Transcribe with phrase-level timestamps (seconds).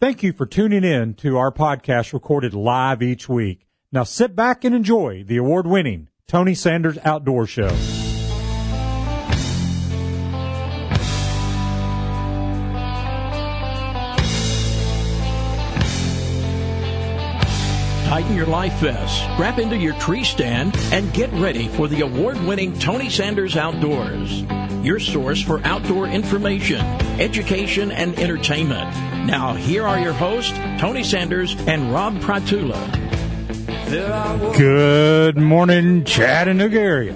[0.00, 3.66] Thank you for tuning in to our podcast recorded live each week.
[3.92, 7.68] Now sit back and enjoy the award winning Tony Sanders Outdoor Show.
[18.08, 22.40] Tighten your life vest, strap into your tree stand, and get ready for the award
[22.44, 24.44] winning Tony Sanders Outdoors.
[24.82, 26.80] Your source for outdoor information,
[27.20, 28.90] education, and entertainment.
[29.26, 32.78] Now, here are your hosts, Tony Sanders and Rob Pratula.
[34.56, 37.12] Good morning, Chattanooga area.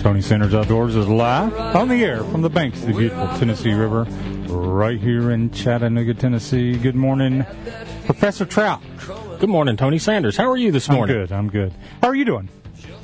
[0.00, 3.72] Tony Sanders Outdoors is live on the air from the banks of the beautiful Tennessee
[3.74, 4.04] River,
[4.48, 6.78] right here in Chattanooga, Tennessee.
[6.78, 7.44] Good morning,
[8.06, 8.80] Professor Trout.
[9.40, 10.36] Good morning, Tony Sanders.
[10.38, 11.16] How are you this I'm morning?
[11.16, 11.32] good.
[11.32, 11.74] I'm good.
[12.00, 12.48] How are you doing?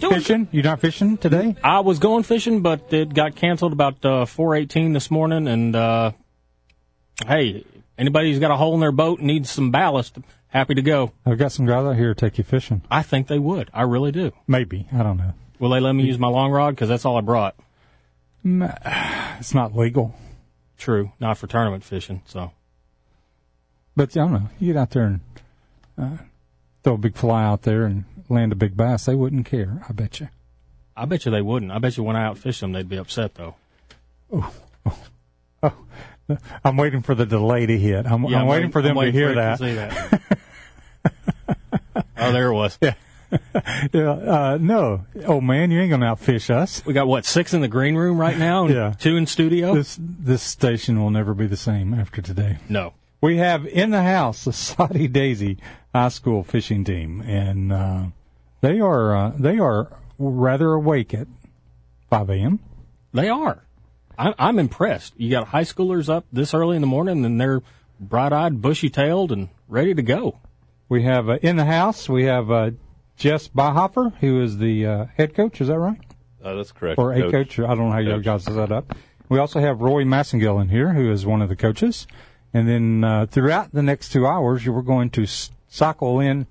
[0.01, 0.49] Fishing?
[0.51, 1.57] You're not fishing today?
[1.63, 5.47] I was going fishing, but it got canceled about uh, 4:18 this morning.
[5.47, 6.13] And uh,
[7.27, 7.65] hey,
[7.99, 10.19] anybody who's got a hole in their boat and needs some ballast,
[10.49, 11.13] happy to go.
[11.27, 12.83] I've got some guys out here to take you fishing.
[12.91, 13.71] I think they would.
[13.73, 14.33] I really do.
[14.47, 14.87] Maybe.
[14.93, 15.35] I don't know.
[15.59, 16.71] Will they let me use my long rod?
[16.71, 17.55] Because that's all I brought.
[18.45, 20.15] It's not legal.
[20.79, 22.23] True, not for tournament fishing.
[22.25, 22.53] So
[23.95, 24.49] But I don't know.
[24.59, 25.21] You get out there and
[25.99, 26.17] uh,
[26.83, 29.05] throw a big fly out there and land a big bass.
[29.07, 29.85] They wouldn't care.
[29.89, 30.29] I bet you.
[30.97, 31.73] I bet you they wouldn't.
[31.73, 33.55] I bet you when I outfish them, they'd be upset though.
[34.33, 34.53] Oh
[35.63, 35.73] oh,
[36.65, 38.07] I'm waiting for the delay to hit.
[38.07, 39.59] I'm, Yeah, I'm waiting for them I'm to hear that.
[39.59, 40.21] see that.
[42.17, 42.79] oh, there it was.
[42.81, 42.95] Yeah.
[43.93, 46.85] yeah, uh, no, oh man, you ain't gonna outfish us.
[46.85, 48.95] We got what six in the green room right now, and Yeah.
[48.99, 49.73] two in studio.
[49.75, 52.59] This this station will never be the same after today.
[52.69, 55.59] no, We have in the house the Soddy Daisy
[55.95, 58.03] High School fishing team, and uh,
[58.61, 61.27] they are uh, they are rather awake at
[62.11, 62.61] 5 a.m.
[63.13, 63.65] They are.
[64.19, 65.15] I'm, I'm impressed.
[65.17, 67.63] You got high schoolers up this early in the morning, and they're
[67.99, 70.39] bright-eyed, bushy-tailed, and ready to go.
[70.89, 72.71] We have uh, in the house we have uh,
[73.17, 75.61] Jess Byhofer, who is the uh, head coach.
[75.61, 75.99] Is that right?
[76.43, 76.99] Uh, that's correct.
[76.99, 77.59] or a coach.
[77.59, 78.25] I don't know how you Coach.
[78.25, 78.95] guys set that up.
[79.29, 82.07] We also have Roy Massengill in here, who is one of the coaches.
[82.53, 86.47] And then uh, throughout the next two hours, you are going to s- cycle in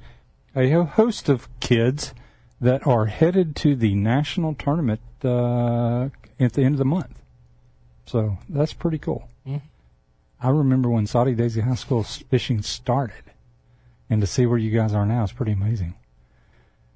[0.55, 2.13] a host of kids
[2.61, 7.21] that are headed to the national tournament uh, at the end of the month.
[8.05, 9.29] So that's pretty cool.
[10.41, 13.23] I remember when Soddy Daisy High School fishing started,
[14.09, 15.95] and to see where you guys are now is pretty amazing.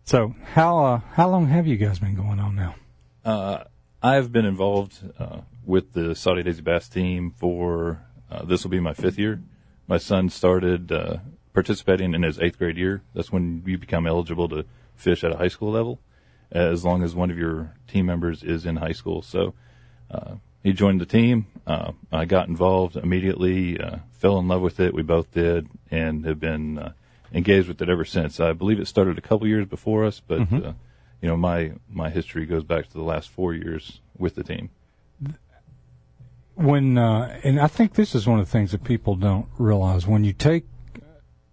[0.06, 2.76] So how uh, how long have you guys been going on now?
[3.26, 3.64] Uh,
[4.02, 8.80] I've been involved uh, with the Soddy Daisy Bass team for uh, this will be
[8.80, 9.42] my fifth year.
[9.88, 11.18] My son started uh,
[11.54, 13.02] participating in his eighth grade year.
[13.14, 14.66] That's when you become eligible to
[14.96, 16.00] fish at a high school level,
[16.52, 19.22] as long as one of your team members is in high school.
[19.22, 19.54] So
[20.12, 21.48] uh, he joined the team.
[21.66, 24.94] Uh, I got involved immediately, uh, fell in love with it.
[24.94, 26.94] We both did, and have been uh,
[27.34, 28.40] engaged with it ever since.
[28.40, 30.74] I believe it started a couple years before us, but uh,
[31.22, 34.70] you know my my history goes back to the last four years with the team.
[36.56, 40.06] when uh, and I think this is one of the things that people don't realize
[40.06, 40.66] when you take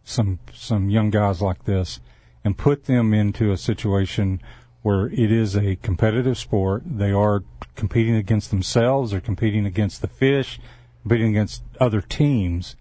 [0.05, 2.00] some some young guys like this
[2.44, 4.41] and put them into a situation
[4.83, 7.44] where it is a competitive sport, they are
[7.77, 10.59] competing against themselves, they're competing against the fish,
[11.03, 12.77] competing against other teams.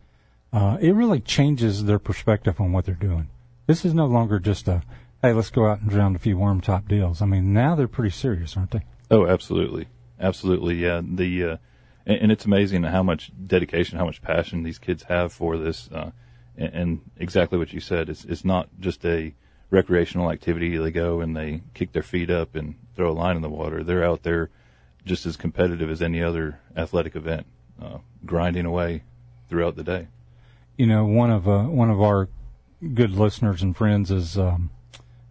[0.53, 3.27] Uh, it really changes their perspective on what they're doing.
[3.67, 4.81] This is no longer just a
[5.21, 7.21] hey, let's go out and drown a few worm top deals.
[7.21, 8.81] I mean, now they're pretty serious, aren't they?
[9.11, 9.87] Oh, absolutely,
[10.19, 10.75] absolutely.
[10.75, 11.57] Yeah, the uh,
[12.05, 15.89] and, and it's amazing how much dedication, how much passion these kids have for this,
[15.91, 16.11] uh,
[16.59, 18.09] and, and exactly what you said.
[18.09, 19.33] It's it's not just a
[19.71, 20.77] recreational activity.
[20.77, 23.83] They go and they kick their feet up and throw a line in the water.
[23.83, 24.49] They're out there
[25.05, 27.47] just as competitive as any other athletic event,
[27.81, 29.03] uh, grinding away
[29.49, 30.07] throughout the day.
[30.77, 32.29] you know, one of uh, one of our
[32.93, 34.69] good listeners and friends is um,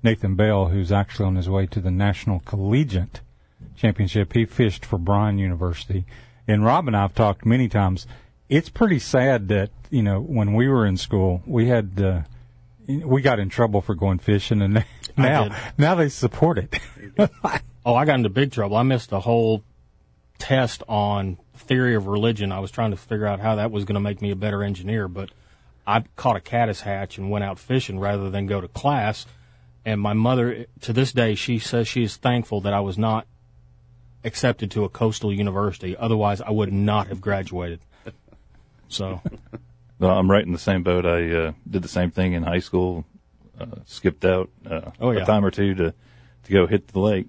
[0.02, 3.20] Nathan Bell, who's actually on his way to the National Collegiate
[3.74, 4.34] Championship.
[4.34, 6.04] He fished for Bryan University,
[6.46, 8.06] and Rob and I have talked many times.
[8.48, 12.22] It's pretty sad that you know when we were in school, we had uh,
[12.87, 14.84] we got in trouble for going fishing, and
[15.17, 16.78] now now they support it.
[17.87, 18.76] Oh, I got into big trouble.
[18.76, 19.64] I missed a whole
[20.38, 22.52] test on theory of religion.
[22.52, 24.62] I was trying to figure out how that was going to make me a better
[24.62, 25.31] engineer, but
[25.87, 29.25] I caught a caddis hatch and went out fishing rather than go to class.
[29.87, 33.26] And my mother, to this day, she says she is thankful that I was not
[34.22, 35.96] accepted to a coastal university.
[35.96, 37.81] Otherwise, I would not have graduated.
[38.88, 39.20] So,
[40.00, 41.05] No, I'm right in the same boat.
[41.05, 43.05] I uh, did the same thing in high school.
[43.58, 45.23] Uh, skipped out uh, Oh, yeah.
[45.23, 45.93] a time or two to
[46.44, 47.26] to go hit the lake.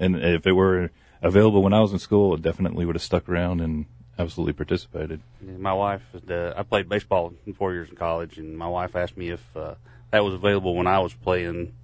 [0.00, 0.90] And if it were
[1.20, 3.84] available when I was in school, it definitely would have stuck around and
[4.18, 5.20] absolutely participated.
[5.42, 9.16] My wife, uh, I played baseball in four years in college, and my wife asked
[9.18, 9.74] me if uh,
[10.10, 11.74] that was available when I was playing.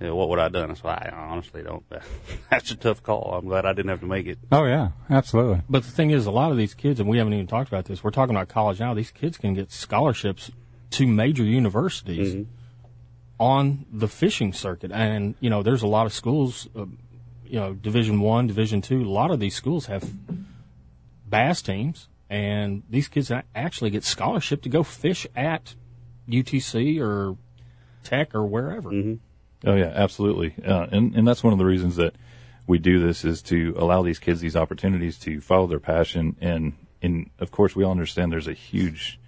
[0.00, 0.70] You know, what would I have done?
[0.70, 1.84] I said, I honestly don't.
[2.50, 3.34] That's a tough call.
[3.34, 4.38] I'm glad I didn't have to make it.
[4.52, 5.62] Oh yeah, absolutely.
[5.68, 7.86] But the thing is, a lot of these kids, and we haven't even talked about
[7.86, 8.04] this.
[8.04, 8.94] We're talking about college now.
[8.94, 10.50] These kids can get scholarships
[10.90, 12.50] to major universities Mm-hmm.
[13.40, 16.68] on the fishing circuit, and you know, there's a lot of schools.
[16.76, 16.86] Uh,
[17.44, 19.02] you know, Division One, Division Two.
[19.02, 20.08] A lot of these schools have
[21.26, 25.74] bass teams, and these kids actually get scholarship to go fish at
[26.28, 27.36] UTC or
[28.04, 28.90] Tech or wherever.
[29.64, 30.54] Oh yeah, absolutely.
[30.64, 32.14] Uh, and and that's one of the reasons that
[32.66, 36.36] we do this is to allow these kids these opportunities to follow their passion.
[36.40, 39.18] And and of course, we all understand there's a huge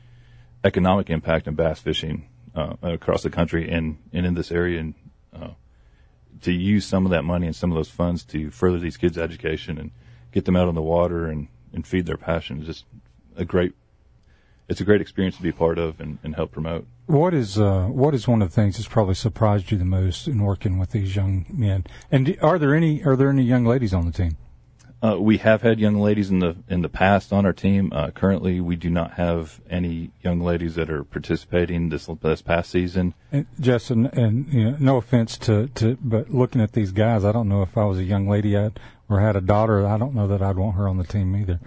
[0.63, 4.81] economic impact in bass fishing uh, across the country and and in this area.
[4.81, 4.95] And
[5.35, 5.51] uh,
[6.43, 9.19] to use some of that money and some of those funds to further these kids'
[9.19, 9.91] education and
[10.33, 12.85] get them out on the water and and feed their passion is just
[13.37, 13.75] a great.
[14.71, 16.87] It's a great experience to be a part of and, and help promote.
[17.07, 20.29] What is uh, what is one of the things that's probably surprised you the most
[20.29, 21.87] in working with these young men?
[22.13, 24.37] And do, are there any are there any young ladies on the team?
[25.03, 27.91] Uh, we have had young ladies in the in the past on our team.
[27.93, 32.71] Uh, currently, we do not have any young ladies that are participating this this past
[32.71, 33.15] season.
[33.33, 37.33] And Justin, and you know, no offense to, to, but looking at these guys, I
[37.33, 38.79] don't know if I was a young lady yet
[39.09, 39.85] or had a daughter.
[39.85, 41.59] I don't know that I'd want her on the team either.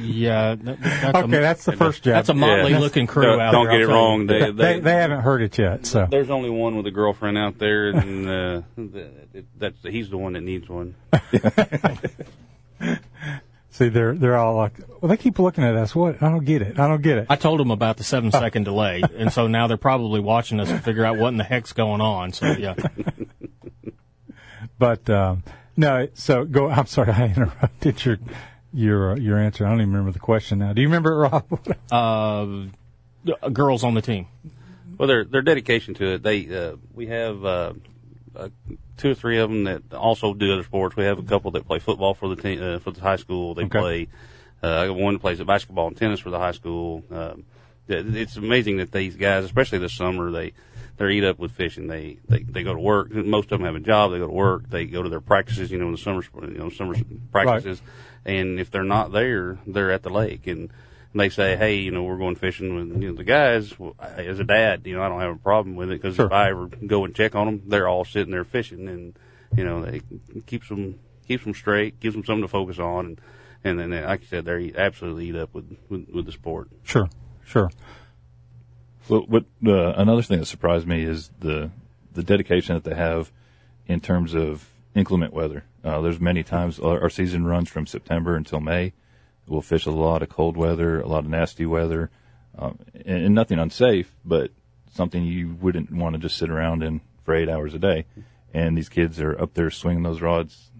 [0.00, 2.14] Yeah, that, that's Okay, a, that's the first job.
[2.14, 2.78] that's a motley Yeah.
[2.80, 3.72] looking crew Don't, out don't there.
[3.78, 4.26] get it I'll tell wrong.
[4.26, 7.38] They, they, they, they haven't heard it yet, so there's only one with a girlfriend
[7.38, 10.94] out there, and uh, that, that's he's the one that needs one.
[13.70, 15.94] see they're they're all like, well, they keep looking at us.
[15.94, 16.22] What?
[16.22, 16.78] I don't get it.
[16.78, 17.26] I don't get it.
[17.30, 20.68] I told them about the seven second delay, and so now they're probably watching us
[20.68, 22.32] to figure out what in the heck's going on.
[22.32, 22.74] So yeah,
[24.78, 25.42] But um,
[25.76, 26.68] no, so go.
[26.70, 28.18] I'm sorry, I interrupted your
[28.74, 29.64] your uh, your answer.
[29.64, 30.72] I don't even remember the question now.
[30.72, 31.44] Do you remember it, Rob?
[31.92, 34.26] uh, girls on the team.
[34.98, 36.22] Well, their their dedication to it.
[36.22, 37.72] They uh, we have uh,
[38.36, 38.48] uh,
[38.96, 40.96] two or three of them that also do other sports.
[40.96, 43.54] We have a couple that play football for the team uh, for the high school.
[43.54, 43.78] They Okay.
[43.80, 44.08] play.
[44.62, 47.02] Uh, I got one that plays basketball and tennis for the high school.
[47.10, 47.44] Um,
[47.86, 50.52] it's amazing that these guys, especially this summer, they
[50.96, 51.86] they're eat up with fishing.
[51.86, 53.10] They they they go to work.
[53.12, 54.12] Most of them have a job.
[54.12, 54.70] They go to work.
[54.70, 55.70] They go to their practices.
[55.70, 56.94] You know, in the summer you know summer
[57.30, 57.82] practices.
[58.26, 60.70] And if they're not there, they're at the lake and.
[61.12, 63.78] And they say, hey, you know, we're going fishing with you know, the guys.
[63.78, 66.16] Well, I- as a dad, you know, I don't have a problem with it because
[66.16, 66.26] Sure.
[66.26, 69.16] if I ever go and check on them, they're all sitting there fishing, and
[69.56, 70.02] you know, they
[70.46, 70.98] keeps them
[71.28, 73.20] keeps them straight, gives them something to focus on, and
[73.62, 76.68] and then, like you said, they absolutely eat up with with, with the sport.
[76.82, 77.08] Sure,
[77.44, 77.70] sure.
[79.08, 81.70] Well, what uh, another thing that surprised me is the
[82.12, 83.30] the dedication that they have
[83.86, 85.62] in terms of inclement weather.
[85.84, 88.92] Uh, there's many times our, our season runs from September until May.
[89.46, 92.10] We'll fish a lot of cold weather, a lot of nasty weather,
[92.58, 94.50] um, and, and nothing unsafe, but
[94.90, 98.06] something you wouldn't want to just sit around in for eight hours a day.
[98.54, 100.70] And these kids are up there swinging those rods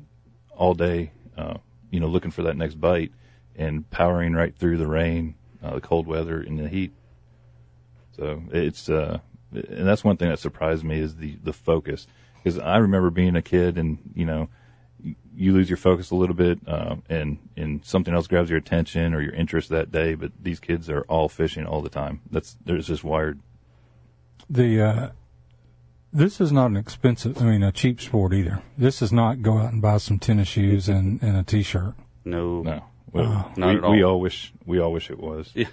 [0.57, 1.59] all day, uh,
[1.91, 3.13] you know, looking for that next bite
[3.57, 6.93] and powering right through the rain, uh, the cold weather, and the heat.
[8.17, 9.19] So it's uh,
[9.53, 13.37] and that's one thing that surprised me is the the focus because I remember being
[13.37, 14.49] a kid and you know
[15.37, 19.15] you lose your focus a little bit uh, and and something else grabs your attention
[19.15, 20.15] or your interest that day.
[20.15, 22.21] But these kids are all fishing all the time.
[22.31, 23.41] That's they're just wired.
[24.49, 25.09] The uh,
[26.13, 27.41] this is not an expensive.
[27.41, 28.63] I mean, a cheap sport either.
[28.79, 31.95] This is not go out and buy some tennis shoes and, and a t-shirt.
[32.25, 33.91] No, No, well, Not we, at all.
[33.93, 35.51] we all wish we all wish it was.
[35.55, 35.67] Yeah.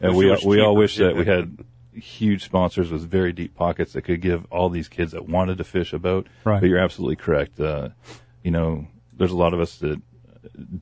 [0.00, 3.32] And Wish we it was we all wish that we had huge sponsors with very
[3.32, 6.28] deep pockets that could give all these kids that wanted to fish a boat.
[6.44, 6.60] Right.
[6.60, 7.58] But you're absolutely correct.
[7.58, 7.88] Uh,
[8.42, 10.00] you know, there's a lot of us that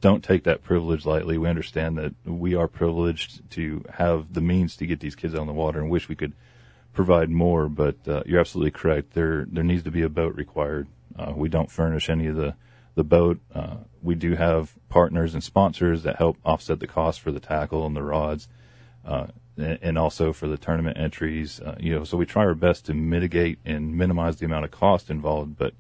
[0.00, 1.38] don't take that privilege lightly.
[1.38, 5.46] We understand that we are privileged to have the means to get these kids on
[5.46, 6.34] the water and wish we could
[6.92, 7.68] provide more.
[7.68, 9.14] But uh, you're absolutely correct.
[9.14, 10.88] There there needs to be a boat required.
[11.18, 12.54] Uh, we don't furnish any of the
[12.94, 13.38] the boat.
[13.54, 17.86] Uh, we do have partners and sponsors that help offset the cost for the tackle
[17.86, 18.48] and the rods
[19.04, 21.60] uh, and and also for the tournament entries.
[21.60, 24.70] Uh, you know, so we try our best to mitigate and minimize the amount of
[24.70, 25.56] cost involved.
[25.56, 25.75] But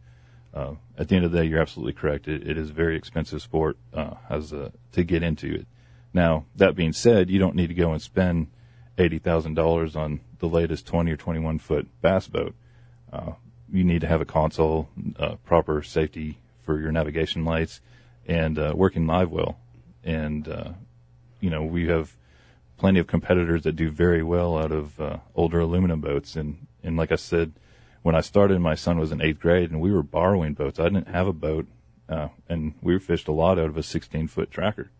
[0.56, 2.26] uh, at the end of the day, you're absolutely correct.
[2.28, 5.66] It, it is a very expensive sport uh, as a, to get into it.
[6.12, 8.48] Now, that being said, you don't need to go and spend
[8.96, 12.54] eighty thousand dollars on the latest twenty or twenty-one foot bass boat.
[13.12, 13.32] Uh,
[13.70, 17.80] you need to have a console, uh, proper safety for your navigation lights,
[18.26, 19.58] and uh, working live well.
[20.02, 20.70] And uh,
[21.40, 22.16] you know, we have
[22.78, 26.36] plenty of competitors that do very well out of uh, older aluminum boats.
[26.36, 27.52] And, and like I said,
[28.06, 30.78] when I started, my son was in eighth grade and we were borrowing boats.
[30.78, 31.66] I didn't have a boat.
[32.08, 34.92] Uh, and we fished a lot out of a 16 foot tracker.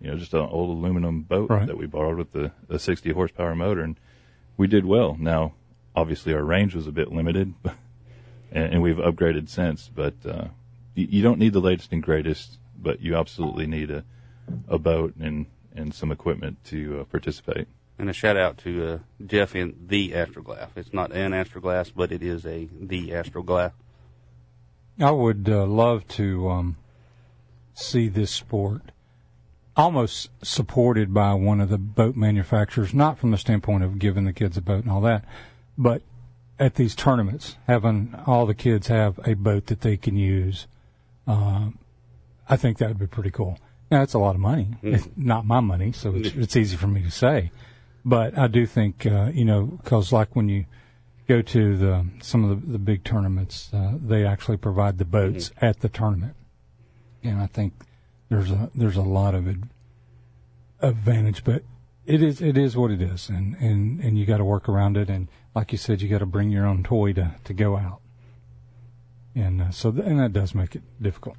[0.00, 1.66] you know, just an old aluminum boat Right.
[1.66, 3.98] that we borrowed with the, the 60 horsepower motor, and
[4.56, 5.16] we did well.
[5.18, 5.54] Now,
[5.96, 7.52] obviously, our range was a bit limited,
[8.52, 9.90] and, and we've upgraded since.
[9.92, 10.44] But uh,
[10.94, 14.04] you, you don't need the latest and greatest, but you absolutely need a
[14.68, 17.66] a boat and and some equipment to uh, participate.
[17.98, 20.68] And a shout out to uh, Jeff in the Astroglass.
[20.76, 23.72] It's not an Astroglass, but it is a the Astroglass.
[25.00, 26.76] I would uh, love to um,
[27.74, 28.92] see this sport
[29.76, 34.32] almost supported by one of the boat manufacturers, not from the standpoint of giving the
[34.32, 35.24] kids a boat and all that,
[35.76, 36.02] but
[36.58, 40.66] at these tournaments, having all the kids have a boat that they can use.
[41.26, 41.78] Um,
[42.48, 43.58] I think that would be pretty cool.
[43.90, 44.68] Now, it's a lot of money.
[44.82, 47.52] It's not my money, so it's, it's easy for me to say.
[48.06, 50.66] But I do think, uh, you know, because like when you
[51.26, 55.50] go to the some of the, the big tournaments, uh, they actually provide the boats
[55.60, 56.36] at the tournament,
[57.24, 57.72] and I think
[58.28, 59.68] there's a there's a lot of ad-
[60.80, 61.42] advantage.
[61.42, 61.64] But
[62.06, 64.96] it is it is what it is, and and and you got to work around
[64.96, 65.10] it.
[65.10, 68.02] And like you said, you got to bring your own toy to to go out,
[69.34, 71.38] and uh, so th- and that does make it difficult.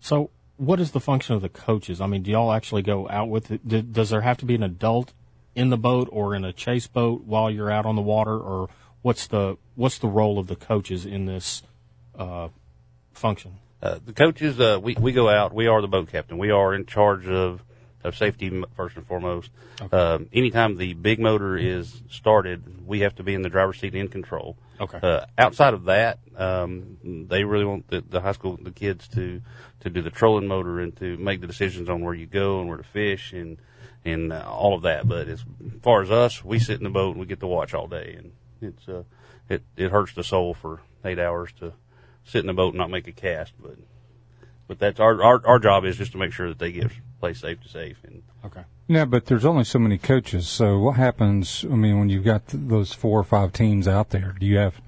[0.00, 2.00] So, what is the function of the coaches?
[2.00, 3.92] I mean, do y'all actually go out with it?
[3.92, 5.12] Does there have to be an adult
[5.54, 8.68] in the boat or in a chase boat while you're out on the water, or
[9.02, 11.62] what's the what's the role of the coaches in this
[12.18, 12.48] uh,
[13.12, 13.58] function?
[13.80, 15.54] Uh, the coaches, uh, we, we go out.
[15.54, 16.36] We are the boat captain.
[16.36, 17.62] We are in charge of,
[18.04, 19.50] of safety first and foremost.
[19.92, 23.94] Um, anytime the big motor is started, we have to be in the driver's seat
[23.94, 24.56] in control.
[24.80, 24.98] Okay.
[25.02, 29.42] Uh, outside of that, um, they really want the, the high school the kids to
[29.80, 32.68] to do the trolling motor and to make the decisions on where you go and
[32.68, 33.58] where to fish and
[34.04, 35.08] and uh, all of that.
[35.08, 35.44] But as
[35.82, 38.14] far as us, we sit in the boat and we get to watch all day,
[38.16, 39.02] and it's uh,
[39.48, 41.72] it it hurts the soul for eight hours to
[42.24, 43.52] sit in the boat and not make a cast.
[43.60, 43.76] But
[44.68, 47.34] but that's our our our job is just to make sure that they get play
[47.34, 48.62] safe to safe and Okay.
[48.86, 50.48] Yeah, but there's only so many coaches.
[50.48, 51.64] So what happens?
[51.70, 54.56] I mean, when you've got th- those four or five teams out there, do you
[54.58, 54.80] have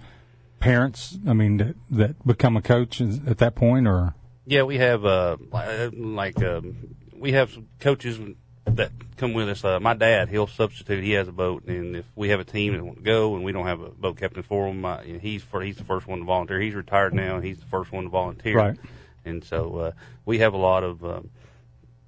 [0.60, 1.18] parents?
[1.26, 4.14] I mean, that, that become a coach at that point, or
[4.46, 8.18] Yeah, we have uh like um, we have some coaches
[8.64, 9.64] that come with us.
[9.64, 11.02] Uh, my dad, he'll substitute.
[11.02, 13.44] He has a boat, and if we have a team that want to go, and
[13.44, 16.20] we don't have a boat captain for him, uh, he's for he's the first one
[16.20, 16.60] to volunteer.
[16.60, 18.56] He's retired now, he's the first one to volunteer.
[18.56, 18.78] Right.
[19.24, 19.90] And so uh,
[20.24, 21.30] we have a lot of um,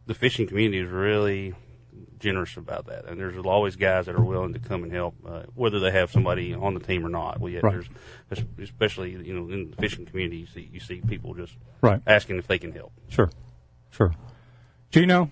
[0.06, 1.54] the fishing community is really
[2.18, 5.42] generous about that, and there's always guys that are willing to come and help, uh,
[5.56, 7.40] whether they have somebody on the team or not.
[7.40, 7.84] We Right.
[8.30, 12.00] there's especially you know in the fishing community, you see you see people just Right.
[12.06, 12.92] asking if they can help.
[13.08, 13.30] sure,
[13.90, 14.14] sure.
[14.90, 15.30] Gino,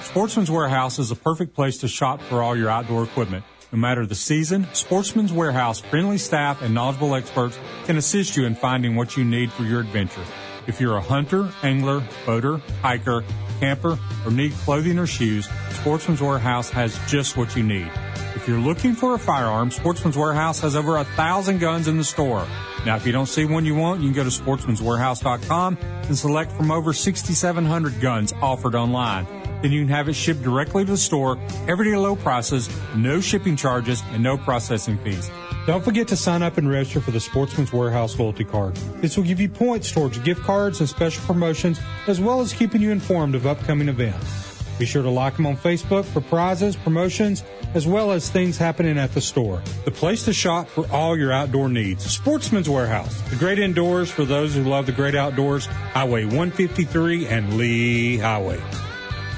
[0.00, 3.44] Sportsman's Warehouse is a perfect place to shop for all your outdoor equipment.
[3.72, 8.56] No matter the season, Sportsman's Warehouse friendly staff and knowledgeable experts can assist you in
[8.56, 10.24] finding what you need for your adventure.
[10.66, 13.24] If you're a hunter, angler, boater, hiker,
[13.60, 17.90] camper, or need clothing or shoes, Sportsman's Warehouse has just what you need.
[18.34, 22.04] If you're looking for a firearm, Sportsman's Warehouse has over a thousand guns in the
[22.04, 22.46] store.
[22.84, 26.52] Now, if you don't see one you want, you can go to sportsmanswarehouse.com and select
[26.52, 29.39] from over 6,700 guns offered online.
[29.62, 31.38] Then you can have it shipped directly to the store,
[31.68, 35.30] everyday low prices, no shipping charges, and no processing fees.
[35.66, 38.74] Don't forget to sign up and register for the Sportsman's Warehouse loyalty card.
[39.02, 42.80] This will give you points towards gift cards and special promotions, as well as keeping
[42.80, 44.50] you informed of upcoming events.
[44.78, 48.96] Be sure to like them on Facebook for prizes, promotions, as well as things happening
[48.96, 49.62] at the store.
[49.84, 52.10] The place to shop for all your outdoor needs.
[52.10, 53.20] Sportsman's Warehouse.
[53.28, 55.66] The great indoors for those who love the great outdoors.
[55.66, 58.62] Highway 153 and Lee Highway.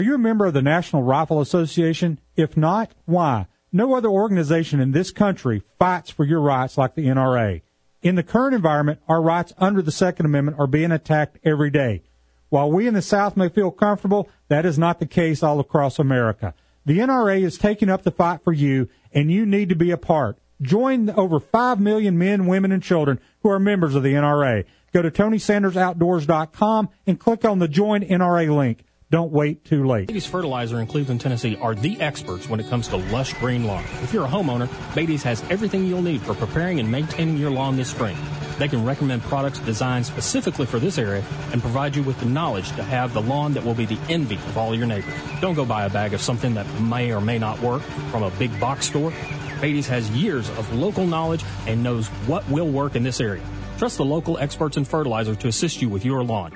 [0.03, 2.19] Are you a member of the National Rifle Association?
[2.35, 3.47] If not, why?
[3.73, 7.63] No other organization in this country fights for your rights like the NRA.
[8.03, 12.03] In the current environment, our rights under the Second Amendment are being attacked every day.
[12.49, 16.01] While we in the South may feel comfortable, that is not the case all across
[16.01, 16.53] America.
[16.85, 19.97] The NRA is taking up the fight for you, and you need to be a
[19.97, 20.37] part.
[20.61, 24.65] Join the over 5 million men, women, and children who are members of the NRA.
[24.93, 28.85] Go to TonySandersOutdoors.com and click on the Join NRA link.
[29.13, 30.07] Don't wait too late.
[30.07, 33.85] Beatty's Fertilizer in Cleveland, Tennessee are the experts when it comes to lush green lawn.
[34.03, 37.77] If you're a homeowner, Beatty's has everything you'll need for preparing and maintaining your lawn
[37.77, 38.17] this spring.
[38.59, 42.69] They can recommend products designed specifically for this area and provide you with the knowledge
[42.77, 45.13] to have the lawn that will be the envy of all your neighbors.
[45.43, 48.31] Don't go buy a bag of something that may or may not work from a
[48.31, 49.13] big box store.
[49.61, 53.45] Beatty's has years of local knowledge and knows what will work in this area.
[53.77, 56.51] Trust the local experts in fertilizer to assist you with your lawn.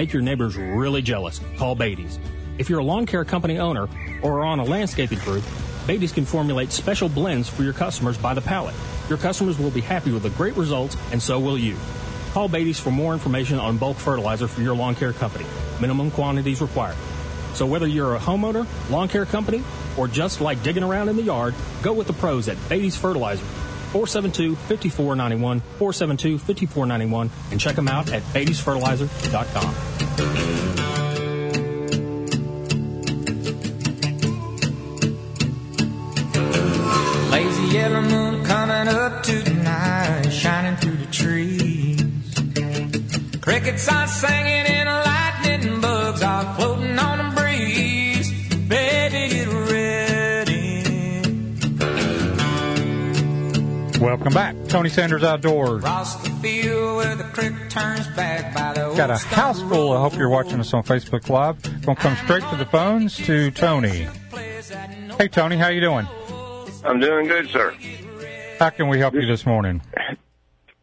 [0.00, 1.42] Make your neighbors really jealous.
[1.58, 2.18] Call Beatty's.
[2.56, 3.86] If you're a lawn care company owner
[4.22, 5.42] or are on a landscaping crew,
[5.86, 8.74] Beatty's can formulate special blends for your customers by the pallet.
[9.10, 11.76] Your customers will be happy with the great results, and so will you.
[12.32, 15.44] Call Beatty's for more information on bulk fertilizer for your lawn care company.
[15.82, 16.96] Minimum quantities required.
[17.52, 19.62] So whether you're a homeowner, lawn care company,
[19.98, 23.44] or just like digging around in the yard, go with the pros at Beatty's Fertilizer.
[23.92, 29.74] 472-5491, 472-5491, and check them out at beattysfertilizer.com.
[37.30, 42.00] Lazy yellow moon coming up tonight, shining through the trees.
[43.40, 48.30] Crickets are singing and lightning bugs are floating on the breeze.
[48.68, 49.44] Baby,
[54.00, 54.56] Welcome back.
[54.68, 55.82] Tony Sanders Outdoors.
[55.82, 59.92] Across the field where the creek turns back by the Got a old house full.
[59.92, 61.62] I hope you're watching us on Facebook Live.
[61.82, 64.08] Gonna come straight to the phones to Tony.
[65.18, 66.08] Hey Tony, how you doing?
[66.82, 67.76] I'm doing good, sir.
[68.58, 69.82] How can we help you this morning?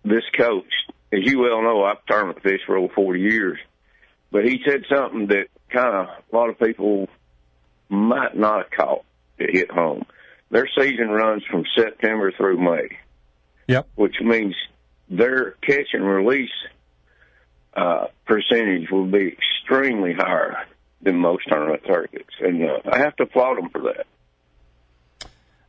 [0.06, 0.72] This coach,
[1.12, 3.60] as you well know, I've tournament fished for over 40 years,
[4.32, 7.10] but he said something that kind of a lot of people
[7.90, 9.06] might not have caught
[9.38, 10.06] it hit home.
[10.50, 12.88] Their season runs from September through May,
[13.68, 13.88] Yep.
[13.96, 14.56] which means
[15.10, 16.50] their catch and release
[17.74, 20.66] uh, percentage will be extremely higher
[21.02, 24.08] than most tournament targets, and uh, I have to applaud them for that.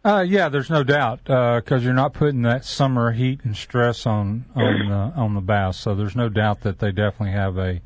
[0.04, 4.46] Uh, yeah, there's no doubt because you're not putting that summer heat and stress on
[4.54, 5.76] on the on the bass.
[5.76, 7.80] So there's no doubt that they definitely have a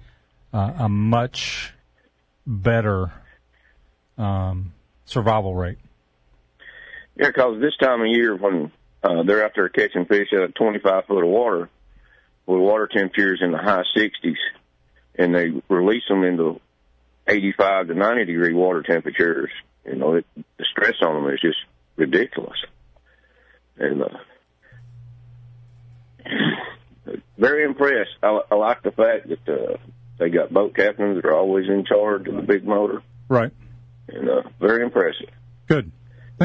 [0.52, 1.72] uh, a much
[2.46, 3.12] better
[4.18, 4.72] um,
[5.04, 5.78] survival rate.
[7.16, 8.70] Yeah, because this time of year when
[9.02, 11.68] uh, they're out there catching fish at 25 foot of water
[12.46, 14.36] with water temperatures in the high 60s,
[15.16, 16.60] and they release them into
[17.26, 19.50] 85 to 90 degree water temperatures,
[19.84, 21.58] you know, it, the stress on them is just
[21.96, 22.58] ridiculous.
[23.78, 24.08] And uh,
[27.38, 28.10] very impressed.
[28.22, 29.76] I, I like the fact that uh,
[30.18, 33.50] they got boat captains that are always in charge of the big motor, Right.
[34.08, 35.30] and uh, very impressive.
[35.66, 35.90] Good.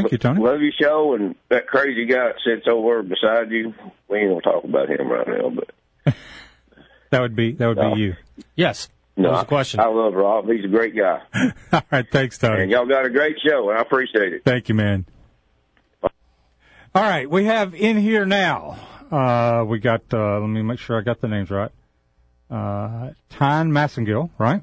[0.01, 0.41] Thank you, Tony.
[0.41, 3.73] Love your show, and that crazy guy that sits over beside you.
[4.09, 6.13] We ain't gonna talk about him right now, but
[7.09, 7.95] That would be that would No.
[7.95, 8.15] be you.
[8.55, 8.89] Yes.
[9.15, 9.79] no, What was the question?
[9.79, 10.49] I, I love Rob.
[10.49, 11.21] He's a great guy,
[11.73, 12.05] All right.
[12.11, 12.63] Thanks, Tony.
[12.63, 14.43] and y'all got a great show, and I appreciate it.
[14.45, 15.05] Thank you, man.
[16.03, 18.77] All right, we have in here now.
[19.11, 20.01] Uh, we got.
[20.11, 21.71] Uh, let me make sure I got the names right.
[22.49, 24.61] Uh, Tyne Massengill, right?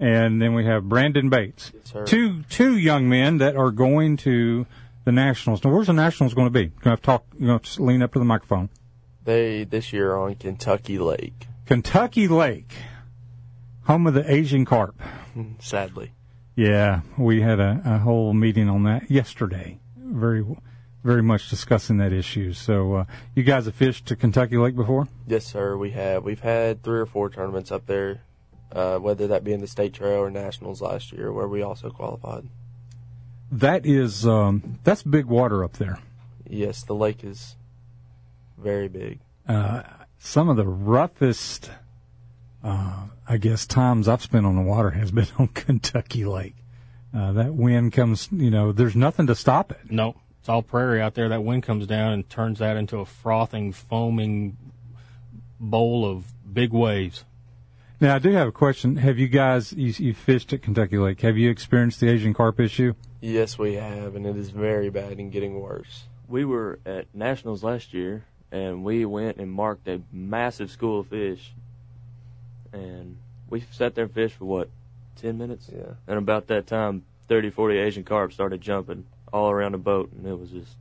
[0.00, 1.72] And then we have Brandon Bates.
[1.84, 2.04] sir.
[2.06, 4.66] Two two young men that are going to
[5.04, 5.62] the nationals.
[5.62, 6.60] Now, where's the nationals going to be?
[6.62, 7.24] You're going to have to talk.
[7.38, 8.70] You're going to lean up to the microphone.
[9.24, 11.46] They this year are on Kentucky Lake.
[11.66, 12.72] Kentucky Lake,
[13.84, 14.98] home of the Asian carp.
[15.60, 16.12] Sadly,
[16.56, 19.78] Yeah, we had a, a whole meeting on that yesterday.
[19.96, 20.44] Very,
[21.04, 22.52] very much discussing that issue.
[22.54, 25.06] So, uh, you guys have fished to Kentucky Lake before?
[25.28, 25.76] yes, sir.
[25.76, 28.22] We have we've had three or four tournaments up there,
[28.72, 31.90] uh, whether that be in the state trail or nationals last year, where we also
[31.90, 32.48] qualified.
[33.50, 35.98] That is, um, that's big water up there.
[36.48, 37.56] Yes, the lake is
[38.56, 39.18] very big.
[39.48, 39.82] Uh,
[40.18, 41.70] some of the roughest,
[42.62, 46.54] uh, I guess, times I've spent on the water has been on Kentucky Lake.
[47.12, 49.90] Uh, that wind comes, you know, there's nothing to stop it.
[49.90, 51.28] No, it's all prairie out there.
[51.28, 54.56] That wind comes down and turns that into a frothing, foaming
[55.58, 57.24] bowl of big waves.
[58.00, 58.96] Now, I do have a question.
[58.96, 62.58] Have you guys, you, you fished at Kentucky Lake, have you experienced the Asian carp
[62.58, 62.94] issue?
[63.20, 66.04] Yes, we have, and it is very bad and getting worse.
[66.26, 71.06] we were at nationals last year and we went and marked a massive school of
[71.08, 71.52] fish
[72.72, 73.16] and
[73.48, 74.68] we sat there and fished for what
[75.16, 75.94] 10 minutes Yeah.
[76.08, 80.24] and about that time 30 40 asian carp started jumping all around the boat and
[80.26, 80.76] it was just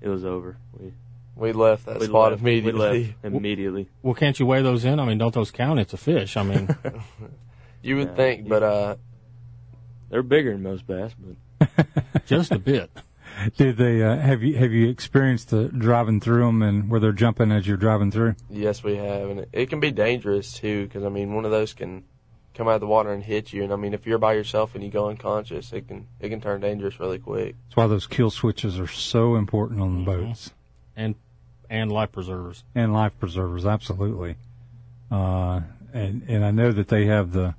[0.00, 0.92] it was over we
[1.34, 2.42] We left that We spot left.
[2.42, 2.72] immediately.
[2.90, 3.88] We left immediately.
[4.02, 5.00] Well, can't you weigh those in?
[5.00, 5.80] I mean, don't those count?
[5.80, 6.36] It's a fish.
[6.36, 6.68] I mean,
[7.82, 8.96] You would Yeah, think, but uh,
[10.10, 11.68] They're bigger than most bass, but
[12.26, 12.90] just a bit.
[13.56, 17.12] Did they uh, have you have you experienced the driving through them and where they're
[17.12, 18.34] jumping as you're driving through?
[18.50, 20.84] yes, we have, and it, it can be dangerous too.
[20.84, 22.04] Because I mean, one of those can
[22.54, 24.74] come out of the water and hit you, and I mean, if you're by yourself
[24.74, 27.56] and you go unconscious, it can it can turn dangerous really quick.
[27.68, 30.52] That's why those kill switches are so important on the boats
[30.96, 31.14] And
[31.70, 32.64] and life preservers.
[32.74, 33.64] and life preservers.
[33.64, 34.36] Absolutely.
[35.10, 35.60] Uh,
[35.92, 37.54] and and I know that they have the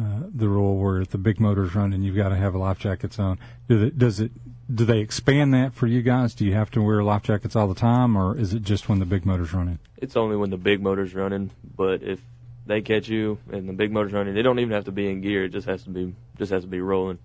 [0.00, 2.78] uh, the rule where if the big motor's running, you've got to have a life
[2.78, 3.38] jackets on.
[3.68, 4.32] Do it, does it?
[4.74, 6.34] Do they expand that for you guys?
[6.34, 9.00] Do you have to wear life jackets all the time, or is it just when
[9.00, 9.78] the big motor's running?
[10.02, 11.50] it's only when the big motor's running.
[11.76, 12.20] But if
[12.66, 15.20] they catch you and the big motor's running, they don't even have to be in
[15.20, 15.44] gear.
[15.44, 17.18] It just has to be just has to be rolling.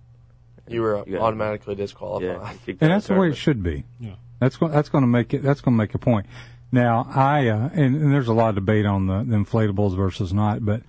[0.68, 2.58] You were You automatically disqualified.
[2.66, 3.84] Yeah, And that's the way it should be.
[3.98, 4.14] Yeah.
[4.40, 4.72] That's going.
[4.72, 5.42] That's going to make it.
[5.42, 6.26] That's going to make a point.
[6.70, 10.32] Now, I uh, and, and there's a lot of debate on the, the inflatables versus
[10.32, 10.82] not, but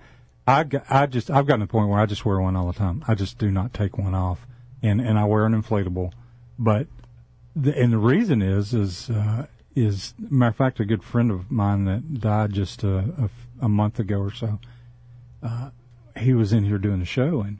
[0.46, 2.78] I I just I've gotten to the point where I just wear one all the
[2.78, 3.04] time.
[3.08, 4.46] I just do not take one off,
[4.82, 6.12] and and I wear an inflatable,
[6.58, 6.86] but
[7.56, 11.50] the, and the reason is is uh, is matter of fact a good friend of
[11.50, 13.30] mine that died just a, a,
[13.62, 14.58] a month ago or so.
[15.42, 15.70] Uh,
[16.18, 17.58] he was in here doing the show and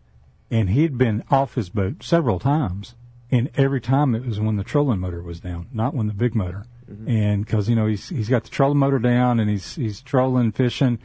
[0.51, 2.95] and he'd been off his boat several times,
[3.31, 6.35] and every time it was when the trolling motor was down, not when the big
[6.35, 6.65] motor.
[7.07, 10.51] And because you know he's he's got the trolling motor down and he's he's trolling
[10.51, 10.99] fishing,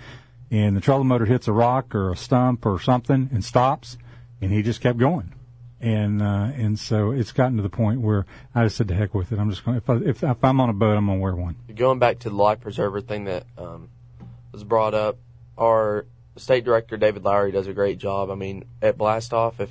[0.50, 3.98] and the trolling motor hits a rock or a stump or something and stops,
[4.42, 5.34] and he just kept going.
[5.80, 9.14] And uh, and so it's gotten to the point where I just said to heck
[9.14, 9.38] with it.
[9.38, 11.56] I'm just going if I, if, if I'm on a boat, I'm gonna wear one.
[11.76, 13.90] Going back to the life preserver thing that um,
[14.52, 15.20] was brought up,
[15.56, 18.32] our state director David Lowry does a great job.
[18.32, 19.70] I mean, at Blastoff, if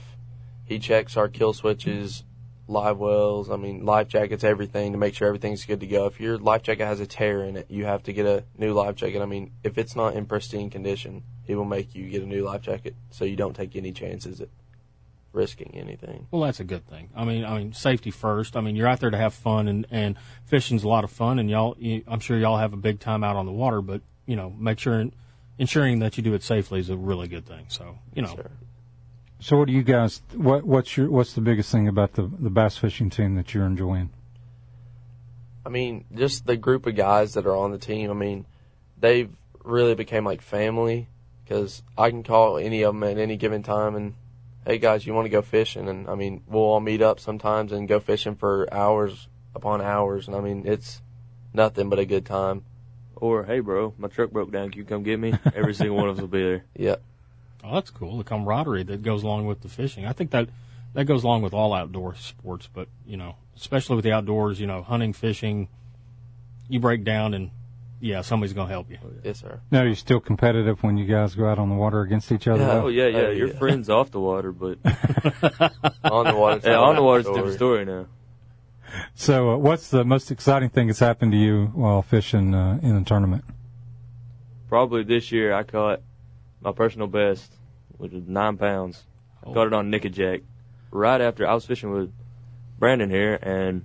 [0.64, 2.22] he checks our kill switches,
[2.66, 6.06] live wells, I mean, life jackets, everything to make sure everything's good to go.
[6.06, 8.72] If your life jacket has a tear in it, you have to get a new
[8.72, 9.20] life jacket.
[9.20, 12.44] I mean, if it's not in pristine condition, he will make you get a new
[12.44, 14.48] life jacket so you don't take any chances at
[15.32, 16.26] risking anything.
[16.30, 17.10] Well, that's a good thing.
[17.14, 18.56] I mean, I mean, safety first.
[18.56, 21.38] I mean, you're out there to have fun, and and fishing's a lot of fun,
[21.38, 23.82] and y'all, you, I'm sure y'all have a big time out on the water.
[23.82, 25.04] But you know, make sure
[25.58, 27.66] ensuring that you do it safely is a really good thing.
[27.68, 28.50] So you know, Sure.
[29.44, 30.22] So what do you guys?
[30.32, 33.66] What what's your what's the biggest thing about the the bass fishing team that you're
[33.66, 34.08] enjoying?
[35.66, 38.10] I mean, just the group of guys that are on the team.
[38.10, 38.46] I mean,
[38.98, 39.30] they've
[39.62, 41.08] really became like family
[41.44, 44.14] because I can call any of them at any given time and,
[44.64, 45.90] hey guys, you want to go fishing?
[45.90, 50.26] And I mean, we'll all meet up sometimes and go fishing for hours upon hours.
[50.26, 51.02] And I mean, it's
[51.52, 52.64] nothing but a good time.
[53.14, 54.70] Or hey, bro, my truck broke down.
[54.70, 55.34] Can you come get me?
[55.54, 56.64] Every single one of us will be there.
[56.76, 57.02] Yep.
[57.64, 58.18] Oh, that's cool.
[58.18, 60.06] The camaraderie that goes along with the fishing.
[60.06, 60.48] I think that
[60.94, 64.60] that goes along with all outdoor sports, but you know, especially with the outdoors.
[64.60, 65.68] You know, hunting, fishing.
[66.68, 67.50] You break down, and
[68.00, 68.98] yeah, somebody's gonna help you.
[69.22, 69.60] Yes, sir.
[69.70, 72.62] Now, are still competitive when you guys go out on the water against each other?
[72.62, 72.82] Yeah.
[72.82, 73.18] Oh yeah, yeah.
[73.18, 73.58] Oh, Your yeah.
[73.58, 74.78] friends off the water, but
[76.04, 76.60] On the water.
[76.64, 77.36] yeah, on the water's a story.
[77.36, 78.06] different story now.
[79.14, 82.94] So, uh, what's the most exciting thing that's happened to you while fishing uh, in
[82.96, 83.44] a tournament?
[84.68, 86.00] Probably this year I caught
[86.64, 87.52] my personal best,
[87.98, 89.04] which was nine pounds.
[89.42, 90.42] I caught it on Nickajack.
[90.90, 92.12] Right after I was fishing with
[92.78, 93.84] Brandon here, and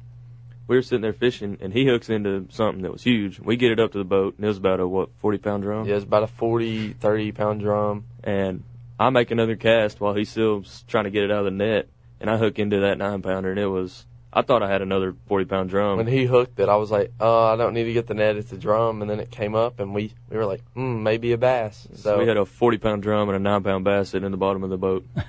[0.68, 3.40] we were sitting there fishing, and he hooks into something that was huge.
[3.40, 5.64] We get it up to the boat, and it was about a what forty pound
[5.64, 5.88] drum.
[5.88, 8.06] Yeah, it's about a 40, 30 pound drum.
[8.24, 8.64] And
[9.00, 11.90] I make another cast while he's still trying to get it out of the net,
[12.22, 14.06] and I hook into that nine pounder, and it was.
[14.32, 15.98] I thought I had another forty pound drum.
[15.98, 18.36] When he hooked it, I was like, "Oh, I don't need to get the net;
[18.36, 21.32] it's a drum." And then it came up, and we we were like, "Hmm, maybe
[21.32, 24.26] a bass." So we had a forty pound drum and a nine pound bass sitting
[24.26, 25.06] in the bottom of the boat.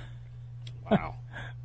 [0.89, 1.15] Wow.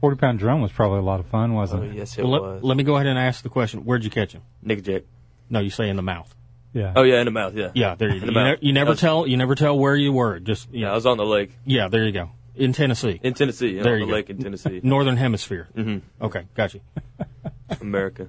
[0.01, 1.94] Forty pound drum was probably a lot of fun, wasn't oh, it?
[1.94, 2.55] yes, it Well, was.
[2.62, 4.42] let, let me go ahead and ask the question: Where'd you catch him?
[4.64, 5.03] Nickajack.
[5.51, 6.33] No, you say in the mouth.
[6.72, 6.92] Yeah.
[6.94, 7.55] Oh yeah, in the mouth.
[7.55, 7.70] Yeah.
[7.75, 8.27] Yeah, there you go.
[8.27, 9.27] You, ne- you never was- tell.
[9.27, 10.38] You never tell where you were.
[10.38, 11.88] Just Yeah, I was on the lake yeah.
[11.88, 12.31] There you go.
[12.57, 13.77] In Tennessee, in Tennessee.
[13.77, 14.16] Yeah, There on you the go.
[14.16, 14.81] lake in Tennessee.
[14.83, 15.69] Northern Hemisphere.
[15.75, 16.81] hmm Okay, gotcha.
[17.81, 18.29] America.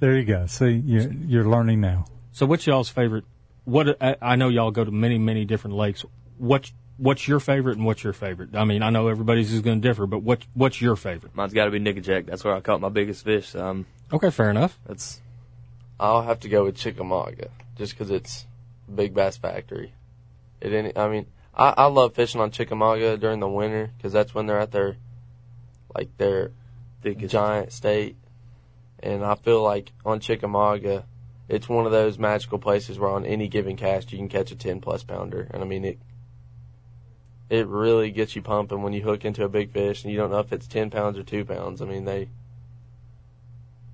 [0.00, 0.46] There you go.
[0.46, 2.06] See, you're, you're learning now.
[2.32, 3.24] So, what's y'all's favorite?
[3.64, 6.04] What I, I know y'all go to many, many different lakes.
[6.36, 8.54] What's what's your favorite and what's your favorite?
[8.54, 11.34] I mean, I know everybody's is going to differ, but what what's your favorite?
[11.34, 12.26] Mine's got to be Nickajack.
[12.26, 13.54] That's where I caught my biggest fish.
[13.54, 14.78] Um, Okay, fair enough.
[14.86, 15.20] that's
[15.98, 18.44] I'll have to go with Chickamauga just because it's
[18.92, 19.92] Big Bass Factory.
[20.60, 24.34] It any, I mean, I, I love fishing on Chickamauga during the winter because that's
[24.34, 24.96] when they're at their
[25.94, 26.50] like their
[27.02, 27.32] thickest.
[27.32, 28.16] giant state,
[29.00, 31.04] and I feel like on Chickamauga,
[31.48, 34.56] it's one of those magical places where on any given cast you can catch a
[34.56, 35.98] ten plus pounder, and I mean it.
[37.50, 40.30] It really gets you pumping when you hook into a big fish and you don't
[40.30, 41.82] know if it's ten pounds or two pounds.
[41.82, 42.30] I mean they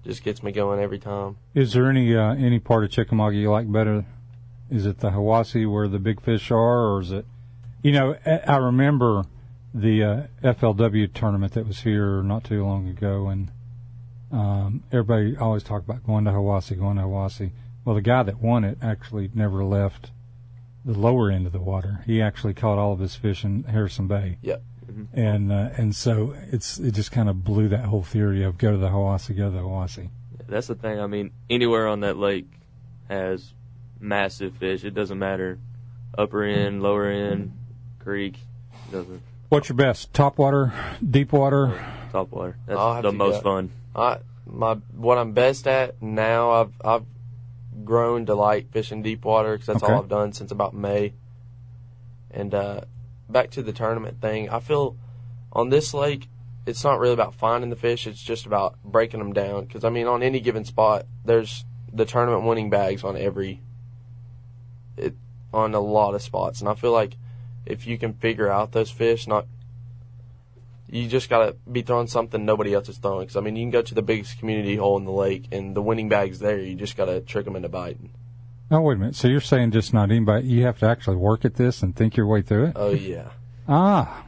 [0.05, 1.37] just gets me going every time.
[1.53, 4.07] Is there any uh, any part of Chickamauga you like better?
[4.71, 7.27] Is it the Hiwassee where the big fish are, or is it?
[7.83, 8.17] You know,
[8.47, 9.25] I remember
[9.73, 13.51] the uh, FLW tournament that was here not too long ago, and
[14.31, 17.53] um, everybody always talked about going to Hiwassee, going to Hiwassee.
[17.85, 20.11] Well, the guy that won it actually never left
[20.85, 22.03] the lower end of the water.
[22.07, 24.39] He actually caught all of his fish in Harrison Bay.
[24.43, 24.63] Yep.
[25.15, 28.73] And uh, and so it's it just kind of blew that whole theory of go
[28.73, 30.11] to the Hiwassee, go to the Hiwassee.
[30.49, 30.99] That's the thing.
[30.99, 32.49] I mean, anywhere on that lake
[33.09, 33.55] has
[34.01, 34.85] massive fish.
[34.85, 35.59] It doesn't matter,
[36.19, 37.53] upper end, lower end,
[38.01, 38.39] creek.
[38.91, 40.13] Doesn't What's your best?
[40.13, 40.73] Top water,
[41.09, 41.79] deep water?
[42.13, 42.57] top water.
[42.67, 43.51] That's I'll the most go.
[43.55, 43.71] fun.
[43.95, 46.51] I my what I'm best at now.
[46.53, 47.05] I've I've
[47.85, 49.93] grown to like fishing deep water because that's Okay.
[49.93, 51.15] all I've done since about May.
[52.31, 52.83] And uh,
[53.29, 54.97] back to the tournament thing, I feel
[55.53, 56.29] on this lake,
[56.67, 58.07] it's not really about finding the fish.
[58.07, 59.65] It's just about breaking them down.
[59.65, 63.61] Because I mean, on any given spot, there's the tournament winning bags on every,
[64.97, 65.15] it
[65.53, 67.17] on a lot of spots, and I feel like
[67.67, 69.47] if you can figure out those fish, not
[70.93, 73.21] you just gotta be throwing something nobody else is throwing.
[73.21, 75.75] Because I mean, you can go to the biggest community hole in the lake, and
[75.77, 76.59] the winning bag's there.
[76.59, 78.11] You just gotta trick them into biting.
[78.73, 79.15] Oh, wait a minute.
[79.17, 80.47] So you're saying just not anybody?
[80.49, 82.73] You have to actually work at this and think your way through it?
[82.77, 83.29] Oh yeah,
[83.69, 84.25] Ah,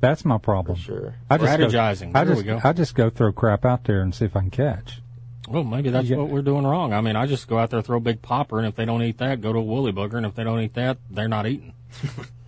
[0.00, 0.76] that's my problem.
[0.76, 1.14] sure.
[1.30, 2.12] I just go- Strategizing.
[2.16, 2.60] I There just we go.
[2.64, 5.00] I just go throw crap out there and see if I can catch.
[5.48, 6.16] Well, maybe that's Yeah.
[6.18, 6.92] what we're doing wrong.
[6.92, 9.02] I mean, I just go out there, throw a big popper, and if they don't
[9.02, 11.46] eat that, go to a woolly booger, and if they don't eat that, they're not
[11.46, 11.74] eating.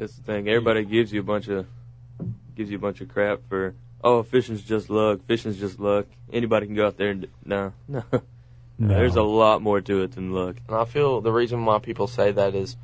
[0.00, 0.48] That's the thing.
[0.48, 1.66] Everybody gives you a bunch of
[2.56, 5.20] gives you a bunch of crap for oh fishing's just luck.
[5.26, 6.06] Fishing's just luck.
[6.32, 8.02] Anybody can go out there and no no.
[8.78, 8.94] No.
[8.96, 10.56] There's a lot more to it than luck.
[10.66, 12.78] And I feel the reason why people say that is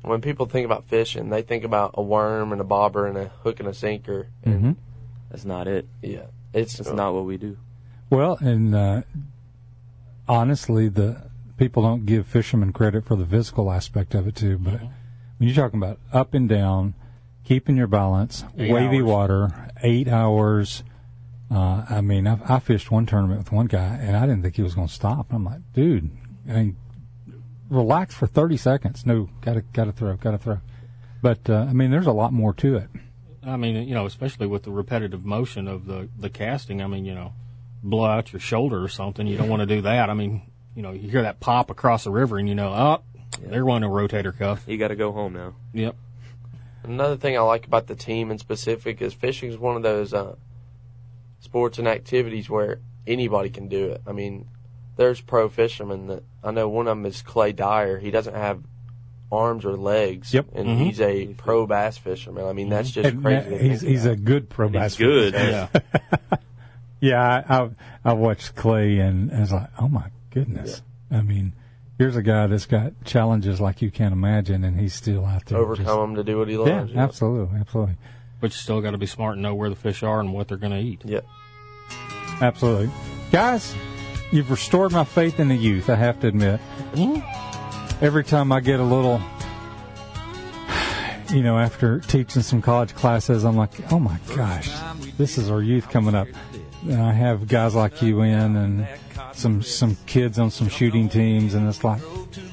[0.00, 3.28] when people think about fishing, they think about a worm and a bobber and a
[3.28, 4.28] hook and a sinker.
[4.42, 4.72] hmm
[5.30, 5.86] That's not it.
[6.00, 7.58] Yeah, it's That's not what we do.
[8.08, 9.02] Well, and uh,
[10.26, 14.56] honestly, the people don't give fishermen credit for the physical aspect of it too.
[14.56, 14.80] But
[15.38, 16.94] when you're talking about up and down,
[17.44, 19.04] keeping your balance, Eight wavy hours.
[19.04, 20.82] water, eight hours.
[21.50, 24.56] Uh, I mean, I, I fished one tournament with one guy, and I didn't think
[24.56, 25.32] he was going to stop.
[25.32, 26.10] I'm like, dude,
[26.48, 26.76] I mean,
[27.70, 29.06] relax for 30 seconds.
[29.06, 30.58] No, gotta gotta throw, gotta throw.
[31.22, 32.88] But uh, I mean, there's a lot more to it.
[33.44, 36.82] I mean, you know, especially with the repetitive motion of the the casting.
[36.82, 37.32] I mean, you know,
[37.82, 39.26] blow out your shoulder or something.
[39.26, 40.10] You don't want to do that.
[40.10, 40.42] I mean,
[40.74, 43.02] you know, you hear that pop across the river, and you know,
[43.44, 44.64] up, they're running a rotator cuff.
[44.66, 45.54] You got to go home now.
[45.72, 45.96] Yep.
[46.84, 50.14] Another thing I like about the team in specific is fishing is one of those
[50.14, 50.36] uh,
[51.40, 54.02] sports and activities where anybody can do it.
[54.06, 54.46] I mean,
[54.96, 56.68] there's pro fishermen that I know.
[56.68, 57.98] One of them is Clay Dyer.
[57.98, 58.62] He doesn't have
[59.30, 60.46] arms or legs, Yep.
[60.54, 60.78] and Mhm.
[60.78, 62.46] he's a pro bass fisherman.
[62.46, 63.50] I mean, that's just And, crazy.
[63.50, 65.34] to he's think he's a good pro He's bass good.
[65.34, 65.68] Yeah.
[67.00, 67.70] Yeah, I, I
[68.06, 70.82] I watched Clay and I was like, oh my goodness.
[71.12, 71.52] I mean,
[71.98, 75.58] here's a guy that's got challenges like you can't imagine, and he's still out there.
[75.58, 76.90] overcome just- him to do what he loves.
[76.90, 77.02] you know?
[77.02, 77.96] absolutely, absolutely,
[78.40, 80.48] But you still got to be smart and know where the fish are and what
[80.48, 81.02] they're going to eat.
[81.04, 81.26] Yep.
[82.40, 82.90] absolutely.
[83.32, 83.74] Guys,
[84.30, 85.90] you've restored my faith in the youth.
[85.90, 86.60] I have to admit.
[86.92, 88.04] Mm-hmm.
[88.04, 89.20] Every time I get a little,
[91.32, 94.70] you know, after teaching some college classes, I'm like, oh my gosh,
[95.18, 96.28] this is our youth coming up.
[96.84, 98.86] And I have guys like you in and
[99.38, 102.00] some some kids on some shooting teams, and it's like,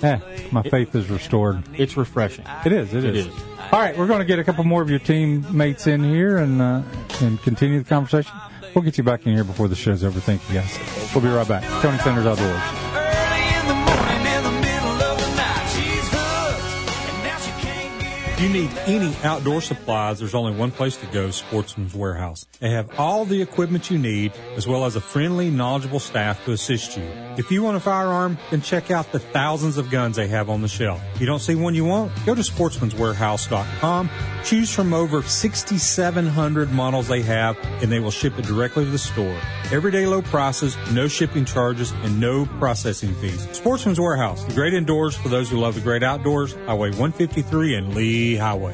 [0.03, 0.19] eh,
[0.51, 1.63] my faith is restored.
[1.77, 2.45] It's refreshing.
[2.65, 2.93] It is.
[2.93, 3.25] It It is.
[3.27, 3.33] is.
[3.71, 6.61] All right, we're going to get a couple more of your teammates in here and
[6.61, 6.81] uh,
[7.21, 8.31] and continue the conversation.
[8.73, 10.19] We'll get you back in here before the show's over.
[10.19, 10.77] Thank you, guys.
[11.13, 11.63] We'll be right back.
[11.81, 11.97] Tony
[18.35, 22.45] If you need any outdoor supplies, there's only one place to go, Sportsman's Warehouse.
[22.59, 26.51] They have all the equipment you need, as well as a friendly, knowledgeable staff to
[26.51, 27.03] assist you.
[27.37, 30.61] If you want a firearm, then check out the thousands of guns they have on
[30.61, 31.01] the shelf.
[31.13, 34.09] If you don't see one you want, go to sportsmanswarehouse.com,
[34.43, 38.97] choose from over 6,700 models they have, and they will ship it directly to the
[38.97, 39.39] store.
[39.71, 43.47] Everyday low prices, no shipping charges, and no processing fees.
[43.53, 47.95] Sportsman's Warehouse, the great indoors for those who love the great outdoors, Highway 153 and
[47.95, 48.73] Lee Highway.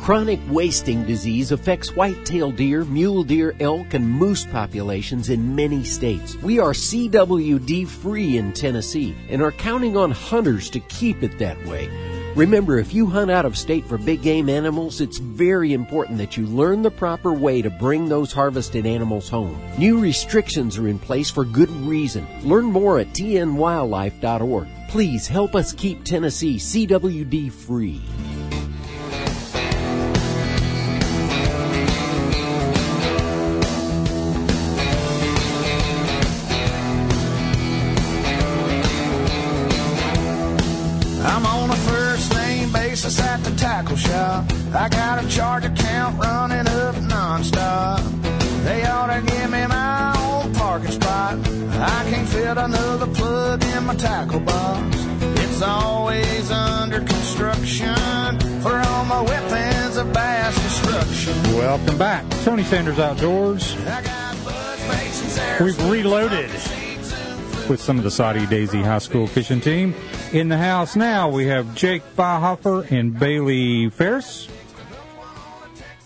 [0.00, 6.36] Chronic wasting disease affects white-tailed deer, mule deer, elk, and moose populations in many states.
[6.36, 11.62] We are CWD free in Tennessee and are counting on hunters to keep it that
[11.66, 11.90] way.
[12.34, 16.34] Remember, if you hunt out of state for big game animals, it's very important that
[16.34, 19.60] you learn the proper way to bring those harvested animals home.
[19.76, 22.26] New restrictions are in place for good reason.
[22.42, 24.68] Learn more at tnwildlife.org.
[24.88, 28.00] Please help us keep Tennessee CWD free.
[45.40, 48.62] Charge account running up nonstop.
[48.62, 51.38] They ought to give me my own parking spot.
[51.38, 54.96] I can't fit another plug in my tackle box.
[55.40, 61.56] It's always under construction for all my weapons of mass destruction.
[61.56, 62.28] Welcome back.
[62.44, 63.74] Tony Sanders Outdoors.
[65.58, 66.50] We've reloaded
[67.66, 69.94] with some of the Soddy Daisy High School fishing team.
[70.34, 74.46] In the house now, we have Jake Bauhofer and Bailey Ferris.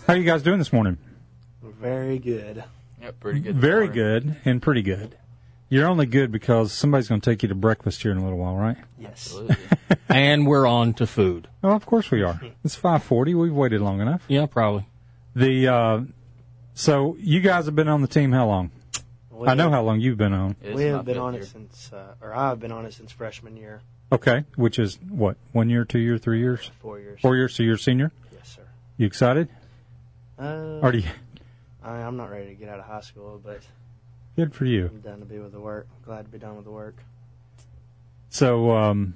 [0.07, 0.97] How are you guys doing this morning?
[1.63, 2.63] Very good.
[3.01, 3.55] Yep, pretty good.
[3.55, 5.17] Very good and pretty good.
[5.69, 8.37] You're only good because somebody's going to take you to breakfast here in a little
[8.37, 8.77] while, right?
[8.99, 9.35] Yes.
[10.09, 11.47] and we're on to food.
[11.63, 12.39] Oh, of course we are.
[12.63, 13.35] It's 5:40.
[13.35, 14.21] We've waited long enough.
[14.27, 14.85] Yeah, probably.
[15.35, 16.01] The uh,
[16.75, 18.69] so you guys have been on the team how long?
[19.31, 20.55] We I know how long you've been on.
[20.63, 23.81] we have been on it since, uh, or I've been on it since freshman year.
[24.11, 27.19] Okay, which is what one year, two year, three years, Four years.
[27.21, 27.53] four years.
[27.55, 28.11] So you're a senior.
[28.31, 28.61] Yes, sir.
[28.97, 29.49] You excited?
[30.39, 31.09] Uh, Or do you?
[31.83, 33.61] I, I'm not ready to get out of high school, but
[34.35, 34.87] Good for you.
[34.87, 35.87] I'm done to be with the work.
[36.03, 36.97] Glad to be done with the work.
[38.29, 39.15] So um,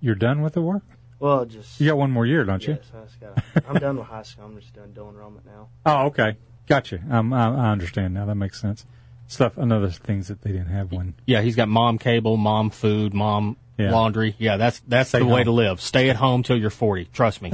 [0.00, 0.84] you're done with the work.
[1.18, 2.74] Well, just You got one more year, don't you?
[2.74, 4.44] yes, I just gotta, I'm done with high school.
[4.44, 5.68] I'm just done doing dual enrollment now.
[5.86, 6.36] Oh, okay,
[6.68, 7.00] gotcha.
[7.10, 8.26] Um, I, I understand now.
[8.26, 8.86] That makes sense.
[9.26, 11.14] Stuff, another things that they didn't have when.
[11.26, 13.90] Yeah, he's got mom cable, mom food, mom Yeah.
[13.90, 14.36] laundry.
[14.38, 15.80] Yeah, that's that's Stay the way to live.
[15.80, 17.06] Stay at home till you're 40.
[17.06, 17.50] Trust me.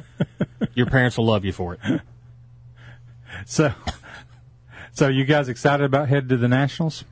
[0.74, 2.00] Your parents will love you for it.
[3.46, 3.72] So,
[4.92, 7.04] so you guys excited about heading to the nationals?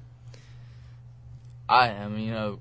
[1.69, 2.19] I am.
[2.19, 2.59] You know,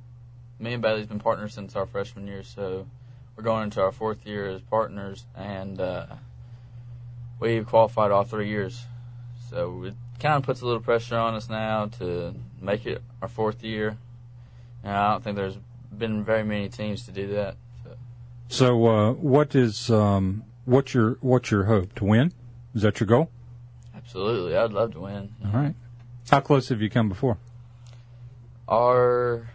[0.60, 2.88] me and Bailey's been partners since our freshman year, so
[3.36, 6.08] we're going into our fourth year as partners, and uh,
[7.40, 8.86] we've qualified all three years.
[9.50, 13.28] So it kind of puts a little pressure on us now to make it our
[13.28, 13.98] fourth year.
[14.84, 15.58] And I don't think there's
[15.96, 17.58] been very many teams to do that.
[18.48, 22.32] So, uh, what is um, what's your what's your hope to win?
[22.76, 23.30] Is that your goal?
[24.16, 25.36] Absolutely, I'd love to win.
[25.44, 25.76] All right.
[26.32, 27.38] How close have you come before?
[28.70, 29.50] Our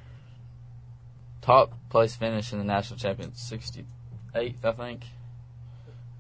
[1.41, 3.85] top place finish in the national championship, 68th,
[4.63, 5.05] I think.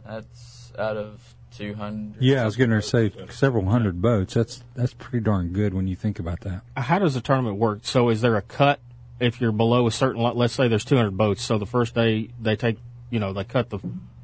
[0.06, 2.22] That's out of 200.
[2.22, 4.32] Yeah, I was going to say several hundred boats.
[4.32, 6.62] That's that's pretty darn good when you think about that.
[6.78, 7.80] How does the tournament work?
[7.82, 8.80] So is there a cut
[9.20, 10.22] if you're below a certain?
[10.22, 11.42] le- Let's say there's 200 boats.
[11.42, 12.78] So the first day they take,
[13.10, 13.80] you know, they cut the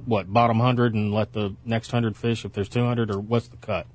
[0.06, 3.58] what bottom hundred and let the next hundred fish if there's 200, or what's the
[3.58, 3.86] cut?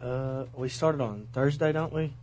[0.00, 2.14] Uh, we started on Thursday, don't we?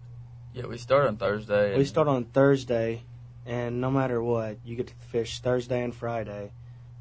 [0.53, 1.77] Yeah, we start on Thursday.
[1.77, 3.03] We start on Thursday,
[3.45, 6.51] and no matter what, you get to fish Thursday and Friday,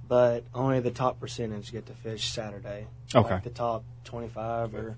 [0.07, 2.87] but only the top percentage get to fish Saturday.
[3.15, 3.35] Okay.
[3.35, 4.97] Like the top 25 or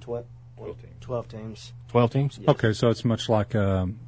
[0.00, 0.24] 12,
[1.00, 1.72] 12 teams.
[1.88, 2.40] 12 teams.
[2.46, 3.98] Okay, so it's much like um,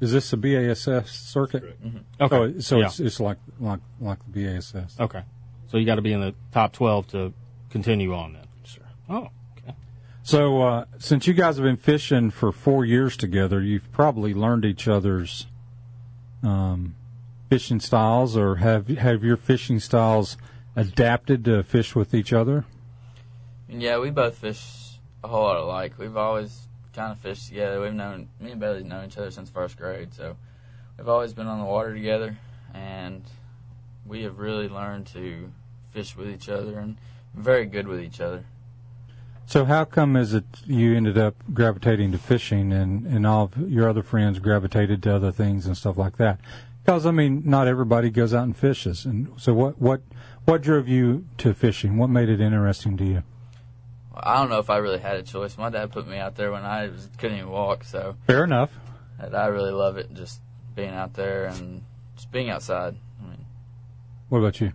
[0.00, 1.80] is this a BASS circuit?
[1.82, 2.02] Mhm.
[2.20, 2.36] Okay.
[2.36, 2.86] Oh, so Yeah.
[2.86, 4.98] it's it's like like like the BASS.
[4.98, 5.22] Okay.
[5.68, 7.32] So you got to be in the top 12 to
[7.68, 8.46] continue on then.
[8.64, 8.84] Sure.
[9.08, 9.28] Oh.
[10.22, 14.64] So uh, since you guys have been fishing for four years together, you've probably learned
[14.64, 15.46] each other's
[16.42, 16.94] um,
[17.48, 20.36] fishing styles, or have have your fishing styles
[20.76, 22.64] adapted to fish with each other?
[23.68, 25.94] Yeah, we both fish a whole lot alike.
[25.98, 27.80] We've always kind of fished together.
[27.80, 30.36] We've known me and Bailey's known each other since first grade, so
[30.98, 32.36] we've always been on the water together,
[32.74, 33.22] and
[34.06, 35.50] we have really learned to
[35.92, 36.96] fish with each other and
[37.34, 38.44] very good with each other.
[39.50, 43.68] So how come is it you ended up gravitating to fishing and, and all of
[43.68, 46.38] your other friends gravitated to other things and stuff like that?
[46.84, 49.04] Because I mean, not everybody goes out and fishes.
[49.04, 50.02] And so what what
[50.44, 51.98] what drove you to fishing?
[51.98, 53.24] What made it interesting to you?
[54.14, 55.58] I don't know if I really had a choice.
[55.58, 58.70] My dad put me out there when I was, couldn't even walk, so Fair enough.
[59.18, 60.40] and I really love it, just
[60.76, 61.82] being out there and
[62.14, 62.94] just being outside.
[63.20, 63.46] I mean,
[64.28, 64.74] What about you?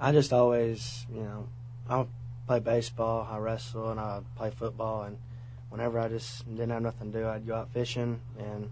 [0.00, 1.48] I just always, you know,
[1.90, 2.06] I
[2.46, 5.02] play baseball, I wrestle, and I play football.
[5.04, 5.18] And
[5.70, 8.20] whenever I just didn't have nothing to do, I'd go out fishing.
[8.38, 8.70] And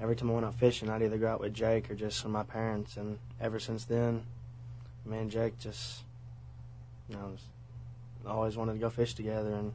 [0.00, 2.32] every time I went out fishing, I'd either go out with Jake or just with
[2.32, 2.96] my parents.
[2.96, 4.24] And ever since then,
[5.06, 6.02] me and Jake just
[7.08, 7.46] you know, just
[8.26, 9.52] always wanted to go fish together.
[9.54, 9.72] And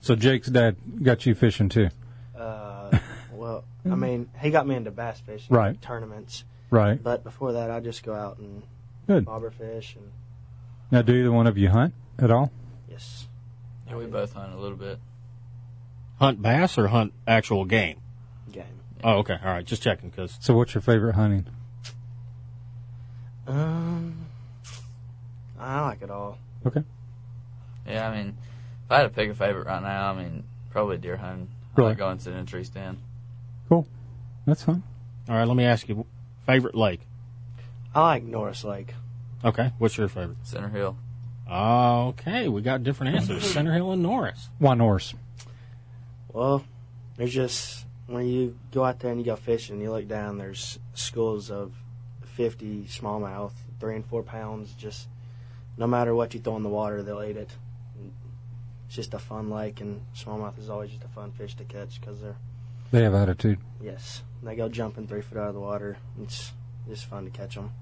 [0.00, 1.88] So Jake's dad got you fishing too.
[2.38, 2.98] uh,
[3.32, 5.80] well, I mean, he got me into bass fishing, Right.
[5.82, 7.02] Tournaments, Right.
[7.02, 8.62] But before that, I'd just go out and
[9.06, 9.24] Good.
[9.24, 10.10] bobber fish and
[10.90, 12.50] Now, do either one of you hunt at all?
[13.00, 13.26] Yes.
[13.88, 14.98] Yeah, we both hunt a little bit.
[16.18, 17.98] Hunt bass or hunt actual game?
[18.52, 18.64] Game.
[19.02, 19.36] Oh, okay.
[19.42, 19.64] All right.
[19.64, 21.46] Just checking because So, what's your favorite hunting?
[23.46, 24.26] Um,
[25.58, 26.38] I like it all.
[26.66, 26.84] Okay.
[27.86, 28.36] Yeah, I mean,
[28.84, 31.48] if I had to pick a favorite right now, I mean, probably deer hunting.
[31.76, 31.90] I Really?
[31.90, 32.98] like going to the tree stand.
[33.68, 33.86] Cool.
[34.46, 34.82] That's fine.
[35.28, 35.48] All right.
[35.48, 36.04] Let me ask you,
[36.46, 37.00] favorite lake?
[37.94, 38.94] I like Norris Lake.
[39.44, 39.72] Okay.
[39.78, 40.36] What's your favorite?
[40.44, 40.96] Center Hill.
[41.50, 43.42] Okay, we got different answers.
[43.52, 44.48] Center Hill and Norris.
[44.58, 45.14] Why Norris?
[46.32, 46.64] Well,
[47.16, 50.38] there's just when you go out there and you go fishing, you look down.
[50.38, 51.72] There's schools of
[52.36, 54.72] 50 smallmouth, three and four pounds.
[54.74, 55.08] Just
[55.76, 57.50] no matter what you throw in the water, they'll eat it.
[58.86, 62.00] It's just a fun lake, and smallmouth is always just a fun fish to catch
[62.00, 62.36] because they're
[62.92, 63.58] They have attitude.
[63.82, 65.96] yes, they go jumping three foot out of the water.
[66.22, 66.52] It's
[66.88, 67.72] just fun to catch them.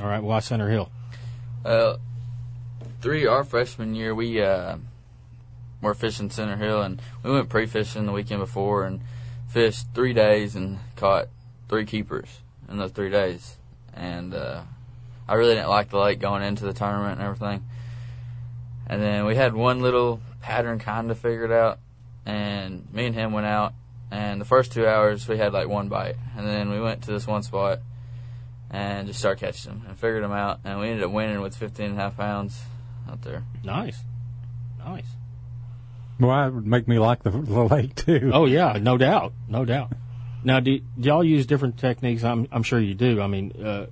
[0.00, 0.22] All right.
[0.22, 0.90] Why Center Hill?
[1.64, 1.96] Uh,
[3.00, 4.76] three our freshman year, we uh,
[5.80, 9.00] were fishing Center Hill, and we went pre-fishing the weekend before and
[9.48, 11.28] fished three days and caught
[11.68, 13.56] three keepers in those three days.
[13.94, 14.62] And uh,
[15.28, 17.64] I really didn't like the lake going into the tournament and everything.
[18.86, 21.78] And then we had one little pattern kind of figured out,
[22.26, 23.72] and me and him went out.
[24.10, 27.12] And the first two hours we had like one bite, and then we went to
[27.12, 27.78] this one spot
[28.68, 30.60] and just start catching them and figured them out.
[30.64, 32.60] And we ended up winning with 15 and a half pounds
[33.10, 33.44] out there.
[33.64, 33.98] Nice.
[34.78, 35.06] Nice.
[36.18, 38.30] Well, that would make me like the, the lake too.
[38.32, 39.92] Oh yeah, no doubt, no doubt.
[40.42, 42.24] Now, do, do y'all use different techniques?
[42.24, 43.20] I'm I'm sure you do.
[43.20, 43.86] I mean, uh,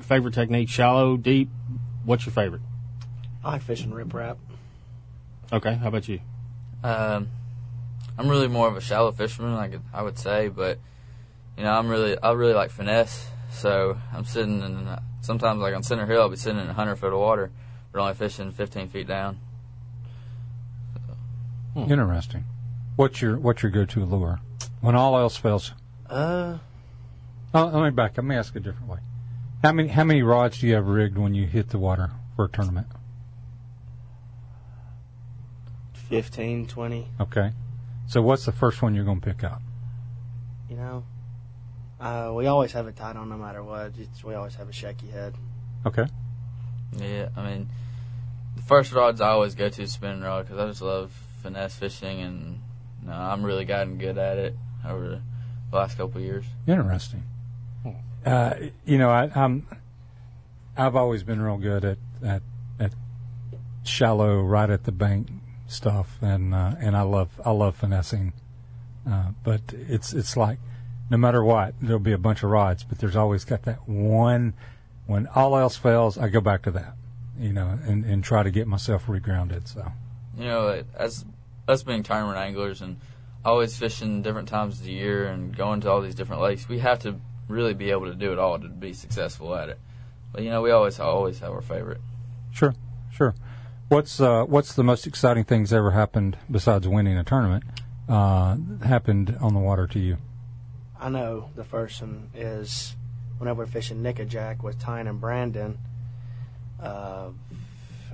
[0.00, 1.50] favorite technique: shallow, deep.
[2.04, 2.62] What's your favorite?
[3.44, 4.36] I like fishing riprap.
[5.52, 6.20] Okay, how about you?
[6.82, 7.28] Um,
[8.18, 10.78] I'm really more of a shallow fisherman, I could, I would say, but
[11.56, 13.28] you know, I'm really I really like finesse.
[13.50, 14.88] So I'm sitting in
[15.20, 17.50] sometimes like on Center Hill, I'll be sitting in 100 foot of water,
[17.96, 19.38] but only fishing 15 feet down.
[21.74, 22.44] Interesting.
[22.96, 24.40] What's your What's your go to lure
[24.82, 25.72] when all else fails?
[26.08, 26.58] Uh,
[27.54, 28.18] Oh, let me back.
[28.18, 28.98] Let me ask a different way.
[29.62, 32.44] How many How many rods do you have rigged when you hit the water for
[32.44, 32.86] a tournament?
[35.94, 37.08] 15, 20.
[37.20, 37.52] Okay.
[38.06, 39.62] So what's the first one you're going to pick up?
[40.68, 41.04] You know,
[41.98, 43.92] uh, we always have it tied on no matter what.
[43.98, 45.34] It's, we always have a shaky head.
[45.86, 46.06] Okay.
[46.98, 47.70] Yeah, I mean, the
[48.66, 51.12] first rods I always go to is spinning rod because I just love
[51.42, 52.60] finesse fishing, and
[53.02, 54.56] you know, I'm really gotten good at it
[54.86, 55.22] over
[55.70, 56.44] the last couple of years.
[56.66, 57.22] Interesting.
[58.24, 58.54] Uh,
[58.84, 59.66] you know, I, I'm
[60.76, 62.42] I've always been real good at at,
[62.78, 62.92] at
[63.84, 65.28] shallow, right at the bank
[65.68, 68.32] stuff, and uh, and I love I love finessing.
[69.08, 70.58] Uh, but it's it's like
[71.08, 74.54] no matter what, there'll be a bunch of rods, but there's always got that one.
[75.06, 76.94] When all else fails, I go back to that,
[77.38, 79.68] you know, and, and try to get myself regrounded.
[79.68, 79.92] So
[80.36, 81.24] You know, as
[81.68, 82.98] us being tournament anglers and
[83.44, 86.80] always fishing different times of the year and going to all these different lakes, we
[86.80, 89.78] have to really be able to do it all to be successful at it.
[90.32, 92.00] But you know, we always always have our favorite.
[92.52, 92.74] Sure,
[93.12, 93.34] sure.
[93.88, 97.64] What's uh, what's the most exciting things ever happened besides winning a tournament?
[98.08, 100.18] Uh, happened on the water to you?
[100.98, 102.96] I know the first one is
[103.38, 105.78] whenever we're fishing Nickajack with Tyne and Brandon.
[106.80, 107.30] Uh,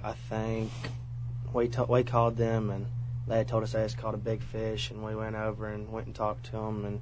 [0.02, 0.70] I think
[1.52, 2.86] we to- we called them and
[3.26, 5.90] they had told us they just caught a big fish, and we went over and
[5.92, 7.00] went and talked to them and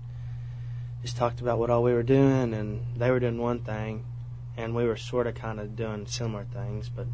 [1.03, 4.05] just talked about what all we were doing, and they were doing one thing,
[4.57, 7.07] and we were sort of kind of doing similar things, but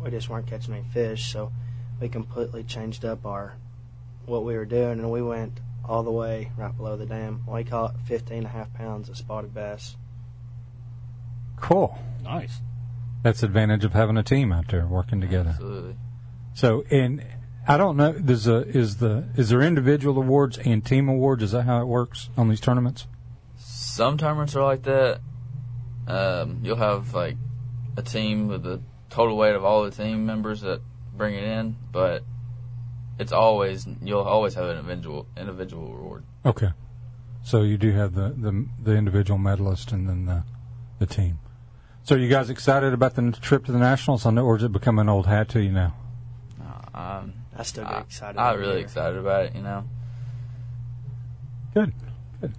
[0.00, 1.52] we just weren't catching any fish, so
[2.00, 3.54] we completely changed up our
[4.26, 7.44] what we were doing, and we went all the way right below the dam.
[7.46, 9.96] We caught 15 and a half pounds of spotted bass.
[11.56, 11.98] Cool.
[12.22, 12.60] Nice.
[13.22, 15.50] That's the advantage of having a team out there working together.
[15.50, 15.96] Absolutely.
[16.54, 17.24] So, and
[17.68, 18.12] I don't know.
[18.12, 21.42] There's a is the is there individual awards and team awards?
[21.42, 23.06] Is that how it works on these tournaments?
[23.56, 25.20] Some tournaments are like that.
[26.06, 27.36] Um, you'll have like
[27.96, 30.80] a team with the total weight of all the team members that
[31.14, 32.24] bring it in, but
[33.18, 36.24] it's always you'll always have an individual individual reward.
[36.44, 36.70] Okay.
[37.42, 40.44] So you do have the the, the individual medalist and then the
[40.98, 41.38] the team.
[42.02, 44.26] So are you guys excited about the trip to the nationals?
[44.26, 45.94] Or has it become an old hat to you now?
[46.92, 48.38] Um, I still get excited.
[48.38, 48.84] I'm every really year.
[48.84, 49.54] excited about it.
[49.54, 49.84] You know.
[51.72, 51.92] Good.
[52.40, 52.54] Good.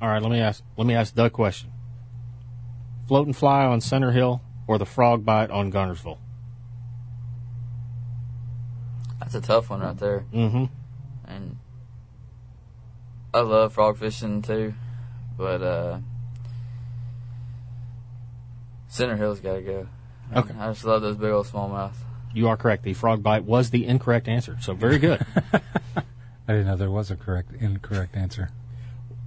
[0.00, 0.62] All right, let me ask.
[0.76, 1.70] Let me ask Doug a question.
[3.06, 6.18] Float and fly on Center Hill or the frog bite on Guntersville?
[9.20, 10.24] That's a tough one right there.
[10.32, 10.64] Mm-hmm.
[11.26, 11.58] And
[13.32, 14.74] I love frog fishing too,
[15.36, 15.98] but uh,
[18.96, 19.88] Center Hill's got to go.
[20.34, 20.54] Okay.
[20.58, 21.92] I just love those big old smallmouth.
[22.32, 22.82] You are correct.
[22.82, 24.56] The frog bite was the incorrect answer.
[24.62, 25.24] So very good.
[25.52, 26.02] I
[26.48, 28.48] didn't know there was a correct incorrect answer.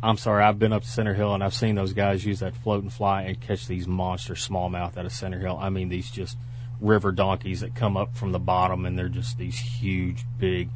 [0.01, 0.43] I'm sorry.
[0.43, 2.91] I've been up to Center Hill and I've seen those guys use that float and
[2.91, 5.59] fly and catch these monster smallmouth out of Center Hill.
[5.61, 6.35] I mean, these just
[6.81, 10.69] river donkeys that come up from the bottom and they're just these huge, big,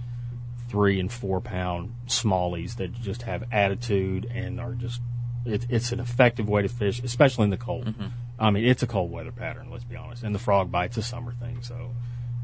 [0.69, 5.01] three and four pound smallies that just have attitude and are just.
[5.45, 7.85] It, it's an effective way to fish, especially in the cold.
[7.85, 8.05] Mm-hmm.
[8.39, 9.69] I mean, it's a cold weather pattern.
[9.69, 10.23] Let's be honest.
[10.23, 11.91] And the frog bite's a summer thing, so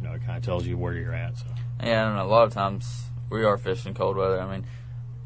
[0.01, 1.37] you know it kind of tells you where you're at.
[1.37, 1.45] So
[1.83, 2.25] Yeah, I don't know.
[2.25, 4.41] A lot of times we are fishing cold weather.
[4.41, 4.65] I mean,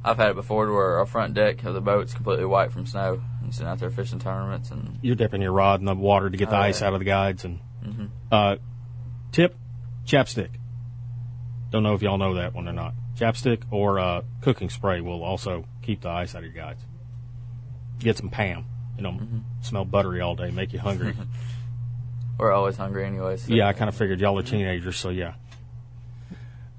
[0.05, 3.21] I've had it before where our front deck of the boat's completely white from snow
[3.41, 6.37] and sitting out there fishing tournaments and you're dipping your rod in the water to
[6.37, 6.87] get the Oh, ice yeah.
[6.87, 8.09] out of the guides and Mhm.
[8.31, 8.55] uh,
[9.31, 9.55] tip
[10.05, 10.49] chapstick.
[11.71, 12.93] Don't know if y'all know that one or not.
[13.17, 16.83] Chapstick or uh, cooking spray will also keep the ice out of your guides.
[18.03, 18.65] Get some Pam.
[18.97, 19.37] You know, Mm-hmm.
[19.61, 21.15] smell buttery all day, make you hungry.
[22.37, 23.37] we're always hungry anyway.
[23.37, 23.53] So.
[23.53, 25.33] yeah, I kind of figured y'all are teenagers, so yeah.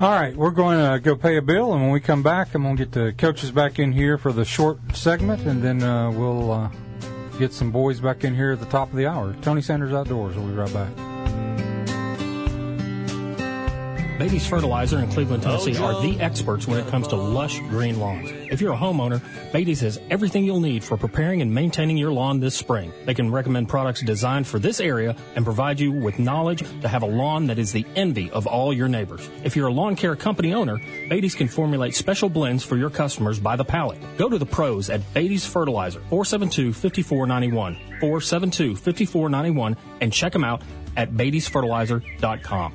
[0.00, 2.62] All right, we're going to go pay a bill, and when we come back, I'm
[2.62, 6.10] going to get the coaches back in here for the short segment, and then uh,
[6.10, 6.70] we'll uh,
[7.38, 9.34] get some boys back in here at the top of the hour.
[9.42, 10.36] Tony Sanders Outdoors.
[10.36, 10.90] We'll be right back.
[14.18, 17.98] Beatty's Fertilizer in Cleveland, oh, Tennessee are the experts when it comes to lush green
[17.98, 18.30] lawns.
[18.48, 19.20] If you're a homeowner,
[19.52, 22.92] Beatty's has everything you'll need for preparing and maintaining your lawn this spring.
[23.06, 27.02] They can recommend products designed for this area and provide you with knowledge to have
[27.02, 29.28] a lawn that is the envy of all your neighbors.
[29.42, 30.78] If you're a lawn care company owner,
[31.10, 33.98] Beatty's can formulate special blends for your customers by the pallet.
[34.16, 40.62] Go to the pros at Beatty's Fertilizer, 472-5491, 472-5491, and check them out
[40.96, 42.74] at beattysfertilizer.com.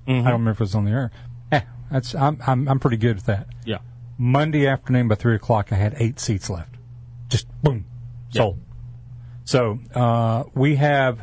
[0.08, 1.12] I don't remember if it was on the air.
[1.52, 1.62] Eh,
[1.92, 3.48] that's I'm I'm I'm pretty good at that.
[3.66, 3.80] Yeah.
[4.18, 6.76] Monday afternoon by three o'clock, I had eight seats left.
[7.30, 7.86] Just boom,
[8.30, 8.60] sold.
[9.46, 11.20] So uh, we have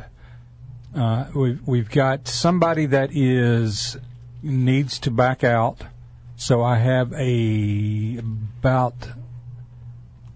[0.95, 3.97] uh, we've we've got somebody that is
[4.41, 5.81] needs to back out.
[6.35, 9.09] So I have a about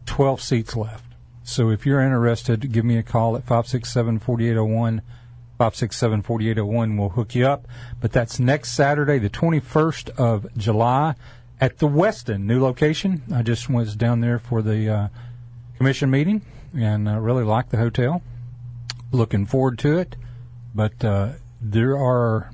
[0.05, 1.12] twelve seats left.
[1.43, 5.01] So if you're interested, give me a call at 567-4801,
[5.59, 6.97] 567-4801.
[6.97, 7.67] We'll hook you up.
[7.99, 11.15] But that's next Saturday, the 21st of July
[11.59, 13.23] at the Westin, new location.
[13.33, 15.07] I just was down there for the uh,
[15.77, 16.41] commission meeting
[16.75, 18.21] and uh, really like the hotel.
[19.11, 20.15] Looking forward to it.
[20.73, 22.51] But uh, there are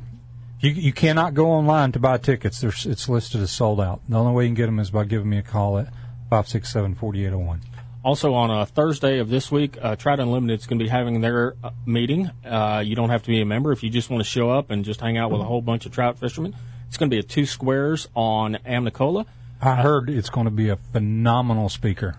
[0.59, 2.59] you you cannot go online to buy tickets.
[2.59, 4.01] There's it's listed as sold out.
[4.09, 5.87] The only way you can get them is by giving me a call at
[6.31, 7.61] 567-4801.
[8.03, 11.19] Also on a Thursday of this week, uh, Trout Unlimited is going to be having
[11.19, 12.31] their uh, meeting.
[12.45, 14.71] Uh, you don't have to be a member if you just want to show up
[14.71, 16.55] and just hang out with a whole bunch of trout fishermen.
[16.87, 19.25] It's going to be at two squares on Amnicola.
[19.61, 22.15] I heard it's going to be a phenomenal speaker.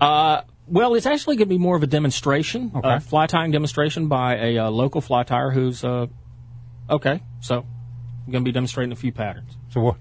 [0.00, 2.94] Uh, well, it's actually going to be more of a demonstration, Okay.
[2.96, 6.08] a fly tying demonstration by a uh, local fly tyer who's uh,
[6.90, 7.20] okay.
[7.40, 7.64] So
[8.26, 9.56] I'm going to be demonstrating a few patterns.
[9.70, 9.96] So what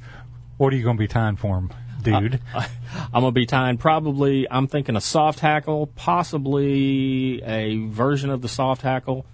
[0.57, 1.71] what are you going to be tying for him,
[2.02, 2.39] dude?
[2.54, 8.41] I'm going to be tying probably, I'm thinking a soft hackle, possibly a version of
[8.41, 9.26] the soft hackle,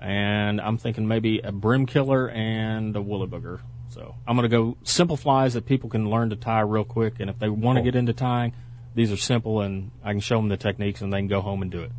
[0.00, 3.60] and I'm thinking maybe a brim killer and a woolly booger.
[3.90, 7.20] So I'm going to go simple flies that people can learn to tie real quick,
[7.20, 8.52] and if they want to get into tying,
[8.94, 11.62] these are simple, and I can show them the techniques, and they can go home
[11.62, 11.92] and do it.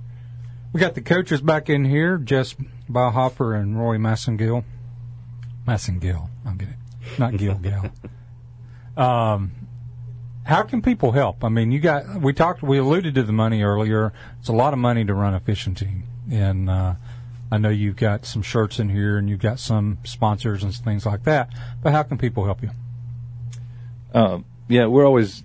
[0.73, 2.55] We got the coaches back in here, Jess
[2.89, 4.65] Bauhofer and Roy Massengill.
[5.65, 6.75] Massengill, I'll get it.
[7.17, 7.91] Not Gill Gal.
[8.97, 9.51] Um,
[10.45, 11.43] how can people help?
[11.43, 14.13] I mean, you got, we talked, we alluded to the money earlier.
[14.39, 16.03] It's a lot of money to run a fishing team.
[16.31, 16.95] And, uh,
[17.51, 21.05] I know you've got some shirts in here and you've got some sponsors and things
[21.05, 21.49] like that,
[21.81, 22.69] but how can people help you?
[24.13, 25.43] Um, yeah, we're always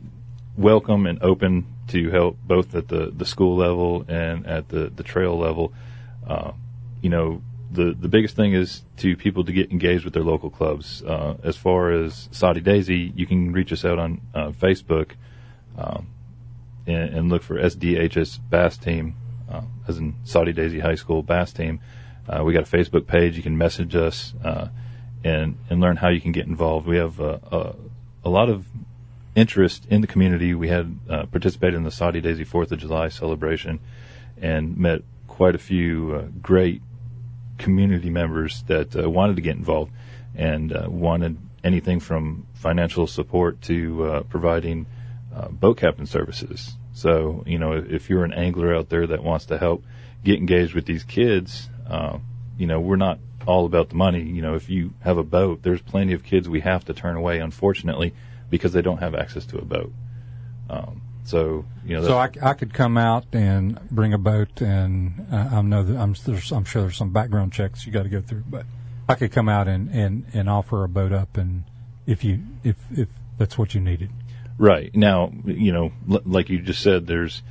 [0.57, 5.03] welcome and open to help both at the, the school level and at the, the
[5.03, 5.73] trail level.
[6.27, 6.53] Uh,
[7.01, 10.51] you know, the, the biggest thing is to people to get engaged with their local
[10.51, 11.03] clubs.
[11.03, 15.13] Uh, as far as Soddy Daisy, you can reach us out on uh, Facebook
[15.79, 16.09] um,
[16.87, 19.15] and, and look for SDHS Bass Team,
[19.49, 21.81] uh, as in Soddy Daisy High School Bass Team.
[22.29, 23.37] Uh, we got a Facebook page.
[23.37, 24.69] You can message us uh,
[25.25, 26.87] and and learn how you can get involved.
[26.87, 27.75] We have uh, a,
[28.25, 28.67] a lot of
[29.35, 30.55] interest in the community.
[30.55, 33.79] We had participated in the Soddy Daisy Fourth of July celebration
[34.41, 36.83] and met quite a few great
[37.61, 39.93] community members that uh, wanted to get involved
[40.35, 44.87] and uh, wanted anything from financial support to uh, providing
[45.35, 46.75] uh, boat captain services.
[46.93, 49.85] So, you know, if you're an angler out there that wants to help
[50.25, 52.19] get engaged with these kids, uh,
[52.59, 54.23] you know, we're not all about the money.
[54.23, 57.17] You know, if you have a boat, there's plenty of kids we have to turn
[57.17, 58.15] away, unfortunately,
[58.49, 59.93] because they don't have access to a boat.
[60.69, 65.27] Um, so, you know, So I, I could come out and bring a boat, and
[65.33, 68.09] uh, I know that I'm, there's, I'm sure there's some background checks you got to
[68.09, 68.67] go through, but
[69.09, 71.63] I could come out and, and, and offer a boat up, and
[72.07, 73.09] if you if if
[73.39, 74.11] that's what you needed.
[74.59, 74.95] Right.
[74.95, 77.43] Now, you know, l- like you just said, there's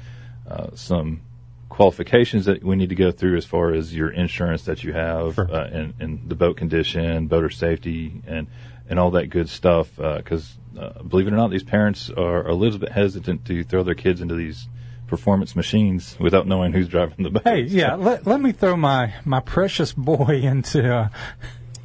[0.46, 1.22] uh, some
[1.70, 5.38] qualifications that we need to go through as far as your insurance that you have
[5.38, 8.48] uh, and, and the boat condition, boater safety, and,
[8.90, 9.96] and all that good stuff.
[9.96, 13.84] Because uh, believe it or not, these parents are a little bit hesitant to throw
[13.84, 14.68] their kids into these
[15.08, 17.44] performance machines without knowing who's driving the boat.
[17.44, 21.12] Hey, yeah, let, let me throw my, my precious boy into a,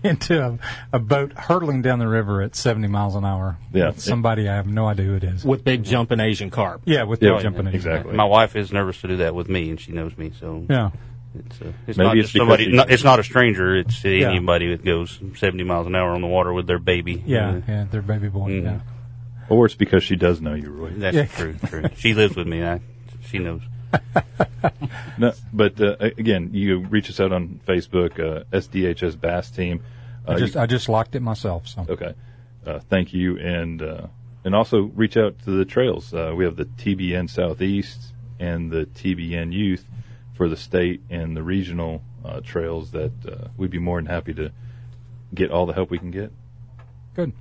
[0.11, 0.59] into a,
[0.93, 3.57] a boat hurtling down the river at 70 miles an hour.
[3.73, 3.89] Yeah.
[3.89, 5.45] with somebody I have no idea who it is.
[5.45, 6.83] With big jumping Asian carp.
[6.85, 8.11] Yeah, with Yeah, big jumping Asian exactly.
[8.11, 8.17] carp.
[8.17, 10.91] My wife is nervous to do that with me, and she knows me, so Yeah.
[11.37, 12.65] It's, uh, it's Maybe not it's just somebody.
[12.67, 13.75] you- Not, it's not a stranger.
[13.75, 14.29] It's Yeah.
[14.31, 17.23] anybody that goes 70 miles an hour on the water with their baby.
[17.27, 18.51] Yeah, Uh, yeah, their baby boy.
[18.51, 18.63] Mhm.
[18.63, 18.79] Yeah.
[19.49, 20.91] Or it's because she does know you, Roy.
[20.97, 21.25] That's Yeah.
[21.27, 21.55] true.
[21.67, 21.85] True.
[21.97, 22.63] She lives with me.
[22.65, 22.81] I,
[23.27, 23.63] she knows.
[25.19, 29.83] no, but uh, again, you reach us out on Facebook, uh, SDHS Bass Team.
[30.27, 31.67] Uh, I just you- I just locked it myself.
[31.69, 32.15] So Okay.
[32.67, 34.07] Uh, thank you, and uh,
[34.45, 36.15] and also reach out to the trails.
[36.15, 39.85] Uh, we have the TBN Southeast and the TBN Youth
[40.35, 42.91] for the state and the regional uh, trails.
[42.93, 44.51] That uh, we'd be more than happy to
[45.35, 46.33] get all the help we can get.
[47.15, 47.33] good.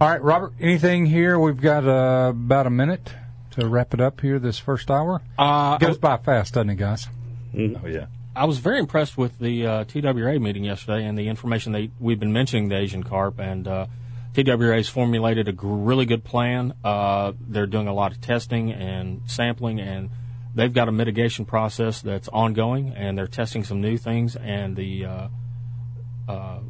[0.00, 0.52] All right, Robert.
[0.60, 1.38] Anything here?
[1.38, 3.12] We've got uh, about a minute
[3.52, 4.38] to wrap it up here.
[4.38, 7.06] This first hour Uh, goes by fast, doesn't it, guys?
[7.54, 8.06] Oh yeah.
[8.34, 12.18] I was very impressed with the uh, TWA meeting yesterday and the information they we've
[12.18, 13.86] been mentioning the Asian carp and uh,
[14.32, 16.72] TWA's formulated a really good plan.
[16.82, 20.08] Uh, they're doing a lot of testing and sampling and
[20.54, 25.04] they've got a mitigation process that's ongoing and they're testing some new things and the
[25.04, 25.28] uh,
[26.26, 26.60] uh,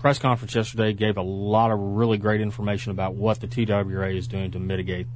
[0.00, 4.26] press conference yesterday gave a lot of really great information about what the TWA is
[4.26, 5.06] doing to mitigate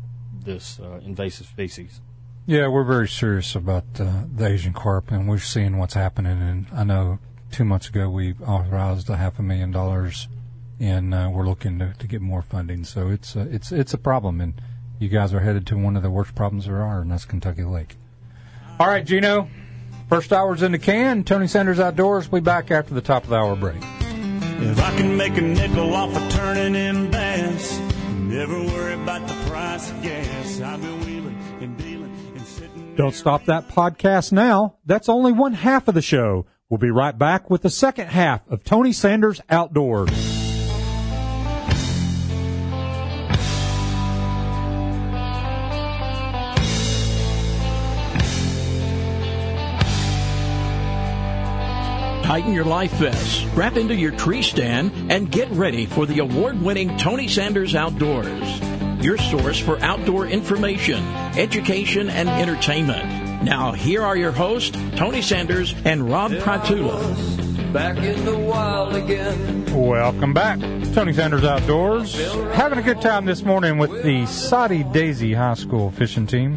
[0.44, 2.00] this uh, invasive species.
[2.49, 6.40] Yeah, we're very serious about uh, the Asian carp, and we're seeing what's happening.
[6.40, 7.18] And I know
[7.51, 10.28] two months ago we authorized a half a million dollars,
[10.78, 12.84] and uh, we're looking to, to get more funding.
[12.84, 14.55] So it's uh, it's it's a problem, and
[15.01, 17.64] you guys are headed to one of the worst problems there are, and that's Kentucky
[17.64, 17.97] Lake.
[18.78, 19.49] All right, Gino.
[20.09, 21.24] First hour's in the can.
[21.24, 22.30] Tony Sanders Outdoors.
[22.30, 23.82] We'll be back after the top of the hour break.
[23.82, 27.76] If I can make a nickel off of turning in bass,
[28.20, 30.61] never worry about the price of gas.
[30.61, 31.95] I've been wheeling and dealing.
[32.97, 34.78] Don't stop that podcast now.
[34.86, 36.47] That's only one half of the show.
[36.70, 40.09] We'll be right back with the second half of Tony Sanders Outdoors.
[52.24, 56.61] Tighten your life vests, wrap into your tree stand, and get ready for the award
[56.61, 58.76] winning Tony Sanders Outdoors.
[59.07, 61.00] Your source for outdoor information,
[61.38, 63.44] education, and entertainment.
[63.44, 67.14] Now, here are your hosts, Tony Sanders and Rob Pratula.
[67.72, 69.64] Back in the wild again.
[69.72, 70.59] Welcome back.
[70.92, 72.16] Tony Sanders Outdoors.
[72.54, 76.54] Having a good time this morning with the Soddy Daisy High School fishing team.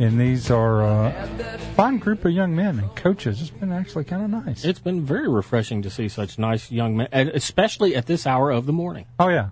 [0.00, 3.42] And these are uh, a fine group of young men and coaches.
[3.42, 4.64] It's been actually kind of nice.
[4.64, 8.64] It's been very refreshing to see such nice young men, especially at this hour of
[8.64, 9.04] the morning.
[9.18, 9.50] Oh, yeah.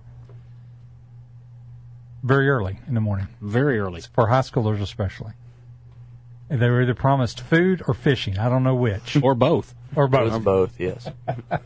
[2.22, 3.28] Very early in the morning.
[3.40, 4.02] Very early.
[4.12, 5.32] For high schoolers, especially.
[6.48, 8.38] And They were either promised food or fishing.
[8.38, 9.16] I don't know which.
[9.22, 9.74] or both.
[9.96, 10.32] Or both.
[10.32, 11.08] Or both, yes.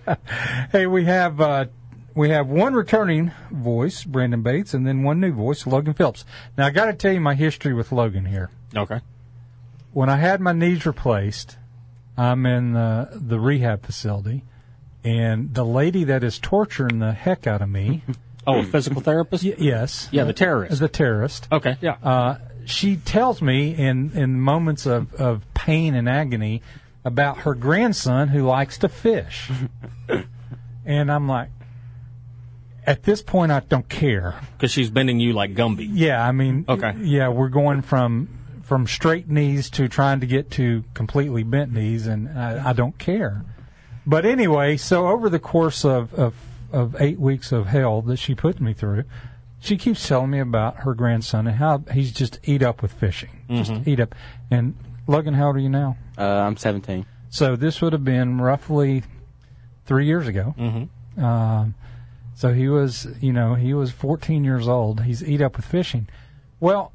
[0.72, 1.66] hey, we have uh,
[2.14, 6.24] we have one returning voice, Brandon Bates, and then one new voice, Logan Phillips.
[6.56, 8.50] Now, I got to tell you my history with Logan here.
[8.74, 9.00] Okay.
[9.92, 11.56] When I had my knees replaced,
[12.16, 14.44] I'm in uh, the rehab facility,
[15.04, 18.02] and the lady that is torturing the heck out of me
[18.46, 19.44] Oh, a physical therapist?
[19.44, 20.08] Y- yes.
[20.12, 20.78] Yeah, the terrorist.
[20.78, 21.48] The terrorist.
[21.50, 21.96] Okay, yeah.
[22.02, 26.62] Uh, she tells me in, in moments of, of pain and agony
[27.04, 29.50] about her grandson who likes to fish.
[30.84, 31.50] and I'm like,
[32.84, 34.34] at this point, I don't care.
[34.52, 35.88] Because she's bending you like Gumby.
[35.92, 36.94] Yeah, I mean, Okay.
[37.00, 38.28] yeah, we're going from
[38.62, 42.98] from straight knees to trying to get to completely bent knees, and I, I don't
[42.98, 43.44] care.
[44.04, 46.34] But anyway, so over the course of, of
[46.72, 49.04] of eight weeks of hell that she put me through,
[49.58, 53.30] she keeps telling me about her grandson and how he's just eat up with fishing,
[53.50, 53.86] just Mhm.
[53.86, 54.14] eat up.
[54.50, 54.74] And
[55.06, 55.96] Logan, how old are you now?
[56.18, 57.06] Uh, I'm 17.
[57.30, 59.02] So this would have been roughly
[59.84, 60.54] three years ago.
[60.58, 61.24] Mm-hmm.
[61.24, 61.74] Um,
[62.34, 65.02] so he was, you know, he was 14 years old.
[65.02, 66.08] He's eat up with fishing.
[66.60, 66.92] Well,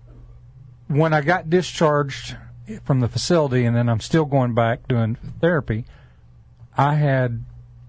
[0.88, 2.36] when I got discharged
[2.84, 5.86] from the facility, and then I'm still going back doing therapy,
[6.78, 7.44] I had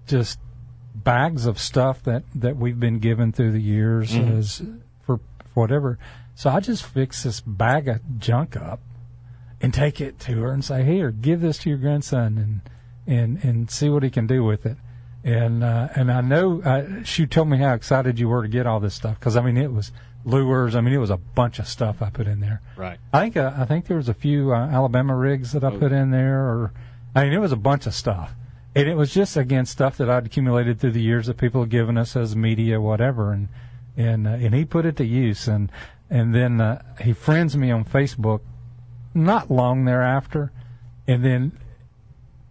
[0.07, 0.39] just
[1.03, 4.37] bags of stuff that that we've been given through the years Mhm.
[4.39, 4.61] as
[5.05, 5.19] for
[5.53, 5.97] whatever.
[6.35, 8.79] So I just fix this bag of junk up
[9.61, 12.61] and take it to her and say, "Here, give this to your grandson and
[13.05, 14.77] and and see what he can do with it."
[15.23, 18.65] And uh, and I know uh, she told me how excited you were to get
[18.65, 19.91] all this stuff because I mean it was
[20.25, 20.75] lures.
[20.75, 22.61] I mean it was a bunch of stuff I put in there.
[22.75, 22.97] Right.
[23.13, 25.77] I think uh, I think there was a few uh, Alabama rigs that I Oh.
[25.79, 26.71] put in there, or
[27.15, 28.33] I mean it was a bunch of stuff,
[28.75, 31.69] and it was just again stuff that I'd accumulated through the years that people had
[31.69, 33.49] given us as media, whatever, and
[33.97, 35.71] and uh, and he put it to use, and
[36.09, 38.41] and then uh, he friends me on Facebook,
[39.13, 40.51] not long thereafter,
[41.07, 41.51] and then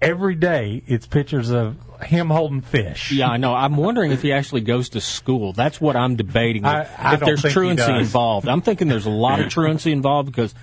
[0.00, 3.12] every day it's pictures of him holding fish.
[3.12, 3.54] Yeah, I know.
[3.54, 5.52] I'm wondering if he actually goes to school.
[5.52, 6.64] That's what I'm debating.
[6.64, 10.54] I- I if there's truancy involved, I'm thinking there's a lot of truancy involved because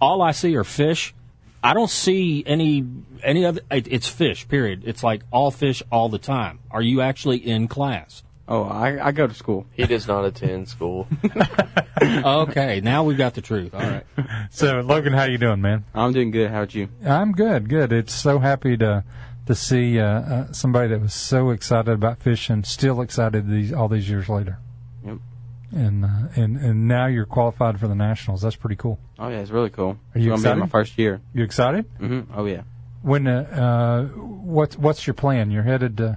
[0.00, 1.14] all I see are fish.
[1.62, 2.86] I don't see any
[3.22, 3.60] any other.
[3.70, 4.46] It, it's fish.
[4.48, 4.82] Period.
[4.86, 6.60] It's like all fish all the time.
[6.70, 8.22] Are you actually in class?
[8.50, 9.66] Oh, I, I go to school.
[9.72, 11.06] He does not attend school.
[12.02, 13.74] okay, now we've got the truth.
[13.74, 14.04] All right.
[14.50, 15.84] So Logan, how you doing, man?
[15.94, 16.50] I'm doing good.
[16.50, 16.88] How about you?
[17.04, 17.92] I'm good, good.
[17.92, 19.04] It's so happy to
[19.44, 23.88] to see uh, uh, somebody that was so excited about fishing still excited these all
[23.88, 24.58] these years later.
[25.70, 28.40] And uh, and and now you're qualified for the nationals.
[28.40, 28.98] That's pretty cool.
[29.18, 29.98] Oh yeah, it's really cool.
[30.14, 31.20] Are you it's gonna be my first year.
[31.34, 31.84] You excited?
[31.98, 32.32] Mm-hmm.
[32.34, 32.62] Oh yeah.
[33.02, 35.50] When uh, uh, what's what's your plan?
[35.50, 36.16] You're headed to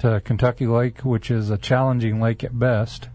[0.00, 3.08] to Kentucky Lake, which is a challenging lake at best.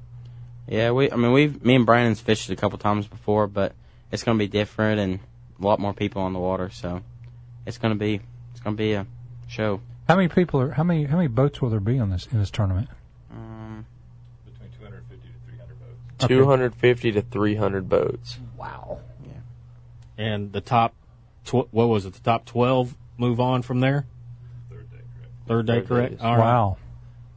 [0.67, 1.11] Yeah, we.
[1.11, 3.73] I mean, we've me and Brandon's fished a couple times before, but
[4.11, 5.19] it's gonna be different and
[5.59, 6.69] a lot more people on the water.
[6.71, 7.01] So
[7.65, 8.21] it's gonna be
[8.51, 9.05] it's gonna be a
[9.47, 9.81] show.
[10.07, 10.71] How many people are?
[10.71, 12.89] How many how many boats will there be on this in this tournament?
[13.31, 13.86] Um,
[16.20, 18.38] 250 to 300 boats.
[18.57, 18.99] Wow.
[19.26, 19.32] Yeah.
[20.18, 20.93] And the top,
[21.45, 22.13] tw- what was it?
[22.13, 24.05] The top twelve move on from there.
[24.70, 25.32] Third day, correct.
[25.47, 26.22] Third day, correct.
[26.22, 26.39] All right.
[26.39, 26.78] Wow.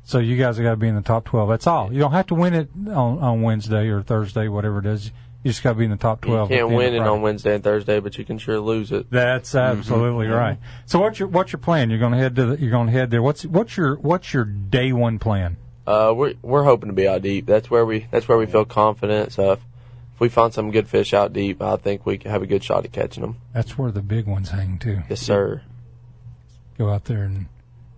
[0.05, 1.49] So you guys have got to be in the top twelve.
[1.49, 1.93] That's all.
[1.93, 5.13] You don't have to win it on on Wednesday or Thursday, whatever it is.
[5.45, 6.51] You just got to be in the top twelve.
[6.51, 7.11] You can't win it Friday.
[7.11, 9.11] on Wednesday and Thursday, but you can sure lose it.
[9.11, 10.37] That's absolutely Mhm.
[10.39, 10.59] right.
[10.87, 11.91] So what's your what's your plan?
[11.91, 13.23] You're going to head to the, you're going to head there.
[13.23, 15.59] What's what's your what's your day one plan?
[15.89, 17.47] Uh, we're we're hoping to be out deep.
[17.47, 19.33] That's where we that's where we feel confident.
[19.33, 19.61] So if,
[20.15, 22.63] if we find some good fish out deep, I think we can have a good
[22.63, 23.39] shot at catching them.
[23.55, 25.01] That's where the big ones hang too.
[25.09, 25.63] Yes, sir.
[26.77, 27.47] Go out there and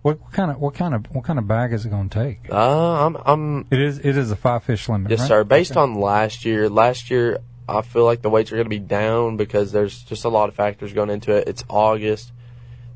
[0.03, 2.17] what, what kind of what kind of what kind of bag is it going to
[2.17, 2.49] take?
[2.49, 3.67] Uh, I'm I'm.
[3.69, 5.11] It is it is a five fish limit.
[5.11, 5.27] Yes, right?
[5.27, 5.43] sir.
[5.43, 8.79] Based on last year, last year I feel like the weights are going to be
[8.79, 11.49] down because there's just a lot of factors going into it.
[11.49, 12.31] It's August.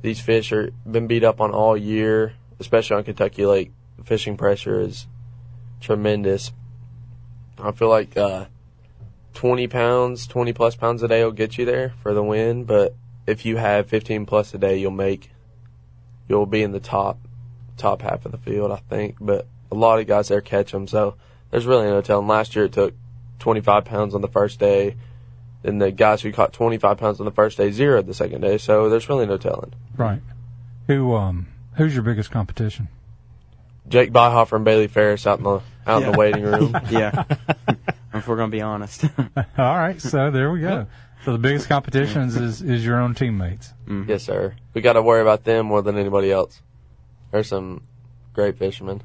[0.04, 2.32] These fish are been beat up on all year,
[2.62, 3.74] especially on Kentucky Lake.
[4.04, 5.08] Fishing pressure is
[5.80, 6.52] tremendous.
[7.58, 8.46] I feel like uh,
[9.34, 12.66] 20 pounds, 20 plus pounds a day will get you there for the win.
[12.66, 15.32] But if you have 15 plus a day, you'll make,
[16.28, 17.20] you'll be in the top,
[17.78, 19.18] top half of the field, I think.
[19.20, 21.16] But a lot of guys there catch them, so
[21.52, 22.28] there's really no telling.
[22.28, 22.94] Last year it took
[23.40, 24.96] 25 pounds on the first day.
[25.62, 28.58] Then the guys who caught 25 pounds on the first day zeroed the second day,
[28.58, 29.74] so there's really no telling.
[29.98, 30.22] Right.
[30.88, 32.88] Who um who's your biggest competition?
[33.88, 36.78] Jake Bauhofer and Bailey Ferris out in the out in the waiting room.
[36.90, 37.24] yeah.
[38.14, 39.06] if we're gonna be honest.
[39.58, 40.88] All right, so there we go.
[41.24, 43.74] So the biggest competitions is is your own teammates.
[44.08, 44.56] Yes, sir.
[44.74, 46.62] We got to worry about them more than anybody else.
[47.32, 47.84] There's some
[48.34, 49.02] great fishermen.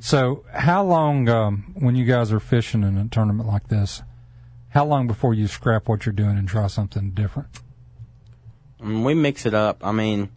[0.00, 4.02] So how long um, when you guys are fishing in a tournament like this?
[4.70, 7.48] How long before you scrap what you're doing and try something different?
[8.80, 9.84] I mean, we mix it up.
[9.84, 10.30] I mean,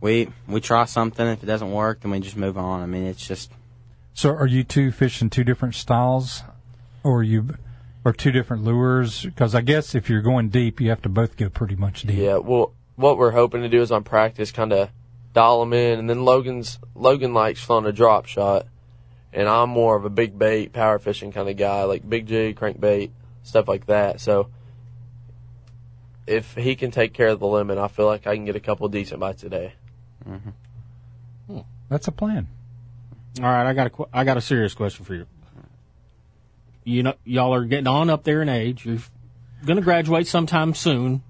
[0.00, 1.26] we we try something.
[1.26, 2.82] If it doesn't work, then we just move on.
[2.82, 3.50] I mean, it's just
[4.18, 6.42] So are you two fishing two different styles,
[7.04, 7.54] or you
[8.04, 9.22] or two different lures?
[9.22, 12.16] Because I guess if you're going deep, you have to both go pretty much deep.
[12.16, 14.90] Yeah, well, what we're hoping to do is on practice kind of
[15.34, 18.66] dial them in, and then Logan's Logan likes throwing a drop shot,
[19.32, 22.56] and I'm more of a big bait, power fishing kind of guy, like big jig,
[22.56, 23.10] crankbait,
[23.44, 24.20] stuff like that.
[24.20, 24.50] So
[26.26, 28.60] if he can take care of the limit, I feel like I can get a
[28.60, 29.74] couple decent bites a day.
[30.26, 31.58] Mm-hmm.
[31.88, 32.48] That's a plan.
[33.38, 35.26] All right, I got a qu- I got a serious question for you.
[36.84, 38.84] You know, y'all are getting on up there in age.
[38.86, 38.98] You're
[39.64, 41.22] going to graduate sometime soon.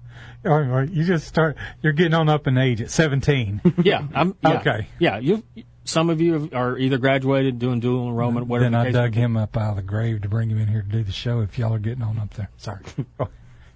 [0.45, 1.57] All right, you just start.
[1.81, 3.61] You're getting on up in age at 17.
[3.83, 4.87] Yeah, I'm yeah, Okay.
[4.97, 5.43] Yeah, you.
[5.83, 8.69] Some of you are either graduated, doing dual enrollment, whatever.
[8.69, 10.83] then the I dug him up out of the grave to bring him in here
[10.83, 11.41] to do the show.
[11.41, 12.81] If y'all are getting on up there, sorry.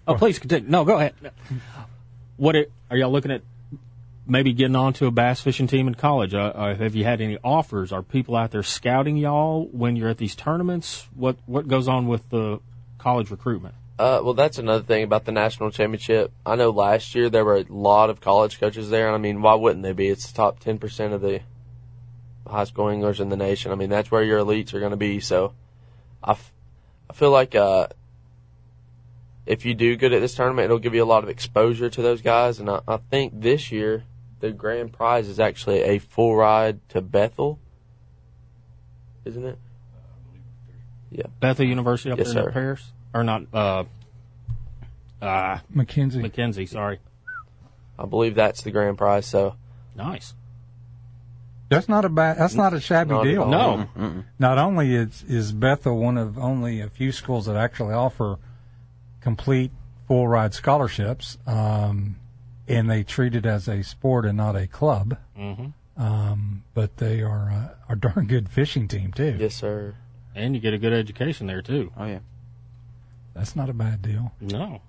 [0.05, 0.70] Oh, please continue.
[0.70, 1.14] No, go ahead.
[2.36, 3.41] What it, are y'all looking at?
[4.26, 6.34] Maybe getting onto a bass fishing team in college.
[6.34, 7.92] Uh, uh, have you had any offers?
[7.92, 11.08] Are people out there scouting y'all when you're at these tournaments?
[11.14, 12.62] What what goes on with the
[12.98, 13.76] college recruitment?
[14.00, 16.32] Uh, well, that's another thing about the national championship.
[16.46, 19.54] I know last year there were a lot of college coaches there, I mean, why
[19.56, 20.08] wouldn't they be?
[20.08, 21.42] It's the top ten percent of the
[22.48, 23.72] high school anglers in the nation.
[23.72, 25.20] I mean, that's where your elites are going to be.
[25.20, 25.54] So,
[26.24, 26.52] I, f-
[27.10, 27.88] I feel like uh,
[29.46, 32.02] if you do good at this tournament, it'll give you a lot of exposure to
[32.02, 32.60] those guys.
[32.60, 34.04] And I, I think this year
[34.44, 37.60] the grand prize is actually a full ride to Bethel,
[39.24, 39.58] isn't it?
[41.12, 41.28] Yeah.
[41.39, 42.48] Bethel University up Yes, there sir.
[42.50, 43.44] in Paris, or not?
[43.54, 43.86] Uh,
[45.22, 46.22] uh, McKenzie.
[46.22, 47.00] McKenzie, sorry.
[47.98, 49.26] I believe that's the grand prize.
[49.26, 49.56] So
[49.96, 50.34] Nice.
[51.70, 52.38] That's not a bad.
[52.38, 53.48] That's not a shabby Not deal.
[53.48, 53.88] No.
[53.98, 54.26] Mm-mm.
[54.39, 58.39] Not only is is Bethel one of only a few schools that actually offer
[59.22, 59.72] complete
[60.06, 62.18] full ride scholarships, um,
[62.68, 65.18] and they treat it as a sport and not a club.
[65.38, 66.01] Mm-hmm.
[66.01, 69.36] Um, but they are a, a darn good fishing team too.
[69.39, 69.95] yes, sir.
[70.36, 71.91] And you get a good education there too.
[71.97, 72.20] Oh yeah.
[73.36, 74.32] That's not a bad deal.
[74.41, 74.82] No.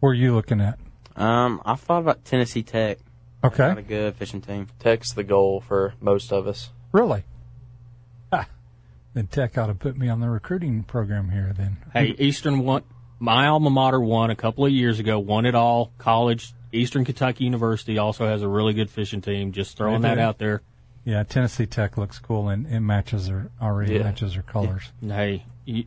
[0.00, 0.78] Where are you looking at?
[1.16, 2.98] Um, I thought about Tennessee Tech.
[3.42, 3.56] Okay.
[3.68, 4.68] Got a good fishing team.
[4.78, 6.70] Tech's the goal for most of us.
[6.92, 7.24] Really?
[8.32, 8.46] Ah,
[9.12, 11.52] then Tech ought to put me on the recruiting program here.
[11.54, 11.76] Then.
[11.92, 12.84] Hey, Eastern won.
[13.18, 15.18] My alma mater won a couple of years ago.
[15.18, 15.92] Won it all.
[15.98, 16.53] College.
[16.74, 19.52] Eastern Kentucky University also has a really good fishing team.
[19.52, 20.62] Just throwing that out there.
[21.04, 24.04] Yeah, Tennessee Tech looks cool and it matches their already Yeah.
[24.04, 24.90] matches their colors.
[25.00, 25.84] Hey, you,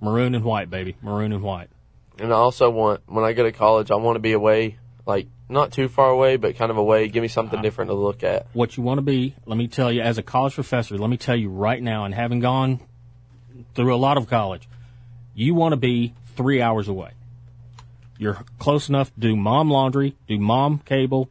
[0.00, 0.96] maroon and white, baby.
[1.02, 1.70] Maroon and white.
[2.18, 5.28] And I also want, when I go to college, I want to be away, like,
[5.48, 7.08] not too far away, but kind of away.
[7.08, 7.62] Give me something uh-huh.
[7.62, 8.46] different to look at.
[8.52, 11.16] What you want to be, let me tell you, as a college professor, let me
[11.16, 12.80] tell you right now, and having gone
[13.74, 14.68] through a lot of college,
[15.34, 17.12] you want to be three hours away.
[18.20, 21.30] You're close enough to do mom laundry, do mom cable,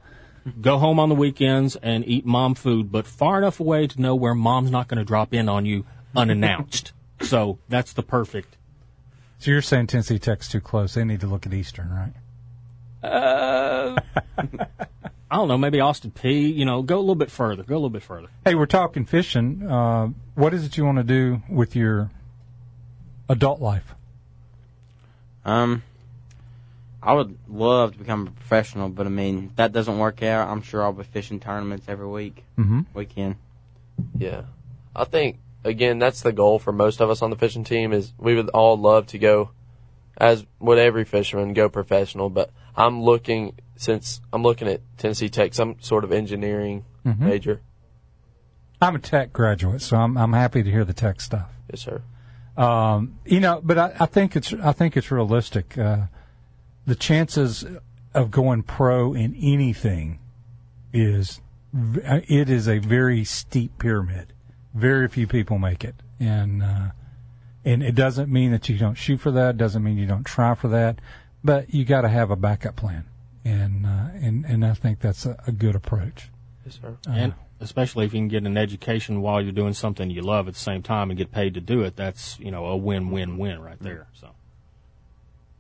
[0.59, 4.15] go home on the weekends and eat mom food, but far enough away to know
[4.15, 5.85] where mom's not going to drop in on you
[6.15, 6.93] unannounced.
[7.21, 8.57] so that's the perfect.
[9.37, 10.95] So you're saying Tennessee Tech's too close?
[10.95, 13.07] They need to look at Eastern, right?
[13.07, 13.95] Uh,
[15.29, 16.51] I don't know, maybe Austin Peay.
[16.55, 17.61] You know, go a little bit further.
[17.61, 18.29] Go a little bit further.
[18.45, 19.61] Hey, we're talking fishing.
[19.61, 22.09] Uh, what is it you want to do with your
[23.29, 23.93] adult life?
[25.45, 25.83] Um,
[27.01, 30.49] I would love to become a professional, but I mean if that doesn't work out.
[30.49, 32.85] I'm sure I'll be fishing tournaments every week, Mhm.
[32.93, 33.35] weekend.
[34.17, 34.41] Yeah.
[34.95, 38.13] I think, again, that's the goal for most of us on the fishing team is
[38.17, 39.51] we would all love to go,
[40.17, 42.29] as would every fisherman, go professional.
[42.29, 47.19] But I'm looking, since I'm looking at Tennessee Tech, some sort of engineering Mhm.
[47.19, 47.61] major.
[48.81, 51.49] I'm a tech graduate, so I'm I'm happy to hear the tech stuff.
[51.69, 52.01] Yes, sir.
[52.57, 55.77] Um, you know, but I, I think it's I think it's realistic.
[55.77, 56.03] Uh,
[56.85, 57.65] the chances
[58.13, 60.19] of going pro in anything
[60.93, 61.41] is
[61.75, 64.33] uh, it is a very steep pyramid.
[64.73, 66.89] Very few people make it, and uh,
[67.65, 69.57] and it doesn't mean that you don't shoot for that.
[69.57, 70.99] Doesn't mean you don't try for that,
[71.43, 73.05] but you got to have a backup plan,
[73.43, 76.29] and uh, and and I think that's a, a good approach.
[76.65, 76.97] Yes, sir.
[77.07, 80.53] and especially if you can get an education while you're doing something you love at
[80.53, 83.79] the same time and get paid to do it, that's you know a win-win-win right
[83.79, 84.07] there.
[84.13, 84.29] So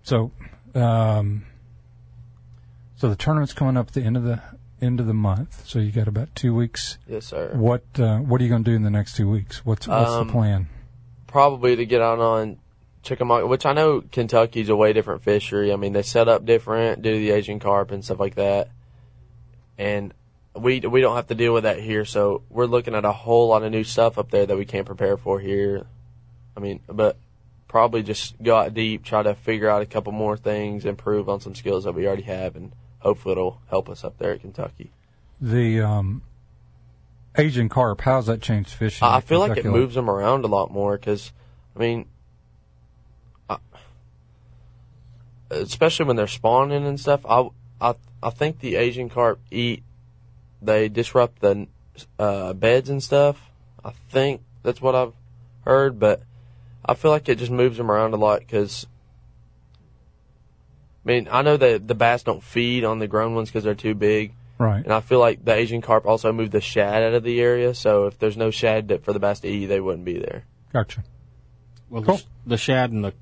[0.03, 0.31] So,
[0.75, 1.45] um,
[2.95, 4.41] so the tournament's coming up at the end of the
[4.81, 5.67] end of the month.
[5.67, 6.97] So you got about two weeks.
[7.07, 7.51] Yes, sir.
[7.53, 9.65] What uh, What are you going to do in the next two weeks?
[9.65, 10.69] What's What's Um, the plan?
[11.27, 12.57] Probably to get out on
[13.03, 15.71] Chickamauga, which I know Kentucky's a way different fishery.
[15.71, 18.69] I mean, they set up different, do the Asian carp and stuff like that.
[19.77, 20.13] And
[20.55, 23.47] we we don't have to deal with that here, so we're looking at a whole
[23.47, 25.85] lot of new stuff up there that we can't prepare for here.
[26.57, 27.17] I mean, but
[27.69, 31.39] probably just go out deep, try to figure out a couple more things, improve on
[31.39, 34.91] some skills that we already have, and hopefully it'll help us up there at Kentucky.
[35.39, 36.23] The um,
[37.37, 38.01] Asian carp.
[38.01, 39.07] How's that changed fishing?
[39.07, 41.31] I feel like it moves them around a lot more because,
[41.75, 42.07] I mean,
[43.49, 43.59] I,
[45.51, 47.21] especially when they're spawning and stuff.
[47.25, 47.47] I,
[47.79, 49.83] I, I think the Asian carp eat,
[50.61, 51.67] they disrupt the
[52.17, 53.39] uh, beds and stuff.
[53.85, 55.13] I think That's what I've
[55.65, 56.23] heard, but
[56.89, 58.87] I feel like it just moves them around a lot because.
[61.05, 63.73] I mean, I know that the bass don't feed on the grown ones because they're
[63.75, 64.33] too big.
[64.57, 64.83] Right.
[64.83, 67.73] And I feel like the Asian carp also moved the shad out of the area,
[67.73, 70.43] so if there's no shad that for the bass to eat, they wouldn't be there.
[70.73, 71.03] Gotcha.
[71.89, 73.13] Well, the, sh- the shad and the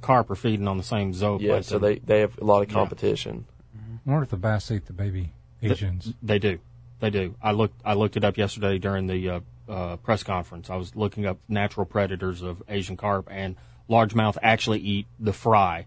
[0.00, 1.40] carp are feeding on the same zooplankton.
[1.42, 3.46] Yeah, so they they have a lot of competition.
[3.74, 6.12] I wonder if the bass eat the baby Asians.
[6.22, 6.58] They do.
[6.98, 7.34] They do.
[7.42, 7.80] I looked.
[7.84, 9.40] I looked it up yesterday during the uh,
[9.70, 10.68] uh, press conference.
[10.68, 13.56] I was looking up natural predators of Asian carp, and
[13.88, 15.86] largemouth actually eat the fry.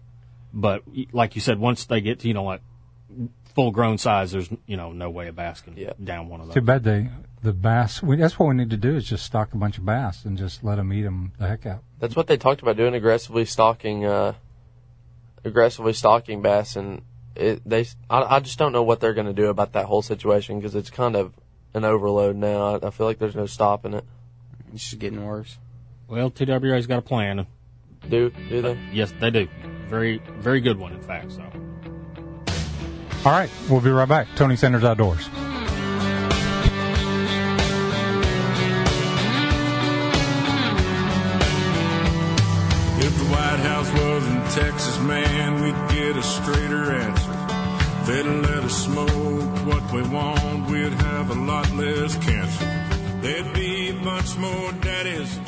[0.52, 0.82] But
[1.12, 2.62] like you said, once they get to you know like
[3.54, 6.54] full grown size, there's you know no way a bass can down one of those.
[6.54, 7.10] Too bad they
[7.42, 8.02] the bass.
[8.02, 10.38] We, that's what we need to do is just stock a bunch of bass and
[10.38, 11.82] just let them eat them the heck out.
[12.00, 14.32] That's what they talked about doing aggressively stalking, uh,
[15.44, 17.02] aggressively stalking bass, and
[17.36, 17.86] it, they.
[18.08, 20.74] I, I just don't know what they're going to do about that whole situation because
[20.74, 21.34] it's kind of
[21.74, 22.76] an overload now.
[22.76, 24.04] I, I feel like there's no stopping it.
[24.72, 25.58] It's just getting worse.
[26.08, 27.46] Well, TWRA's got a plan.
[28.08, 28.78] Do do they?
[28.92, 29.48] Yes, they do.
[29.88, 31.32] Very very good one, in fact.
[31.32, 31.42] So.
[33.24, 34.28] All right, we'll be right back.
[34.36, 35.26] Tony Sanders Outdoors.
[43.06, 47.32] If the White House was in Texas, man, we'd get a straighter answer.
[48.06, 49.08] They'd let us smoke
[49.66, 52.64] what we want, we'd have a lot less cancer.
[53.22, 55.38] There'd be a bunch more daddies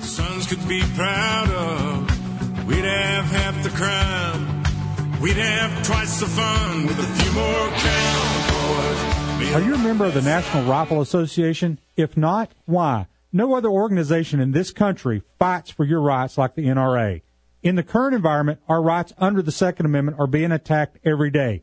[0.00, 2.66] sons could be proud of.
[2.66, 5.20] We'd have half the crime.
[5.20, 9.54] We'd have twice the fun with a few more cowboys.
[9.54, 11.78] Are you a member of the National Rifle Association?
[11.96, 13.06] If not, why?
[13.32, 17.22] No other organization in this country fights for your rights like the NRA.
[17.62, 21.62] In the current environment, our rights under the Second Amendment are being attacked every day.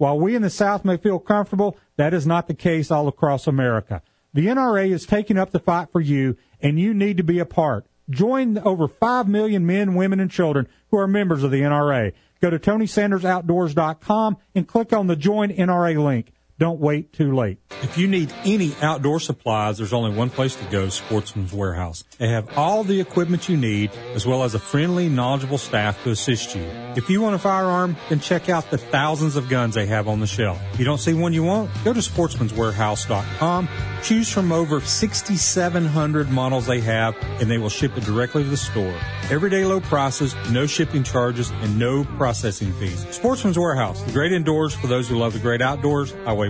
[0.00, 3.46] While we in the South may feel comfortable, that is not the case all across
[3.46, 4.00] America.
[4.32, 7.44] The NRA is taking up the fight for you, and you need to be a
[7.44, 7.84] part.
[8.08, 12.14] Join over 5 million men, women, and children who are members of the NRA.
[12.40, 16.32] Go to TonySandersOutdoors.com and click on the Join NRA link.
[16.60, 17.56] Don't wait too late.
[17.82, 22.04] If you need any outdoor supplies, there's only one place to go, Sportsman's Warehouse.
[22.18, 26.10] They have all the equipment you need, as well as a friendly, knowledgeable staff to
[26.10, 26.62] assist you.
[26.96, 30.20] If you want a firearm, then check out the thousands of guns they have on
[30.20, 30.60] the shelf.
[30.74, 33.68] If you don't see one you want, go to sportsmanswarehouse.com,
[34.02, 38.56] choose from over 6,700 models they have, and they will ship it directly to the
[38.58, 38.94] store.
[39.30, 43.06] Everyday low prices, no shipping charges, and no processing fees.
[43.08, 46.49] Sportsman's Warehouse, the great indoors for those who love the great outdoors, Highway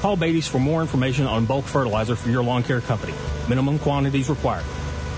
[0.00, 3.14] Call Beatty's for more information on bulk fertilizer for your lawn care company.
[3.48, 4.64] Minimum quantities required.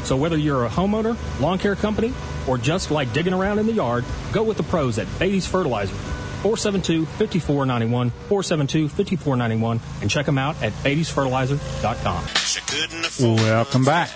[0.03, 2.13] So whether you're a homeowner, lawn care company,
[2.47, 5.97] or just like digging around in the yard, go with the pros at Beatty's Fertilizer.
[6.45, 13.37] 472-5491, 472-5491, and check them out at Beatty'sFertilizer.com.
[13.37, 14.11] Welcome back.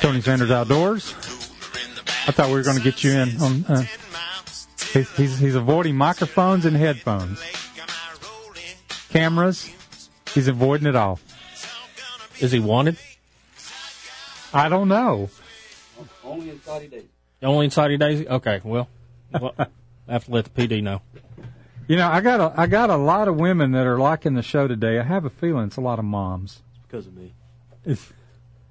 [0.00, 1.14] Tony Sanders Outdoors.
[2.26, 3.64] I thought we were going to get you in on.
[3.66, 3.84] Uh,
[4.92, 7.40] he's, he's he's avoiding microphones and headphones,
[9.10, 9.70] cameras.
[10.34, 11.20] He's avoiding it all.
[12.40, 12.98] Is he wanted?
[14.52, 15.30] I don't know.
[16.24, 17.06] Only in Soddy Daisy.
[17.44, 18.28] Only in Soddy Daisy?
[18.28, 18.88] Okay, well,
[19.40, 19.54] well
[20.08, 21.02] I have to let the PD know.
[21.88, 24.42] You know, I got a I got a lot of women that are liking the
[24.42, 24.98] show today.
[24.98, 26.62] I have a feeling it's a lot of moms.
[26.74, 27.32] It's because of me.
[27.84, 28.12] It's,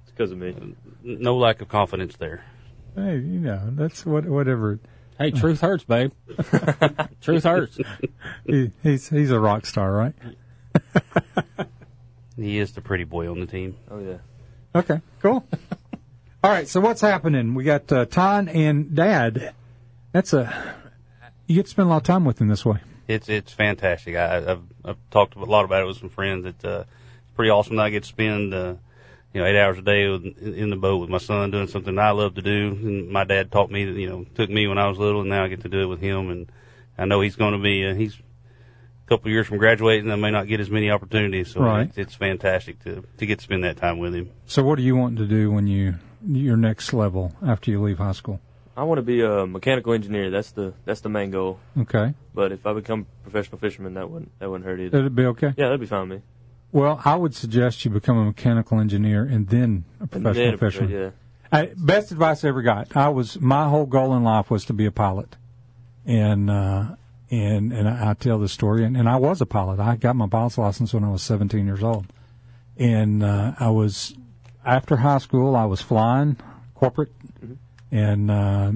[0.02, 0.54] It's because of me.
[1.02, 2.44] No lack of confidence there.
[2.94, 4.78] hey, you know, that's what whatever.
[5.18, 6.12] Hey, truth hurts, babe.
[7.22, 7.78] truth hurts.
[8.46, 10.14] He, he's he's a rock star, right?
[12.36, 13.76] He is the pretty boy on the team.
[13.90, 14.18] Oh yeah.
[14.74, 15.42] Okay, cool.
[16.44, 17.54] All right, so what's happening?
[17.54, 19.54] We got uh, Ton and Dad.
[20.12, 20.74] That's a
[21.46, 22.78] you get to spend a lot of time with him this way.
[23.08, 24.16] It's it's fantastic.
[24.16, 26.44] I, I've I've talked a lot about it with some friends.
[26.44, 26.84] That uh,
[27.22, 28.74] it's pretty awesome that I get to spend uh,
[29.32, 31.96] you know eight hours a day with, in, the boat with my son doing something
[31.98, 32.68] I love to do.
[32.70, 35.44] And my dad taught me, you know, took me when I was little, and now
[35.44, 36.30] I get to do it with him.
[36.30, 36.50] And
[36.98, 40.10] I know he's going to be uh, he's a couple of years from graduating.
[40.10, 41.88] I may not get as many opportunities, so Right.
[41.88, 44.30] it's, it's fantastic to to get to spend that time with him.
[44.46, 45.94] So, what do you want to do when you
[46.26, 48.40] your next level after you leave high school?
[48.76, 50.30] I want to be a mechanical engineer.
[50.30, 51.58] That's the that's the main goal.
[51.78, 54.98] Okay, But if I become a professional fisherman, that wouldn't that wouldn't hurt either.
[54.98, 55.54] that'd be okay.
[55.56, 56.24] Yeah, that'd be fine with me.
[56.72, 60.58] Well, I would suggest you become a mechanical engineer and then a professional then a
[60.58, 60.90] fisherman.
[60.90, 61.10] yeah.
[61.50, 62.94] I, best advice I ever got.
[62.96, 65.36] I was my whole goal in life was to be a pilot,
[66.04, 66.96] and uh,
[67.30, 68.84] and and I, I tell the story.
[68.84, 69.80] And, and I was a pilot.
[69.80, 72.06] I got my pilot's license when I was 17 years old,
[72.76, 74.14] and uh, I was
[74.66, 75.54] after high school.
[75.56, 76.36] I was flying
[76.74, 77.12] corporate,
[77.96, 78.72] and uh,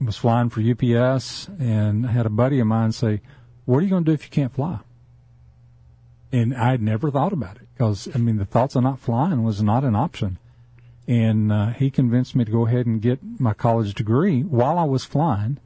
[0.00, 1.48] was flying for UPS.
[1.58, 3.20] And I had a buddy of mine say,
[3.64, 4.78] "What are you going to do if you can't fly?"
[6.32, 9.62] And I'd never thought about it because I mean the thoughts of not flying was
[9.62, 10.38] not an option
[11.06, 14.84] and uh, he convinced me to go ahead and get my college degree while I
[14.84, 15.58] was flying.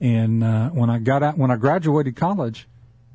[0.00, 2.66] And uh, when I got out, when I graduated college,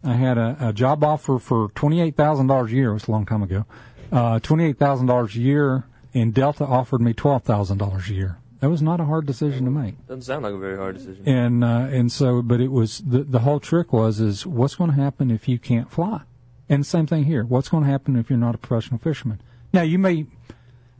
[0.04, 2.92] I had a, a job offer for twenty eight thousand dollars a year.
[2.92, 3.66] It was a long time ago.
[4.12, 8.14] Uh, twenty eight thousand dollars a year, and Delta offered me twelve thousand dollars a
[8.14, 8.38] year.
[8.66, 10.08] That was not a hard decision to make.
[10.08, 11.30] Doesn't sound like a very hard decision.
[11.30, 14.90] And uh, and so, but it was the the whole trick was is what's going
[14.90, 16.22] to happen if you can't fly,
[16.68, 17.44] and the same thing here.
[17.44, 19.40] What's going to happen if you're not a professional fisherman?
[19.72, 20.26] Now you may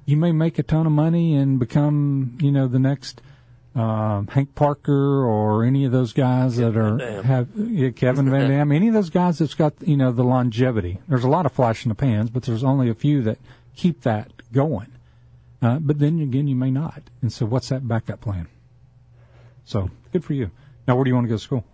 [0.06, 3.20] you may make a ton of money and become you know the next
[3.74, 8.72] um, Hank Parker or any of those guys that are have yeah, Kevin Van Dam,
[8.74, 11.00] any of those guys that's got you know the longevity.
[11.08, 13.40] There's a lot of flash in the pans, but there's only a few that
[13.76, 14.92] keep that going.
[15.66, 17.02] Uh, but then again, you may not.
[17.24, 18.48] And so, what's that backup plan?
[19.64, 20.52] So, good for you.
[20.88, 21.66] Now, where do you want to go to school?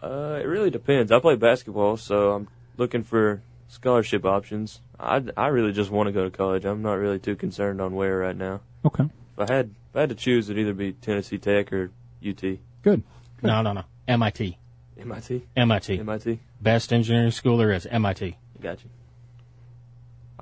[0.00, 1.10] Uh, it really depends.
[1.10, 4.80] I play basketball, so I'm looking for scholarship options.
[5.00, 6.64] I, I really just want to go to college.
[6.64, 8.60] I'm not really too concerned on where right now.
[8.84, 9.04] Okay.
[9.36, 11.90] If I had if I had to choose, it'd either be Tennessee Tech or
[12.24, 12.42] UT.
[12.82, 13.02] Good.
[13.42, 13.82] No, no, no.
[14.06, 14.56] MIT.
[14.96, 15.46] MIT.
[15.56, 15.98] MIT.
[15.98, 16.40] MIT.
[16.60, 17.86] Best engineering school there is.
[17.86, 18.36] MIT.
[18.60, 18.86] Gotcha.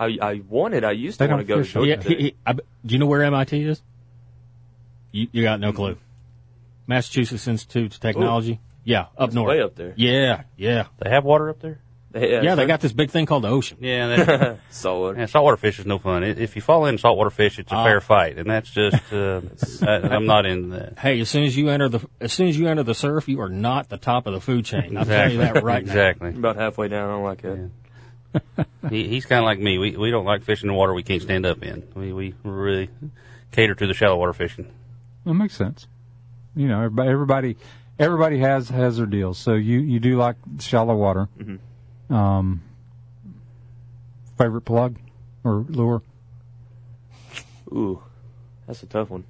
[0.00, 0.82] I I wanted.
[0.84, 1.72] I used to want to don't go to fish.
[1.74, 3.82] Georgia Yeah, he- he- I, do you know where MIT is?
[5.12, 5.96] You, you got no clue.
[6.86, 8.60] Massachusetts Institute of Technology.
[8.84, 9.48] yeah, up That's north.
[9.48, 9.92] way up there.
[9.96, 10.86] Yeah, yeah.
[10.98, 11.78] They have water up there.
[12.12, 13.78] Yeah, they got this big thing called the ocean.
[13.80, 15.16] Yeah, that, saltwater.
[15.20, 16.24] Yeah, saltwater fish is no fun.
[16.24, 17.84] If you fall in saltwater fish, it's a Ah.
[17.84, 19.40] fair fight, and that's just uh,
[19.82, 20.98] I, I'm not in that.
[20.98, 23.40] Hey, as soon as you enter the as soon as you enter the surf, you
[23.42, 24.96] are not the top of the food chain.
[24.96, 25.92] I'll tell you that right now.
[25.92, 26.30] exactly.
[26.30, 27.08] About halfway down.
[27.10, 27.70] I don't like that.
[28.90, 29.78] He, he's kind of like me.
[29.78, 31.86] We we don't like fishing in water we can't stand up in.
[31.94, 32.88] We we really
[33.52, 34.72] cater to the shallow water fishing.
[35.24, 35.86] That makes sense.
[36.56, 37.56] You know, everybody, everybody,
[37.98, 39.38] everybody has has their deals.
[39.38, 41.28] So you you do like shallow water.
[41.38, 41.58] Mhm.
[42.14, 42.62] Um,
[44.38, 44.96] favorite plug
[45.44, 46.02] or lure?
[47.72, 48.02] Ooh,
[48.66, 49.24] that's a tough one.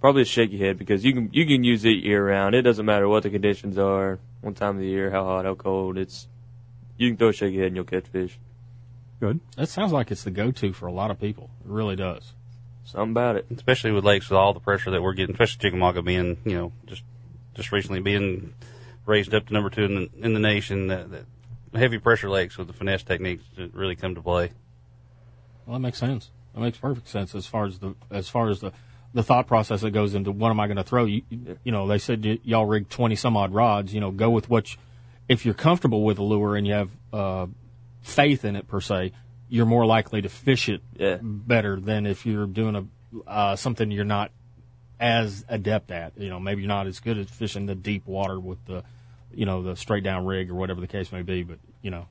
[0.00, 2.54] Probably a shaky head because you can you can use it year round.
[2.54, 5.54] It doesn't matter what the conditions are, one time of the year, how hot, how
[5.54, 5.98] cold.
[5.98, 6.28] It's
[6.96, 8.38] you can throw a shaky head and you'll catch fish.
[9.20, 9.40] Good.
[9.56, 11.50] That sounds like it's the go-to for a lot of people.
[11.64, 12.32] It really does.
[12.84, 13.46] Something about it.
[13.50, 16.72] especially with lakes with all the pressure that we're getting, especially Chickamauga being, you know,
[16.86, 17.02] just
[17.54, 18.54] just recently being
[19.06, 20.86] raised up to number two in the in the nation.
[20.88, 21.24] That, that
[21.74, 24.52] heavy pressure lakes with the finesse techniques that really come to play.
[25.66, 26.30] Well, that makes sense.
[26.54, 28.72] That makes perfect sense as far as the as far as the
[29.14, 31.06] the thought process that goes into what am I going to throw?
[31.06, 33.92] You you know, they said y- y'all rig twenty some odd rods.
[33.94, 34.78] You know, go with what you,
[35.28, 37.46] if you're comfortable with a lure and you have uh,
[38.02, 39.12] faith in it per se,
[39.48, 41.18] you're more likely to fish it Yeah.
[41.22, 42.84] better than if you're doing a
[43.30, 44.30] uh, something you're not
[44.98, 46.18] as adept at.
[46.18, 48.82] You know, maybe you're not as good at fishing the deep water with the
[49.32, 51.42] you know the straight down rig or whatever the case may be.
[51.42, 52.06] But you know,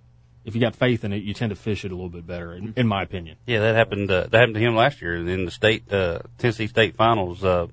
[0.46, 2.54] if you got faith in it, you tend to fish it a little bit better,
[2.54, 3.38] in, in my opinion.
[3.46, 4.10] Yeah, that happened.
[4.10, 7.44] Uh, that happened to him last year in the state uh, Tennessee State Finals.
[7.44, 7.68] Uh,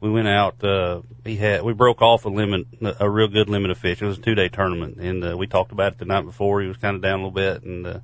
[0.00, 0.62] we went out.
[0.62, 2.66] Uh, he had we broke off a limit,
[3.00, 4.02] a real good limit of fish.
[4.02, 6.60] It was a two day tournament, and uh, we talked about it the night before.
[6.60, 8.00] He was kind of down a little bit, and uh,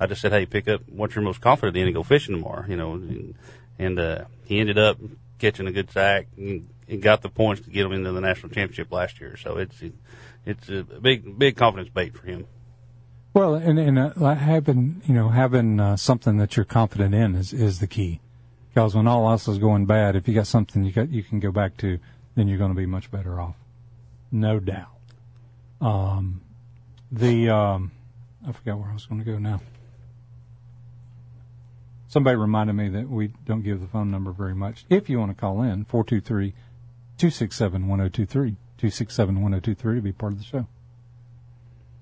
[0.00, 2.64] I just said, "Hey, pick up what you're most confident in and go fishing tomorrow."
[2.66, 3.34] You know, and,
[3.78, 4.98] and uh, he ended up
[5.38, 8.50] catching a good sack and, and got the points to get him into the national
[8.50, 9.36] championship last year.
[9.36, 9.82] So it's
[10.46, 12.46] it's a big big confidence bait for him.
[13.34, 17.52] Well, and and uh, having you know having uh, something that you're confident in is
[17.52, 18.20] is the key.
[18.74, 21.38] Because when all else is going bad, if you got something you got you can
[21.38, 22.00] go back to,
[22.34, 23.54] then you're going to be much better off,
[24.32, 24.88] no doubt.
[25.80, 26.40] Um,
[27.12, 27.92] the um,
[28.44, 29.60] I forgot where I was going to go now.
[32.08, 34.84] Somebody reminded me that we don't give the phone number very much.
[34.90, 36.50] If you want to call in, 423
[37.16, 40.66] 267 1023, 267 1023 to be part of the show.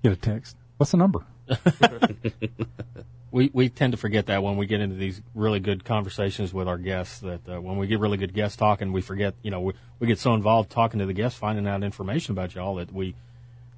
[0.03, 0.57] Get a text.
[0.79, 1.27] What's the number?
[3.33, 6.69] we we tend to forget that when we get into these really good conversations with
[6.69, 7.19] our guests.
[7.19, 9.35] That uh, when we get really good guests talking, we forget.
[9.43, 12.55] You know, we, we get so involved talking to the guests, finding out information about
[12.55, 13.15] y'all that we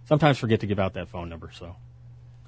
[0.07, 1.51] sometimes forget to give out that phone number.
[1.53, 1.77] So.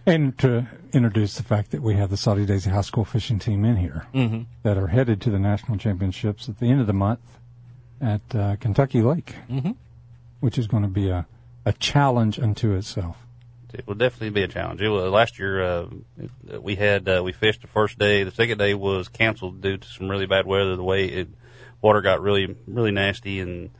[0.08, 3.64] And to introduce the fact that we have the Soddy Daisy High School fishing team
[3.64, 4.46] in here Mhm.
[4.62, 7.38] that are headed to the national championships at the end of the month
[8.00, 9.74] at uh, Kentucky Lake, Mhm.
[10.38, 11.26] which is going to be a,
[11.64, 13.25] a challenge unto itself.
[13.72, 14.80] It will definitely be a challenge.
[14.80, 15.86] It was, last year uh,
[16.60, 18.22] we had uh, we fished the first day.
[18.22, 20.76] The second day was canceled due to some really bad weather.
[20.76, 21.28] The way it
[21.82, 23.70] water got really really nasty, and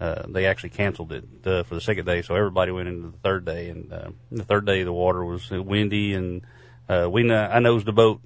[0.00, 2.22] uh, they actually canceled it uh, for the second day.
[2.22, 5.50] So everybody went into the third day, and uh, the third day the water was
[5.50, 6.42] windy, and
[6.88, 8.20] uh, we I nosed the boat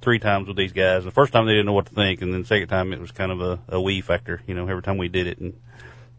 [0.00, 1.04] three times with these guys.
[1.04, 3.00] The first time they didn't know what to think, and then the second time it
[3.00, 4.42] was kind of a, a wee factor.
[4.46, 5.54] You know, every time we did it, and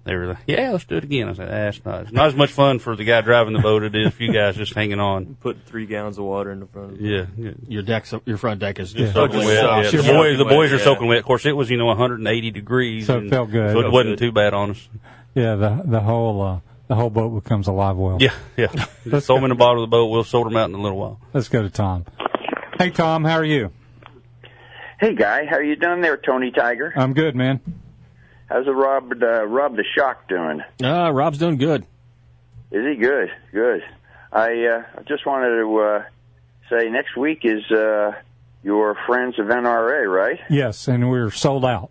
[0.06, 2.02] they were like, "Yeah, let's do it again." I said, ah, "It's not.
[2.04, 4.24] It's not as much fun for the guy driving the boat as it is for
[4.24, 7.02] you guys just hanging on." Put three gallons of water in the front of it.
[7.02, 7.52] Yeah, yeah.
[7.68, 9.64] Your deck, your front deck is Just just soaking soaking wet.
[9.64, 9.94] wet.
[9.94, 11.20] Yeah, the boys, the boys are soaking wet.
[11.20, 13.72] Of course, it was you know 180 degrees, So it felt good.
[13.72, 14.26] So it Felt wasn't good.
[14.26, 14.90] too bad on us.
[15.36, 18.18] Yeah, the the whole uh, the whole boat becomes a live well.
[18.20, 18.68] Yeah, yeah.
[19.08, 20.08] Just throw them in the bottom of the boat.
[20.08, 21.20] We'll sort them out in a little while.
[21.34, 22.06] Let's go to Tom.
[22.78, 23.72] Hey, Tom, how are you?
[25.00, 26.94] Hey, guy, how you doing there, Tony Tiger?
[26.96, 27.60] I'm good, man.
[28.54, 30.62] How's the Rob uh, Rob the Shock doing?
[30.84, 31.88] Uh, Rob's doing good.
[32.70, 33.32] Is he good?
[33.52, 33.84] Good.
[34.32, 36.04] I uh, I just wanted to uh,
[36.70, 38.12] say next week is uh,
[38.62, 40.40] your Friends of NRA, right?
[40.52, 41.90] Yes, and we're sold out.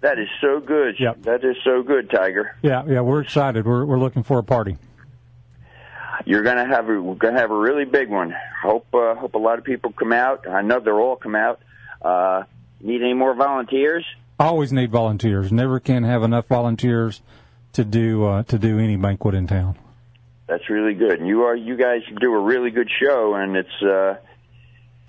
[0.00, 0.98] That is so good.
[0.98, 1.24] Yep.
[1.24, 2.56] That is so good, Tiger.
[2.62, 3.66] Yeah, yeah, we're excited.
[3.66, 4.78] We're we're looking for a party.
[6.24, 8.34] You're gonna have a we're gonna have a really big one.
[8.62, 10.48] Hope uh, hope a lot of people come out.
[10.48, 11.60] I know they'll all come out.
[12.00, 12.44] Uh,
[12.80, 14.06] need any more volunteers?
[14.42, 15.52] Always need volunteers.
[15.52, 17.22] Never can have enough volunteers
[17.74, 19.76] to do uh, to do any banquet in town.
[20.48, 21.20] That's really good.
[21.20, 24.16] And you are you guys do a really good show, and it's uh,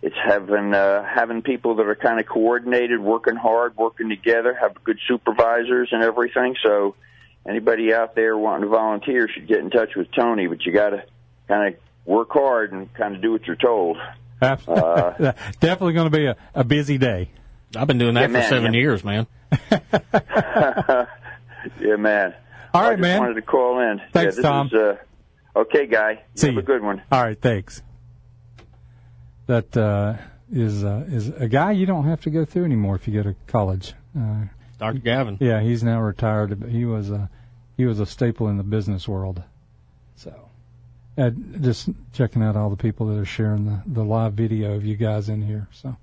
[0.04, 4.82] it's having uh, having people that are kind of coordinated, working hard, working together, have
[4.84, 6.56] good supervisors and everything.
[6.62, 6.96] So
[7.48, 10.46] anybody out there wanting to volunteer should get in touch with Tony.
[10.48, 11.04] But you got to
[11.48, 13.98] kind of work hard and kind of do what you're told.
[14.42, 17.30] Abs- Uh, Definitely going to be a, a busy day.
[17.76, 18.80] I've been doing that Yeah, for man, seven yeah.
[18.80, 19.28] years, man.
[21.80, 22.34] yeah, man.
[22.74, 23.20] All I just man.
[23.20, 24.00] wanted to call in.
[24.12, 24.68] Thanks, yeah, this Tom.
[24.68, 24.96] Is, uh,
[25.56, 26.24] okay, guy.
[26.36, 26.60] See have you.
[26.60, 27.02] a good one.
[27.12, 27.82] All right, thanks.
[29.48, 30.16] That uh,
[30.52, 33.24] is uh, is a guy you don't have to go through anymore if you go
[33.30, 33.94] to college.
[34.18, 34.46] Uh,
[34.80, 35.00] Dr.
[35.00, 35.38] Gavin.
[35.40, 37.30] Yeah, he's now retired, but he was a
[37.78, 39.44] he was a staple in the business world.
[40.16, 40.34] So,
[41.18, 41.32] uh,
[41.62, 44.96] just checking out all the people that are sharing the, the live video of you
[44.96, 45.68] guys in here.
[45.72, 45.98] So, Well,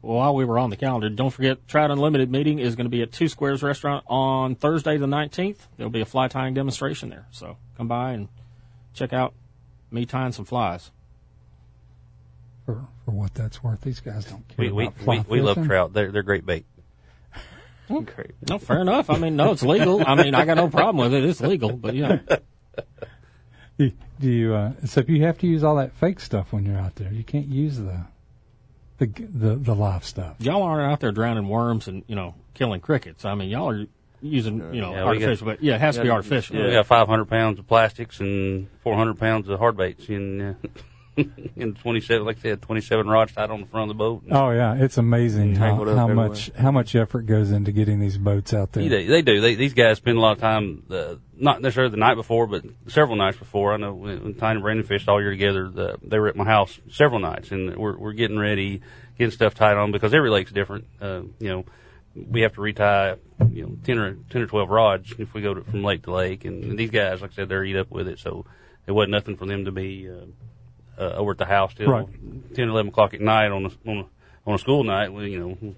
[0.00, 3.02] while we were on the calendar, don't forget Trout Unlimited meeting is going to be
[3.02, 5.68] at Two Squares Restaurant on Thursday the 19th.
[5.76, 7.26] There'll be a fly tying demonstration there.
[7.30, 8.28] So come by and
[8.94, 9.34] check out
[9.90, 10.90] me tying some flies.
[12.64, 15.40] for for what that's worth, these guys don't care We we about fly we, we
[15.42, 15.92] love trout.
[15.92, 16.64] They're they're great bait.
[17.90, 18.30] Okay.
[18.48, 19.10] No, fair enough.
[19.10, 20.02] I mean, no, it's legal.
[20.06, 21.28] I mean, I got no problem with it.
[21.28, 22.20] It's legal, but you know.
[23.78, 24.54] Do, do you?
[24.54, 27.12] Uh, so you have to use all that fake stuff when you're out there.
[27.12, 28.06] You can't use the
[29.00, 30.36] the the, the live stuff.
[30.38, 33.24] Y'all aren't out there drowning worms and, you know, killing crickets.
[33.24, 33.86] I mean, y'all are
[34.22, 36.62] using, you know, Yeah, we got- artificial, but yeah, it has to be artificial.
[36.62, 40.54] We got 500 pounds of plastics and 400 pounds of hard baits in uh,
[41.56, 44.24] in 27, like I said, 27 rods tied on the front of the boat.
[44.30, 46.14] Oh yeah, it's amazing how, how everywhere.
[46.14, 48.88] much how much effort goes into getting these boats out there.
[48.88, 49.40] They, they do.
[49.40, 52.64] They, these guys spend a lot of time, uh, not necessarily the night before, but
[52.88, 53.72] several nights before.
[53.72, 56.36] I know when, when Tiny and Brandon fished all year together, the, they were at
[56.36, 58.82] my house several nights, and we're, we're getting ready,
[59.18, 60.86] getting stuff tied on because every lake's different.
[61.00, 61.64] Uh, you know,
[62.14, 63.16] we have to retie,
[63.50, 66.12] you know, 10 or, 10 or 12 rods if we go to, from lake to
[66.12, 68.44] lake, and these guys, like I said, they're eat up with it, so
[68.86, 70.26] it wasn't nothing for them to be, uh,
[71.00, 72.06] uh, over at the house till Right.
[72.54, 74.04] 10, 11 o'clock at night on a, on a,
[74.46, 75.74] on a school night, we, you know,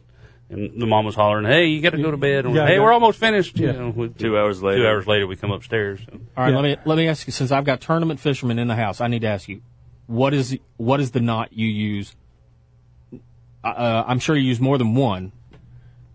[0.51, 2.81] and the mom was hollering, "Hey, you got to go to bed." Yeah, hey, yeah.
[2.83, 3.59] we're almost finished.
[3.59, 3.73] You Yeah.
[3.73, 4.83] know, we- Two hours later.
[4.83, 6.01] Two hours later, we come upstairs.
[6.05, 6.19] So.
[6.37, 7.33] All right, let me let me ask you.
[7.33, 9.63] Since I've got tournament fishermen in the house, I need to ask you,
[10.07, 12.15] what is what is the knot you use?
[13.65, 15.33] Uh, I'm sure you use more than one.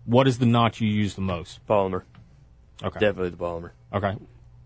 [0.04, 1.64] What is the knot you use the most?
[1.66, 2.04] Palomar.
[2.82, 3.00] Okay.
[3.00, 3.72] Definitely the Palomar.
[3.92, 4.14] Okay.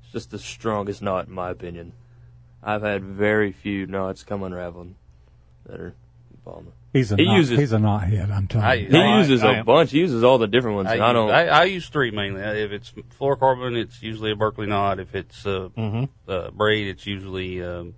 [0.03, 1.93] It's just the strongest knot in my opinion.
[2.63, 4.95] I've had very few knots come unraveling
[5.67, 5.95] that are
[6.45, 6.73] Palomar.
[6.93, 8.31] He's a he knot, uses he's a knothead.
[8.31, 8.89] I'm telling I- you.
[8.89, 9.65] he I- uses I a am.
[9.65, 9.91] bunch.
[9.93, 10.89] He uses all the different ones.
[10.89, 11.31] I, and I don't.
[11.31, 12.43] I, I use three mainly.
[12.43, 15.01] If it's fluorocarbon, it's usually a Berkley knot.
[15.01, 16.05] If it's uh, Mm-hmm.
[16.31, 17.95] uh, braid, it's usually um,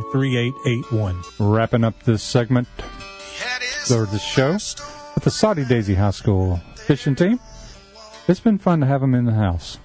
[0.00, 1.34] 423-847-3881.
[1.38, 2.68] Wrapping up this segment
[3.90, 4.52] or the show
[5.14, 7.40] with the Soddy Daisy High School fishing team.
[8.28, 9.78] It's been fun to have them in the house.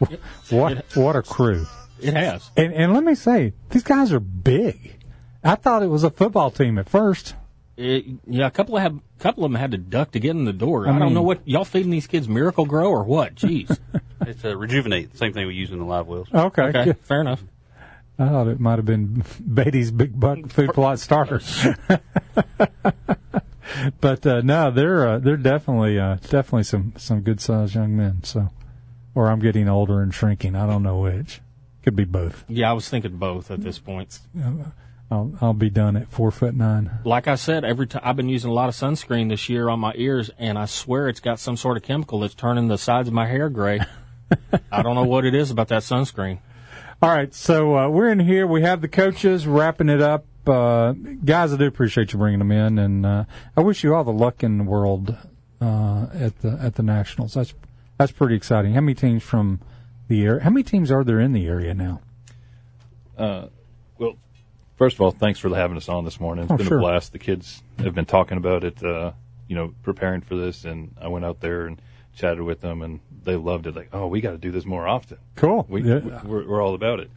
[0.50, 1.66] What what a crew!
[2.00, 2.50] It has.
[2.56, 4.96] And, and let me say, these guys are big.
[5.44, 7.36] I thought it was a football team at first.
[7.76, 10.44] It, yeah, a couple of have, couple of them had to duck to get in
[10.44, 10.86] the door.
[10.88, 13.36] I I, don't know what y'all feeding these kids Miracle-Gro or what.
[13.36, 13.78] Jeez.
[14.24, 16.28] It's a Rejuvenade, same thing we use in the live wells.
[16.32, 16.98] Okay, Okay, good.
[17.00, 17.42] fair enough.
[18.18, 19.24] I thought it might have been
[19.54, 21.66] Beatty's Big Buck Food Plot starters.
[24.00, 28.22] but uh, no, they're uh, they're definitely uh, definitely some some good sized young men.
[28.22, 28.50] So,
[29.14, 30.54] or I'm getting older and shrinking.
[30.54, 31.40] I don't know which.
[31.82, 32.44] Could be both.
[32.48, 34.20] Yeah, I was thinking both at this point.
[35.10, 36.90] I'll I'll be done at four foot nine.
[37.04, 39.80] Like I said, every time I've been using a lot of sunscreen this year on
[39.80, 43.08] my ears, and I swear it's got some sort of chemical that's turning the sides
[43.08, 43.80] of my hair gray.
[44.72, 46.38] I don't know what it is about that sunscreen.
[47.02, 48.46] All right, so uh, we're in here.
[48.46, 50.24] We have the coaches wrapping it up.
[50.46, 53.24] Uh, guys, I do appreciate you bringing them in, and uh,
[53.56, 55.16] I wish you all the luck in the world
[55.60, 57.34] uh, at the at the nationals.
[57.34, 57.54] That's
[57.98, 58.74] that's pretty exciting.
[58.74, 59.60] How many teams from
[60.06, 60.44] the area?
[60.44, 62.00] How many teams are there in the area now?
[63.18, 63.46] Uh,
[63.98, 64.14] well,
[64.76, 66.44] first of all, thanks for having us on this morning.
[66.44, 66.78] It's Oh, been sure.
[66.78, 67.12] a blast.
[67.12, 69.12] The kids have been talking about it, uh,
[69.48, 71.82] you know, preparing for this, and I went out there and
[72.14, 73.74] chatted with them, and they loved it.
[73.76, 75.18] Like, oh, we got to do this more often.
[75.36, 75.66] Cool.
[75.68, 76.22] We, Yeah.
[76.24, 77.10] we're, we're all about it.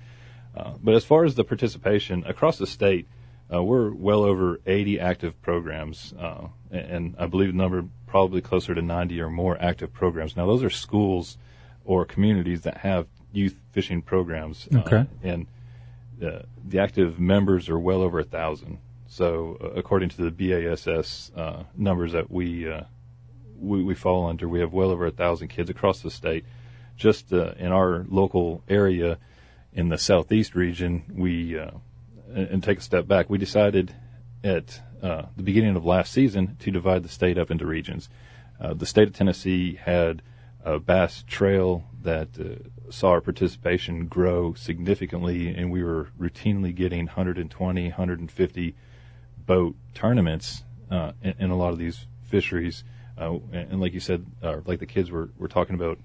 [0.56, 3.08] Uh, but as far as the participation across the state,
[3.54, 8.42] uh, we're well over 80 active programs, uh, and, and I believe the number probably
[8.42, 10.36] closer to 90 or more active programs.
[10.38, 11.38] Now, those are schools
[11.84, 14.68] or communities that have youth fishing programs.
[14.74, 15.06] uh, Okay.
[15.22, 15.46] and
[16.26, 18.78] uh, the active members are well over a thousand.
[19.08, 22.84] So, uh, according to the BASS uh, numbers that we, uh,
[23.60, 26.45] we we fall under, we have well over a thousand kids across the state.
[26.98, 29.18] Just uh, in our local area,
[29.73, 31.72] in the southeast region, we uh,
[32.34, 33.30] and, and take a step back.
[33.30, 33.95] We decided
[34.44, 38.10] at uh, the beginning of last season to divide the state up into regions.
[38.60, 40.22] Uh, the state of Tennessee had
[40.64, 47.06] a bass trail that uh, saw our participation grow significantly, and we were routinely getting
[47.06, 48.76] 120, 150
[49.45, 52.84] boat tournaments uh, in, in a lot of these fisheries.
[53.18, 55.98] Uh, and, like you said, uh, like the kids were, were talking about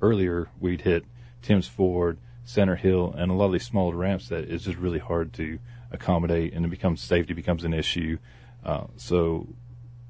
[0.00, 1.04] earlier, we'd hit
[1.42, 4.98] Tims Ford, Center Hill, and a lot of these smaller ramps that is just really
[4.98, 5.58] hard to
[5.90, 8.18] accommodate, and it becomes safety becomes an issue.
[8.64, 9.46] Uh, so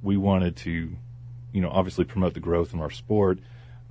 [0.02, 0.96] we wanted to,
[1.52, 3.38] you know, obviously promote the growth in our sport,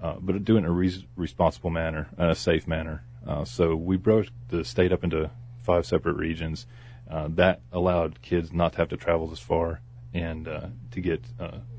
[0.02, 3.04] uh, but do it in a re- responsible manner, a safe manner.
[3.26, 5.30] Uh, so we broke the state up into
[5.62, 6.66] five separate regions.
[7.10, 9.82] Uh, that allowed kids not to have to travel as far
[10.14, 10.46] and
[10.92, 11.24] to get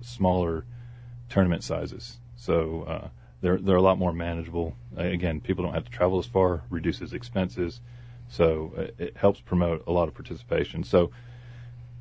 [0.01, 0.65] smaller
[1.35, 2.21] tournament sizes.
[2.37, 3.09] So uh,
[3.41, 4.77] they're they're a lot more manageable.
[4.97, 7.81] Again, people don't have to travel as far, reduces expenses,
[8.29, 10.85] so uh, it helps promote a lot of participation.
[10.85, 11.11] So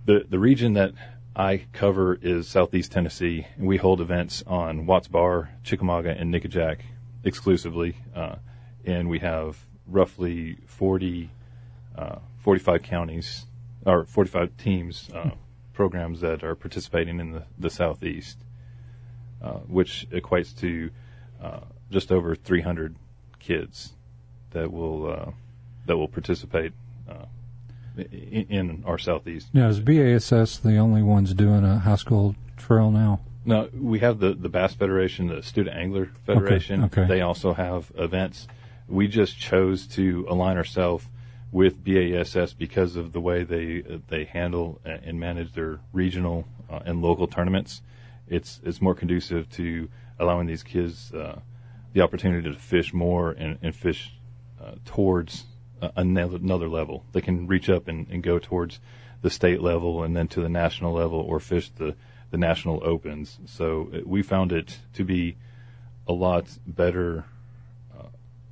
[0.05, 0.93] the the region that
[1.35, 6.81] I cover is Southeast Tennessee, and we hold events on Watts Bar, Chickamauga, and Nickajack
[7.23, 8.35] exclusively, uh,
[8.85, 11.31] and we have roughly 40,
[11.97, 13.47] uh, 45 counties
[13.83, 15.31] or 45 teams uh,
[15.73, 18.42] programs that are participating in the, the southeast,
[19.43, 20.89] uh, which equates to
[21.41, 21.59] uh,
[21.91, 22.95] just over 300
[23.39, 23.93] kids
[24.51, 25.31] that will uh,
[25.85, 26.73] that will participate
[27.09, 27.25] uh,
[27.97, 29.49] in, in our southeast.
[29.53, 33.19] Now, is BASS the only ones doing a high school trail now?
[33.45, 36.85] No, we have the, the Bass Federation, the Student Angler Federation.
[36.85, 37.05] okay.
[37.05, 38.47] They also have events.
[38.87, 41.07] We just chose to align ourselves
[41.51, 47.01] with BASS because of the way they they handle and manage their regional uh, and
[47.01, 47.81] local tournaments.
[48.27, 49.89] It's it's more conducive to
[50.19, 51.39] allowing these kids uh,
[51.93, 54.13] the opportunity to fish more and, and fish
[54.61, 55.45] uh, towards
[55.81, 57.05] uh, another, another level.
[57.11, 58.79] They can reach up and, and go towards
[59.21, 61.95] the state level and then to the national level or fish the
[62.31, 63.37] the national opens.
[63.45, 65.37] So uh, we found it to be
[66.07, 67.25] a lot better
[67.95, 68.07] uh,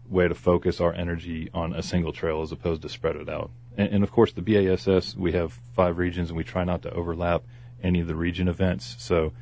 [0.07, 3.49] way to focus our energy on a single trail as opposed to spread it out.
[3.76, 6.93] And, and of course, the BASS we have five regions, and we try not to
[6.93, 7.43] overlap
[7.81, 8.95] any of the region events.
[8.99, 9.34] So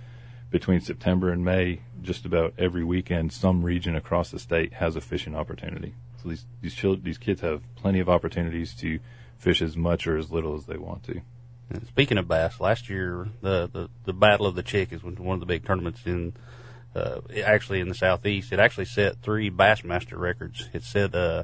[0.49, 5.01] between September and May, just about every weekend, some region across the state has a
[5.01, 5.93] fishing opportunity.
[6.21, 8.99] So these these chil- these kids have plenty of opportunities to
[9.37, 11.21] fish as much or as little as they want to.
[11.87, 15.35] Speaking of bass, last year the the, the Battle of the Chick is one one
[15.35, 16.33] of the big tournaments in
[16.95, 18.51] uh, actually in the southeast.
[18.51, 20.67] It actually set three Bassmaster records.
[20.73, 21.43] It set uh,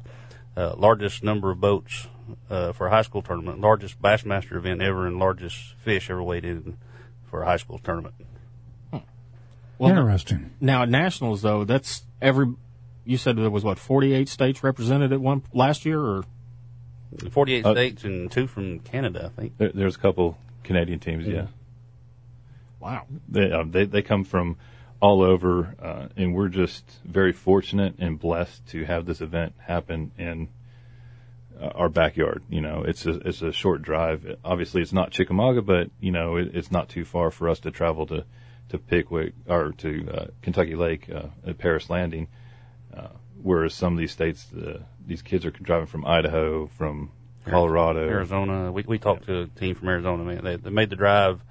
[0.58, 2.08] uh, largest number of boats
[2.50, 6.46] uh, for a high school tournament, largest Bassmaster event ever, and largest fish ever weighed
[6.46, 6.78] in
[7.30, 8.16] for a high school tournament.
[9.78, 10.52] Well, Interesting.
[10.62, 12.48] Now at nationals though, that's every.
[13.04, 16.24] You said there was what 48 states represented at one last year, or
[17.30, 19.58] 48 Uh, states and two from Canada, I think.
[19.58, 21.48] There, there's a couple Canadian teams, yeah.
[22.80, 23.06] Wow.
[23.30, 24.58] They, um, they they come from
[25.00, 30.12] all over, uh, and we're just very fortunate and blessed to have this event happen
[30.18, 30.50] in
[31.60, 32.44] uh, our backyard.
[32.50, 34.38] You know, it's a it's a short drive.
[34.44, 37.72] Obviously, it's not Chickamauga, but you know, it, it's not too far for us to
[37.72, 38.26] travel to
[38.78, 42.28] to Pickwick or to uh, Kentucky Lake uh, at Paris Landing.
[42.96, 43.10] Uh,
[43.42, 47.12] whereas some of these states, uh, these kids are driving from Idaho, from
[47.46, 48.72] Colorado, Arizona.
[48.72, 50.24] We we talked to a team from Arizona.
[50.24, 51.42] Man, they, they made the drive.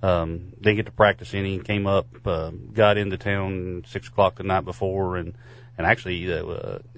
[0.00, 1.58] Um, didn't get to practice any.
[1.58, 5.34] Came up, uh, got into town six o'clock the night before, and
[5.76, 6.44] and actually uh,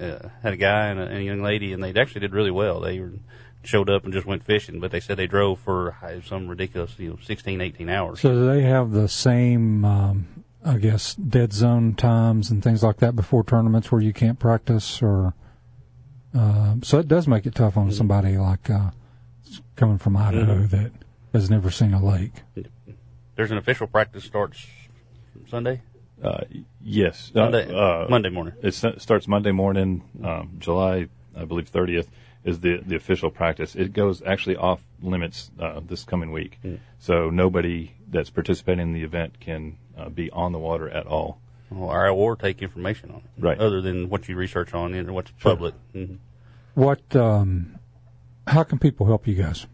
[0.00, 2.50] uh, had a guy and a, and a young lady, and they actually did really
[2.50, 2.80] well.
[2.80, 3.12] They were,
[3.62, 6.94] showed up and just went fishing, but they said they drove for uh, some ridiculous,
[6.98, 8.20] you know, 16, 18 hours.
[8.20, 12.98] So do they have the same, um, I guess, dead zone times and things like
[12.98, 15.34] that before tournaments where you can't practice, or
[16.34, 18.90] um, so it does make it tough on somebody like uh,
[19.76, 20.70] coming from Idaho Mhm.
[20.70, 20.92] that
[21.32, 22.32] has never seen a lake.
[23.36, 24.66] There's an official practice starts
[25.48, 25.82] Sunday.
[26.22, 26.44] Uh,
[26.82, 28.54] yes, Monday- uh, uh, Monday morning.
[28.62, 32.10] It starts Monday morning, um, July, I believe, thirtieth
[32.44, 33.74] is the the official practice.
[33.74, 36.58] It goes actually off limits uh, this coming week,
[36.98, 41.38] so nobody that's participating in the event can uh, be on the water at all.
[41.74, 43.56] Or, or take information on it, Right.
[43.58, 45.52] Other than what you research on it or what's Sure.
[45.52, 45.74] public.
[45.94, 46.18] Mhm.
[46.74, 47.14] What?
[47.14, 47.78] Um,
[48.46, 49.66] how can people help you guys?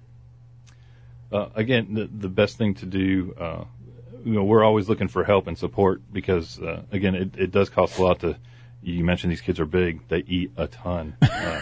[1.32, 3.64] Uh, again, the, the best thing to do, uh,
[4.24, 7.70] you know, we're always looking for help and support because, uh, again, it, it does
[7.70, 8.36] cost a lot to.
[8.82, 11.16] You mentioned these kids are big; they eat a ton.
[11.22, 11.60] Uh,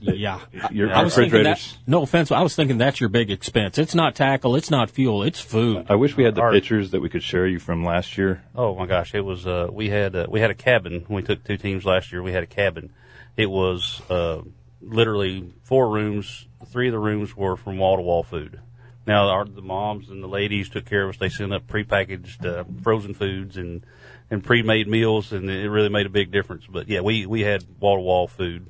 [0.00, 0.40] yeah.
[0.70, 1.50] your I was thinking that.
[1.50, 1.78] refrigerators.
[1.86, 3.78] No offense, I was thinking that's your big expense.
[3.78, 5.86] It's not tackle, it's not fuel, it's food.
[5.88, 8.42] I wish we had the Our- pictures that we could share you from last year.
[8.54, 9.46] Oh my gosh, it was.
[9.46, 12.22] Uh, we had uh, we had a cabin we took two teams last year.
[12.22, 12.92] We had a cabin.
[13.36, 14.42] It was uh,
[14.80, 16.46] literally four rooms.
[16.66, 18.60] Three of the rooms were from wall to wall food.
[19.06, 21.16] Now our, the moms and the ladies took care of us.
[21.16, 23.84] They sent up prepackaged uh, frozen foods and
[24.30, 26.64] and pre-made meals, and it really made a big difference.
[26.68, 28.66] But yeah, we we had wall to wall food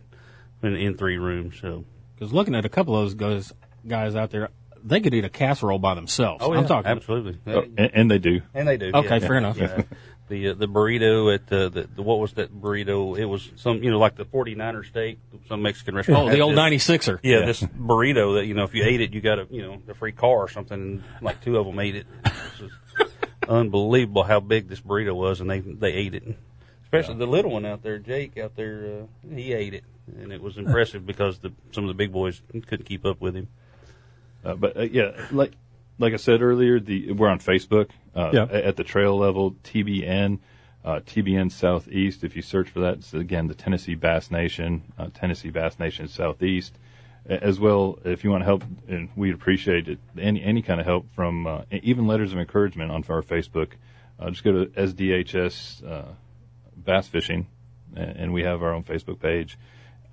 [0.62, 1.56] in, in three rooms.
[1.60, 1.84] So
[2.14, 3.52] Because looking at a couple of those guys,
[3.86, 4.50] guys out there,
[4.82, 6.42] they could eat a casserole by themselves.
[6.44, 7.38] Oh, I'm yeah, talking absolutely.
[7.46, 8.40] Oh, and, and they do.
[8.54, 8.90] And they do.
[8.94, 9.26] Okay, yeah.
[9.26, 9.58] fair enough.
[9.58, 9.82] Yeah.
[10.30, 13.18] The uh, the burrito at the, the, the what was that burrito?
[13.18, 15.18] It was some you know like the 49er steak,
[15.48, 16.28] some Mexican restaurant.
[16.28, 17.18] Oh, the old this- 96er.
[17.24, 17.46] Yeah, Yeah.
[17.46, 19.94] this burrito that you know if you ate it, you got a you know a
[19.94, 20.80] free car or something.
[20.80, 22.06] And like two of them ate it.
[22.24, 23.08] It
[23.48, 26.22] unbelievable how big this burrito was, and they they ate it.
[26.84, 29.84] Especially the little one out there, Jake out there, uh, he ate it,
[30.20, 33.34] and it was impressive because the some of the big boys couldn't keep up with
[33.34, 33.48] him.
[34.44, 35.52] Uh, but uh, yeah, like
[35.98, 38.44] like I said earlier, the we're on Facebook uh, Yeah.
[38.44, 40.38] at the trail level, TBN,
[40.84, 42.24] uh, TBN Southeast.
[42.24, 46.08] If you search for that, it's again the Tennessee Bass Nation, uh, Tennessee Bass Nation
[46.08, 46.74] Southeast.
[47.28, 50.86] As well, if you want to help, and we'd appreciate it, any any kind of
[50.86, 53.72] help from uh, even letters of encouragement on our Facebook.
[54.18, 56.04] Uh, just go to SDHS uh,
[56.76, 57.46] Bass Fishing,
[57.94, 59.58] a- and we have our own Facebook page.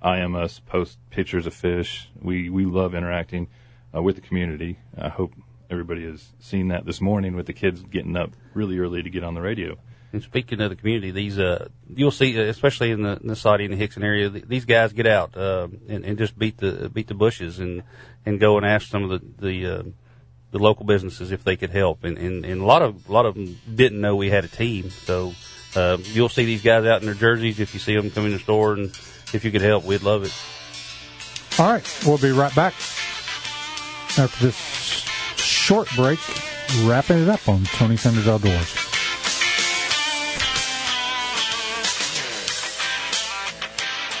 [0.04, 2.08] IM us, post pictures of fish.
[2.20, 3.48] We we love interacting
[3.94, 4.78] uh, with the community.
[4.96, 5.32] I hope
[5.70, 9.24] everybody has seen that this morning with the kids getting up really early to get
[9.24, 9.76] on the radio.
[10.10, 13.36] And speaking of the community, these uh, you'll see, uh, especially in the, in the
[13.36, 16.56] Soddy and the Hixson area, th- these guys get out uh, and, and just beat
[16.56, 17.82] the beat the bushes and
[18.24, 19.82] and go and ask some of the the, uh,
[20.50, 22.04] the local businesses if they could help.
[22.04, 24.48] And, and and a lot of a lot of them didn't know we had a
[24.48, 25.34] team, so
[25.76, 28.32] uh, you'll see these guys out in their jerseys if you see them come in
[28.32, 28.98] the store, and
[29.32, 30.32] if you could help, we'd love it.
[31.60, 32.74] All right, we'll be right back
[34.18, 34.56] after this
[35.36, 36.18] short break,
[36.84, 38.88] wrapping it up on Tony Sanders Outdoors.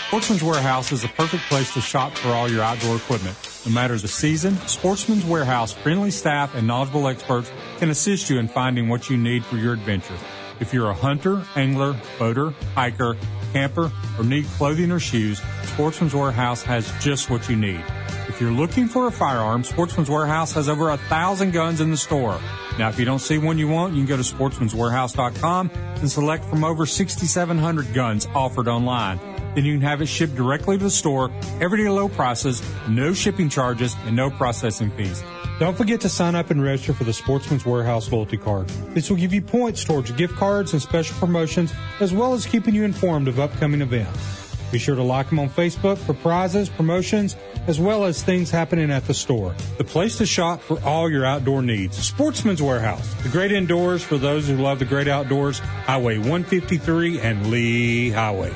[0.08, 3.36] Sportsman's Warehouse is the perfect place to shop for all your outdoor equipment.
[3.66, 8.48] No matter the season, Sportsman's Warehouse friendly staff and knowledgeable experts can assist you in
[8.48, 10.16] finding what you need for your adventure.
[10.60, 13.18] If you're a hunter, angler, boater, hiker,
[13.52, 17.84] camper, or need clothing or shoes, Sportsman's Warehouse has just what you need.
[18.28, 21.96] If you're looking for a firearm, Sportsman's Warehouse has over a thousand guns in the
[21.96, 22.38] store.
[22.78, 26.44] Now, if you don't see one you want, you can go to sportsmanswarehouse.com and select
[26.44, 29.18] from over 6,700 guns offered online.
[29.54, 31.30] Then you can have it shipped directly to the store,
[31.60, 35.22] everyday low prices, no shipping charges, and no processing fees.
[35.58, 38.68] Don't forget to sign up and register for the Sportsman's Warehouse loyalty card.
[38.94, 42.76] This will give you points towards gift cards and special promotions, as well as keeping
[42.76, 44.54] you informed of upcoming events.
[44.70, 47.36] Be sure to like them on Facebook for prizes, promotions,
[47.66, 49.52] as well as things happening at the store.
[49.78, 51.96] The place to shop for all your outdoor needs.
[51.96, 55.58] Sportsman's Warehouse, the great indoors for those who love the great outdoors.
[55.58, 58.54] Highway 153 and Lee Highway.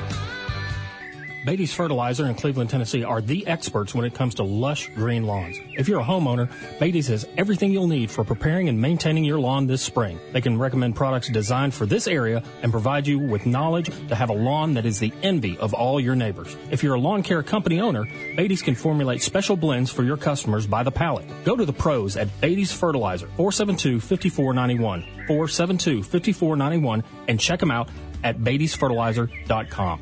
[1.45, 5.57] Beatty's Fertilizer in Cleveland, Tennessee are the experts when it comes to lush green lawns.
[5.77, 6.49] If you're a homeowner,
[6.79, 10.21] Beatty's has everything you'll need for preparing and maintaining your lawn this spring.
[10.31, 14.29] They can recommend products designed for this area and provide you with knowledge to have
[14.29, 16.55] a lawn that is the envy of all your neighbors.
[16.71, 18.05] If you're a lawn care company owner,
[18.37, 21.25] Beatty's can formulate special blends for your customers by the pallet.
[21.43, 27.89] Go to the pros at Beatty's Fertilizer, 472-5491, 472-5491, and check them out
[28.23, 30.01] at beattysfertilizer.com.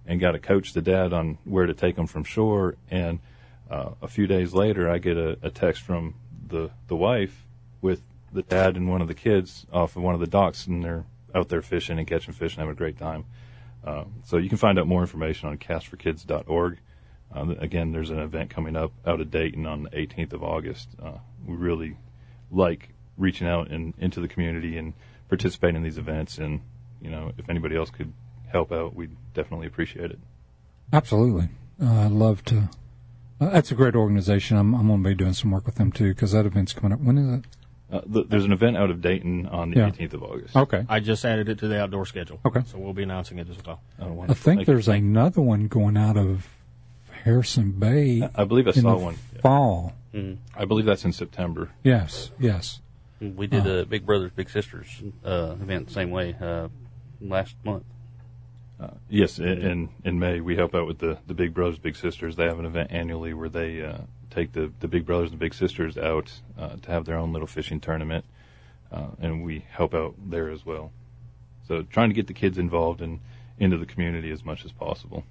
[0.06, 2.76] and got to coach the dad on where to take them from shore.
[2.90, 3.20] And
[3.70, 6.16] uh, a few days later, I get a, a text from
[6.48, 7.46] the the wife
[7.82, 8.02] with
[8.34, 11.06] the dad and one of the kids off of one of the docks, and they're
[11.34, 13.26] out there fishing and catching fish and having a great time.
[13.84, 16.80] Uh, so you can find out more information on castforkids.org.
[17.34, 20.90] Uh, again, there's an event coming up out of Dayton on the 18th of August.
[21.02, 21.98] Uh, we really
[22.52, 24.94] like reaching out and into the community and
[25.30, 26.38] participating in these events.
[26.38, 26.62] And
[27.02, 28.14] you know, if anybody else could
[28.48, 30.20] help out, we'd definitely appreciate it.
[30.94, 31.50] Absolutely,
[31.82, 32.70] uh, I'd love to.
[33.40, 34.58] Uh, that's a great organization.
[34.58, 36.94] I'm, I'm going to be doing some work with them too because that event's coming
[36.94, 37.00] up.
[37.00, 37.46] When is it?
[37.92, 39.90] Uh, th- there's an event out of Dayton on the Yeah.
[39.90, 40.56] 18th of August.
[40.56, 40.86] Okay.
[40.88, 42.40] I just added it to the outdoor schedule.
[42.46, 42.62] Okay.
[42.68, 43.82] So we'll be announcing it as well.
[44.00, 46.48] Oh, I think there's another one going out of
[47.24, 48.28] Harrison Bay.
[48.36, 49.16] I believe I in saw the one.
[49.42, 49.94] Fall.
[50.56, 51.72] I believe that's in September.
[51.84, 52.32] Yes.
[52.40, 52.80] Yes.
[53.22, 53.81] We did Oh.
[53.81, 56.69] a Big Brothers Big Sisters uh, event the same way uh,
[57.22, 57.84] last month.
[58.80, 61.95] Uh, yes, in, in in May we help out with the the Big Brothers Big
[61.95, 62.35] Sisters.
[62.35, 63.99] They have an event annually where they uh,
[64.31, 67.48] take the the Big Brothers and Big Sisters out uh, to have their own little
[67.48, 68.26] fishing tournament,
[68.91, 70.91] uh, and we help out there as well.
[71.68, 73.19] So trying to get the kids involved and
[73.60, 75.23] into the community as much as possible.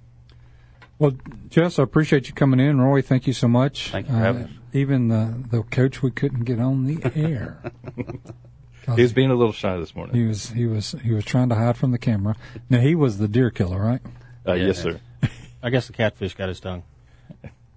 [1.01, 1.13] Well,
[1.49, 2.79] Jess, I appreciate you coming in.
[2.79, 3.89] Roy, thank you so much.
[3.89, 4.49] Thank you for having us.
[4.71, 7.59] Even the the coach we couldn't get on the air.
[8.95, 10.15] He was being a little shy this morning.
[10.15, 12.35] He was he was he was trying to hide from the camera.
[12.69, 14.01] Now he was the deer killer, right?
[14.47, 15.01] Uh, Yes, sir.
[15.63, 16.83] I guess the catfish got his tongue.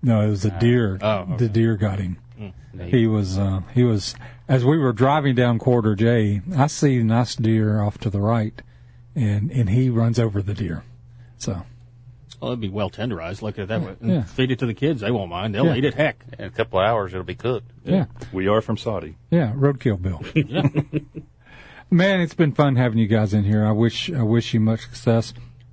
[0.02, 0.98] No, it was the deer.
[1.00, 1.36] Oh, okay.
[1.38, 2.18] The deer got him.
[2.38, 2.52] Mm.
[2.90, 4.14] He was uh, he was
[4.48, 6.42] as we were driving down Quarter J.
[6.54, 8.60] I see a nice deer off to the right,
[9.14, 10.84] and and he runs over the deer.
[11.38, 11.62] So
[12.40, 13.42] Well, it'd be well tenderized.
[13.42, 13.96] Look at it that way.
[14.00, 14.22] And Yeah.
[14.24, 15.00] Feed it to the kids.
[15.00, 15.54] They won't mind.
[15.54, 15.76] They'll Yeah.
[15.76, 15.94] eat it.
[15.94, 16.24] Heck.
[16.38, 17.70] In a couple of hours, it'll be cooked.
[17.84, 18.06] Yeah.
[18.32, 19.16] We are from Soddy.
[19.30, 20.22] yeah, roadkill Bill.
[21.90, 23.64] Man, it's been fun having you guys in here.
[23.64, 25.32] I wish I wish you much success.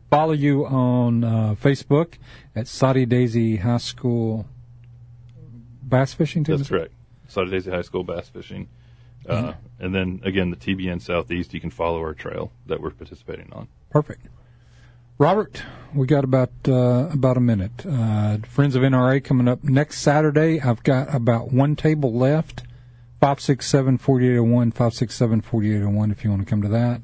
[0.09, 2.15] Follow you on uh, Facebook
[2.55, 4.45] at Soddy Daisy High School
[5.81, 6.57] bass fishing team.
[6.57, 6.93] That's correct.
[7.27, 8.67] Soddy Daisy High School bass fishing.
[9.27, 9.51] Uh, Mm-hmm.
[9.85, 13.67] And then again, the TBN Southeast, you can follow our trail that we're participating on.
[13.89, 14.27] Perfect.
[15.21, 15.61] Robert,
[15.93, 17.85] we got about uh, about a minute.
[17.87, 20.59] Uh, Friends of NRA coming up next Saturday.
[20.59, 22.63] I've got about one table left.
[23.19, 24.71] Five six seven forty eight zero one.
[24.71, 26.09] Five six seven forty eight zero one.
[26.09, 27.03] If you want to come to that.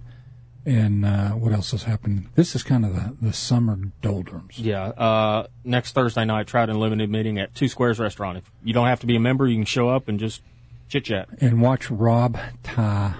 [0.66, 2.30] And uh, what else has happened?
[2.34, 4.58] This is kind of the, the summer doldrums.
[4.58, 4.86] Yeah.
[4.86, 8.40] Uh, next Thursday night, Trout Unlimited meeting at Two Squares Restaurant.
[8.40, 10.42] If you don't have to be a member, you can show up and just
[10.90, 11.30] chit chat.
[11.40, 13.14] And watch Rob tie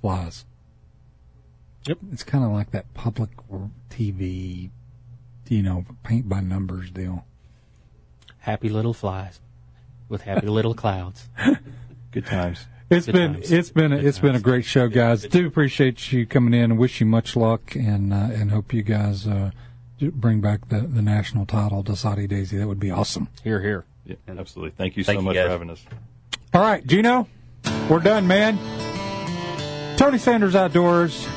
[0.00, 0.46] flies.
[1.86, 1.98] Yep.
[2.10, 3.30] It's kind of like that public
[3.90, 4.70] TV,
[5.48, 7.24] you know, paint by numbers deal.
[8.38, 9.40] Happy little flies
[10.08, 11.28] with happy little clouds.
[12.12, 12.66] Good times.
[12.88, 13.52] It's Good been times.
[13.52, 15.22] it's been a, it's been a great show, guys.
[15.22, 18.82] Do appreciate you coming in and wish you much luck and uh, and hope you
[18.82, 19.50] guys uh,
[20.00, 22.58] bring back the, the national title to Soddy Daisy.
[22.58, 23.28] That would be awesome.
[23.44, 23.84] Here, here.
[24.06, 24.74] Yeah, absolutely.
[24.76, 25.44] Thank you Thank so you, much guys.
[25.44, 25.84] for having us.
[26.52, 27.28] All right, Gino,
[27.88, 28.58] we're done, man.
[29.96, 31.28] Tony Sanders Outdoors.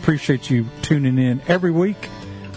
[0.00, 2.08] Appreciate you tuning in every week.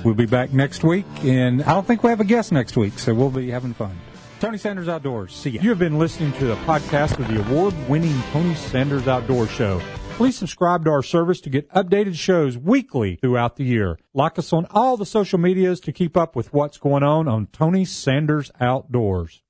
[0.03, 2.99] We'll be back next week, and I don't think we have a guest next week,
[2.99, 3.99] so we'll be having fun.
[4.39, 5.33] Tony Sanders Outdoors.
[5.33, 5.61] See ya.
[5.61, 9.81] You have been listening to the podcast of the award winning Tony Sanders Outdoor Show.
[10.15, 13.97] Please subscribe to our service to get updated shows weekly throughout the year.
[14.13, 17.47] Like us on all the social medias to keep up with what's going on on
[17.47, 19.41] Tony Sanders Outdoors.